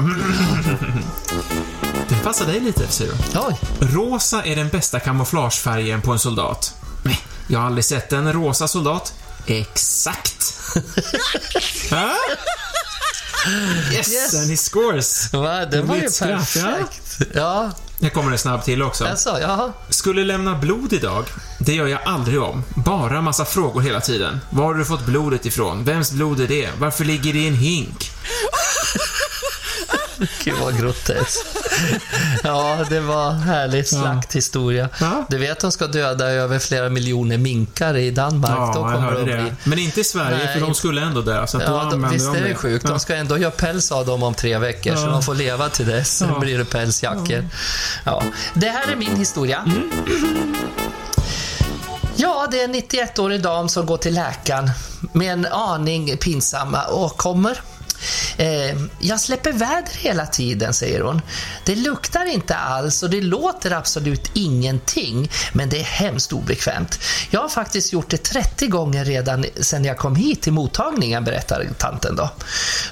Den 2.08 2.18
passar 2.24 2.46
dig 2.46 2.60
lite, 2.60 2.86
ser 2.88 3.06
du. 3.06 3.12
Oj, 3.38 3.60
Rosa 3.80 4.42
är 4.44 4.56
den 4.56 4.68
bästa 4.68 5.00
kamouflagefärgen 5.00 6.02
på 6.02 6.12
en 6.12 6.18
soldat. 6.18 6.74
Nej, 7.02 7.20
jag 7.48 7.58
har 7.58 7.66
aldrig 7.66 7.84
sett 7.84 8.12
en 8.12 8.32
rosa 8.32 8.68
soldat. 8.68 9.14
Exakt! 9.46 10.54
Yes, 13.92 14.12
Yes. 14.12 14.34
and 14.34 14.50
he 14.50 14.56
scores. 14.56 15.32
va? 15.32 15.66
det 15.66 15.82
var 15.82 15.96
ju 15.96 16.02
ja. 16.20 16.26
perfekt. 16.26 17.18
Ja, 17.34 17.70
Här 18.02 18.10
kommer 18.10 18.30
det 18.30 18.38
snabb 18.38 18.64
till 18.64 18.82
också. 18.82 19.04
alltså, 19.04 19.38
jaha. 19.40 19.72
Skulle 19.88 20.24
lämna 20.24 20.58
blod 20.58 20.92
idag. 20.92 21.24
Det 21.58 21.74
gör 21.74 21.86
jag 21.86 22.00
aldrig 22.04 22.40
om. 22.42 22.62
Bara 22.76 23.20
massa 23.20 23.44
frågor 23.44 23.80
hela 23.80 24.00
tiden. 24.00 24.40
Var 24.50 24.64
har 24.64 24.74
du 24.74 24.84
fått 24.84 25.06
blodet 25.06 25.46
ifrån? 25.46 25.84
Vems 25.84 26.12
blod 26.12 26.40
är 26.40 26.48
det? 26.48 26.70
Varför 26.78 27.04
ligger 27.04 27.32
det 27.32 27.38
i 27.38 27.48
en 27.48 27.54
hink? 27.54 28.10
Gud 30.44 30.54
vad 30.60 30.78
groteskt. 30.80 31.46
Ja, 32.42 32.78
det 32.88 33.00
var 33.00 33.30
härlig 33.32 33.88
slakthistoria. 33.88 34.88
Ja. 35.00 35.26
Du 35.28 35.38
vet 35.38 35.50
att 35.52 35.60
de 35.60 35.72
ska 35.72 35.86
döda 35.86 36.30
över 36.30 36.58
flera 36.58 36.88
miljoner 36.88 37.38
minkar 37.38 37.96
i 37.96 38.10
Danmark. 38.10 38.50
Ja, 38.50 38.72
Då 38.74 38.80
jag 38.80 38.92
kommer 38.94 38.98
hörde 39.10 39.24
de 39.24 39.32
det. 39.36 39.42
bli... 39.42 39.52
Men 39.64 39.78
inte 39.78 40.00
i 40.00 40.04
Sverige, 40.04 40.36
Nej, 40.44 40.54
för 40.54 40.60
de 40.60 40.74
skulle 40.74 41.02
ändå 41.02 41.20
dö. 41.20 41.46
Så 41.46 41.56
att 41.56 41.62
Ja, 41.62 41.88
de, 41.90 42.08
visst 42.10 42.32
de 42.34 42.38
är 42.40 42.48
det 42.48 42.54
sjukt. 42.54 42.84
Ja. 42.84 42.90
De 42.90 43.00
ska 43.00 43.14
ändå 43.14 43.38
göra 43.38 43.50
päls 43.50 43.92
av 43.92 44.06
dem 44.06 44.22
om 44.22 44.34
tre 44.34 44.58
veckor, 44.58 44.94
så 44.96 45.02
Ja. 45.02 45.06
de 45.10 45.22
får 45.22 45.34
leva 45.34 45.68
till 45.68 45.86
dess. 45.86 46.16
Sen 46.18 46.28
Ja. 46.32 46.38
blir 46.38 46.58
det 46.58 46.64
pälsjackor. 46.64 47.48
Ja. 48.04 48.22
Det 48.54 48.68
här 48.68 48.92
är 48.92 48.96
min 48.96 49.16
historia. 49.16 49.58
Mm. 49.66 49.90
Ja, 52.16 52.48
det 52.50 52.60
är 52.60 52.64
en 52.64 52.74
91-årig 52.74 53.42
dam 53.42 53.68
som 53.68 53.86
går 53.86 53.96
till 53.96 54.14
läkaren 54.14 54.70
med 55.12 55.32
en 55.32 55.46
aning 55.46 56.16
pinsamma 56.16 56.88
åkommor. 56.90 57.56
Eh, 58.36 58.76
jag 58.98 59.20
släpper 59.20 59.52
väder 59.52 59.92
hela 59.98 60.26
tiden, 60.26 60.74
säger 60.74 61.00
hon. 61.00 61.22
Det 61.64 61.74
luktar 61.74 62.26
inte 62.26 62.54
alls 62.54 63.02
och 63.02 63.10
det 63.10 63.20
låter 63.20 63.70
absolut 63.70 64.30
ingenting, 64.34 65.30
men 65.52 65.68
det 65.68 65.80
är 65.80 65.84
hemskt 65.84 66.32
obekvämt. 66.32 66.98
Jag 67.30 67.40
har 67.40 67.48
faktiskt 67.48 67.92
gjort 67.92 68.10
det 68.10 68.16
30 68.16 68.66
gånger 68.66 69.04
redan 69.04 69.44
sedan 69.60 69.84
jag 69.84 69.98
kom 69.98 70.16
hit 70.16 70.42
till 70.42 70.52
mottagningen, 70.52 71.24
berättar 71.24 71.68
tanten 71.78 72.16
då. 72.16 72.30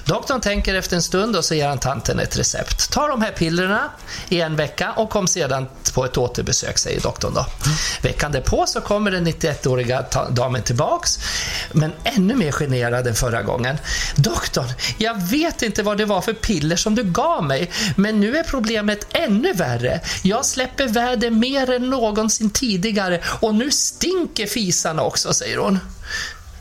Doktorn 0.05 0.41
tänker 0.41 0.75
efter 0.75 0.95
en 0.95 1.03
stund 1.03 1.35
och 1.35 1.45
så 1.45 1.55
ger 1.55 1.67
han 1.67 1.79
tanten 1.79 2.19
ett 2.19 2.37
recept. 2.37 2.91
Ta 2.91 3.07
de 3.07 3.21
här 3.21 3.31
pillerna 3.31 3.91
i 4.29 4.41
en 4.41 4.55
vecka 4.55 4.91
och 4.91 5.09
kom 5.09 5.27
sedan 5.27 5.67
på 5.93 6.05
ett 6.05 6.17
återbesök, 6.17 6.77
säger 6.77 7.01
doktorn 7.01 7.33
då. 7.33 7.45
Veckan 8.01 8.31
därpå 8.31 8.65
så 8.67 8.81
kommer 8.81 9.11
den 9.11 9.27
91-åriga 9.27 10.05
damen 10.29 10.63
tillbaks, 10.63 11.19
men 11.71 11.91
ännu 12.03 12.35
mer 12.35 12.51
generad 12.51 13.07
än 13.07 13.15
förra 13.15 13.41
gången. 13.41 13.77
Doktorn, 14.15 14.73
jag 15.03 15.21
vet 15.21 15.61
inte 15.61 15.83
vad 15.83 15.97
det 15.97 16.05
var 16.05 16.21
för 16.21 16.33
piller 16.33 16.75
som 16.75 16.95
du 16.95 17.03
gav 17.03 17.43
mig, 17.43 17.71
men 17.95 18.19
nu 18.19 18.37
är 18.37 18.43
problemet 18.43 19.07
ännu 19.11 19.53
värre. 19.53 20.01
Jag 20.23 20.45
släpper 20.45 20.87
väder 20.87 21.29
mer 21.29 21.71
än 21.71 21.89
någonsin 21.89 22.49
tidigare 22.49 23.21
och 23.25 23.55
nu 23.55 23.71
stinker 23.71 24.47
fisarna 24.47 25.03
också, 25.03 25.33
säger 25.33 25.57
hon. 25.57 25.79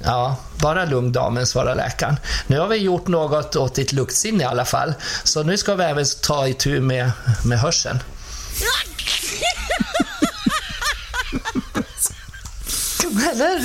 Ja, 0.05 0.37
bara 0.61 0.85
lugn 0.85 1.13
damen, 1.13 1.47
svarar 1.47 1.75
läkaren. 1.75 2.17
Nu 2.47 2.59
har 2.59 2.69
vi 2.69 2.77
gjort 2.77 3.09
något 3.09 3.57
åt 3.57 3.75
ditt 3.75 3.93
luktsinne 3.93 4.43
i 4.43 4.47
alla 4.47 4.65
fall, 4.65 4.95
så 5.25 5.43
nu 5.43 5.57
ska 5.57 5.75
vi 5.75 5.85
även 5.85 6.05
ta 6.23 6.49
itu 6.49 6.81
med, 6.81 7.11
med 7.45 7.61
hörseln. 7.61 7.99
Eller? 13.33 13.61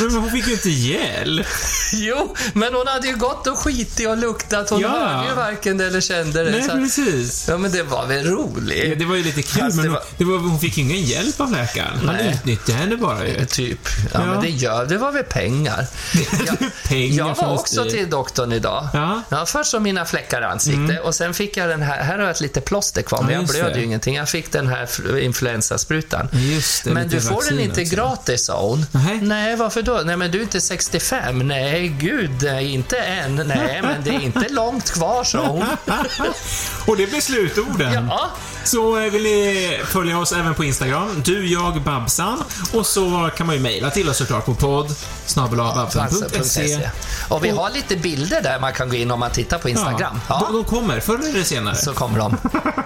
Men 0.00 0.14
hon 0.16 0.30
fick 0.30 0.46
ju 0.46 0.52
inte 0.52 0.70
hjälp. 0.70 1.46
Jo, 1.92 2.36
men 2.52 2.74
hon 2.74 2.86
hade 2.86 3.06
ju 3.08 3.16
gått 3.16 3.46
och 3.46 3.58
skitit 3.58 4.08
och 4.08 4.16
luktat. 4.18 4.70
Hon 4.70 4.80
Ja. 4.80 4.88
hörde 4.88 5.28
ju 5.28 5.34
varken 5.34 5.78
det 5.78 5.86
eller 5.86 6.00
kände 6.00 6.44
det. 6.44 6.50
Nej, 6.50 6.62
så- 6.62 6.70
precis. 6.70 7.46
Ja, 7.48 7.58
men 7.58 7.70
det 7.72 7.82
var 7.82 8.06
väl 8.06 8.26
Ja, 8.26 8.32
roligt? 8.32 8.98
det 8.98 9.04
var 9.04 9.16
ju 9.16 9.22
lite 9.24 9.42
kul, 9.42 9.62
Fast 9.62 9.76
men 9.76 9.84
det 9.84 9.90
var- 9.90 10.02
det 10.18 10.24
var, 10.24 10.38
hon 10.38 10.60
fick 10.60 10.78
ingen 10.78 11.02
hjälp 11.02 11.40
av 11.40 11.52
läkaren. 11.52 11.98
Han 12.06 12.14
Nej. 12.14 12.34
utnyttjade 12.34 12.78
henne 12.80 12.96
bara 12.96 13.26
ju. 13.26 13.44
Typ. 13.44 13.78
Ja, 14.12 14.20
Ja. 14.20 14.26
men 14.26 14.40
det 14.42 14.48
gör 14.48 14.86
det 14.86 14.98
var 14.98 15.12
väl 15.12 15.24
pengar. 15.24 15.86
Pengar 16.88 17.16
Jag 17.28 17.34
var 17.36 17.52
också 17.54 17.80
styr. 17.84 17.90
till 17.90 18.10
doktorn 18.10 18.52
idag. 18.52 18.88
Ja. 18.94 19.22
Mm. 19.30 19.46
först 19.46 19.70
så 19.70 19.80
mina 19.80 20.04
fläckar 20.04 20.42
i 20.42 20.44
ansiktet 20.44 21.04
och 21.04 21.14
sen 21.14 21.34
fick 21.34 21.56
jag 21.56 21.68
den 21.68 21.82
här, 21.82 22.02
här 22.02 22.14
har 22.18 22.22
jag 22.22 22.30
ett 22.30 22.40
litet 22.40 22.64
plåster 22.64 23.02
kvar, 23.02 23.22
men 23.22 23.30
Ja, 23.32 23.36
jag 23.38 23.46
blöder 23.48 23.70
det. 23.70 23.78
ju 23.78 23.84
ingenting. 23.84 24.14
Jag 24.16 24.28
fick 24.28 24.52
den 24.52 24.66
här 24.66 25.18
influensasprutan. 25.18 26.28
Just 26.32 26.84
det, 26.84 26.90
men 26.90 27.08
du 27.08 27.20
får 27.20 27.50
den 27.50 27.60
inte 27.60 27.82
också. 27.82 27.94
gratis, 27.96 28.46
sa 28.46 28.60
hon. 28.68 28.86
Nej. 28.92 29.18
Nej, 29.22 29.56
varför 29.56 29.82
då? 29.86 30.02
Nej, 30.04 30.16
men 30.16 30.30
du 30.30 30.38
är 30.38 30.42
inte 30.42 30.60
65. 30.60 31.38
Nej, 31.38 31.88
gud, 31.88 32.30
nej, 32.42 32.74
inte 32.74 32.96
än. 32.98 33.36
Nej, 33.36 33.82
men 33.82 34.04
det 34.04 34.10
är 34.10 34.20
inte 34.20 34.48
långt 34.50 34.90
kvar, 34.90 35.46
hon. 35.48 35.64
Och 36.86 36.96
det 36.96 37.06
blir 37.06 37.20
slutorden. 37.20 38.06
Ja, 38.10 38.30
Så 38.64 38.98
eh, 38.98 39.10
vill 39.10 39.22
ni 39.22 39.80
följa 39.86 40.18
oss 40.18 40.32
även 40.32 40.54
på 40.54 40.64
Instagram, 40.64 41.22
du, 41.24 41.46
jag, 41.52 41.82
Babsan. 41.82 42.42
Och 42.72 42.86
så 42.86 43.30
kan 43.36 43.46
man 43.46 43.56
ju 43.56 43.62
mejla 43.62 43.90
till 43.90 44.08
oss 44.08 44.16
såklart 44.18 44.44
på 44.44 44.54
podd 44.54 44.94
snabel-a-babsan.se. 45.26 46.90
Och 47.28 47.44
vi 47.44 47.50
har 47.50 47.70
lite 47.70 47.96
bilder 47.96 48.42
där 48.42 48.60
man 48.60 48.72
kan 48.72 48.88
gå 48.88 48.94
in 48.96 49.10
om 49.10 49.20
man 49.20 49.30
tittar 49.30 49.58
på 49.58 49.68
Instagram. 49.68 50.20
Ja, 50.28 50.40
Ja, 50.40 50.46
De, 50.50 50.56
de 50.56 50.64
kommer 50.64 51.00
förr 51.00 51.18
eller 51.28 51.42
senare. 51.42 51.74
så 51.76 51.92
kommer 51.92 52.18
de. 52.18 52.36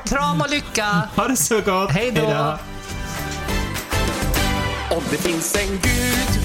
Kram 0.09 0.41
och 0.41 0.51
lycka! 0.51 1.09
Ha 1.17 1.29
det 1.29 1.37
så 1.37 1.61
gott. 1.61 1.91
Hej 1.91 2.11
då. 2.13 2.59
Om 4.91 5.03
det 5.11 5.17
finns 5.17 5.55
en 5.55 5.69
gud 5.83 6.41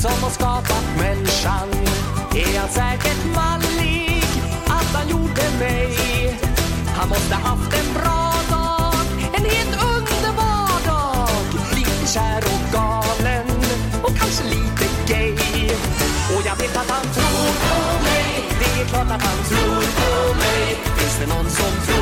som 0.00 0.22
har 0.22 0.30
skapat 0.30 0.84
människan 0.98 1.68
är 2.34 2.58
han 2.58 2.68
säkert 2.68 3.24
mallig 3.34 4.24
att 4.66 4.90
han 4.94 5.08
gjorde 5.08 5.42
mig. 5.58 5.88
Han 6.96 7.08
måste 7.08 7.34
haft 7.34 7.72
en 7.80 7.94
bra 7.94 8.32
dag, 8.50 9.04
en 9.36 9.44
helt 9.44 9.74
underbar 9.94 10.86
dag. 10.86 11.28
Lite 11.76 12.12
kär 12.14 12.42
och 12.54 12.72
galen 12.72 13.46
och 14.02 14.16
kanske 14.18 14.44
lite 14.44 14.86
gay. 15.06 15.34
Och 16.34 16.42
jag 16.46 16.56
vet 16.56 16.76
att 16.76 16.90
han 16.90 17.06
tror 17.14 17.50
på 17.64 18.02
mig, 18.02 18.48
det 18.60 18.80
är 18.80 18.86
klart 18.86 19.10
att 19.16 19.22
han 19.22 19.38
tror 19.48 19.82
på 20.00 20.34
mig. 20.34 20.76
Finns 20.96 21.18
det 21.20 21.26
någon 21.26 21.50
som 21.50 21.72
tror 21.86 21.99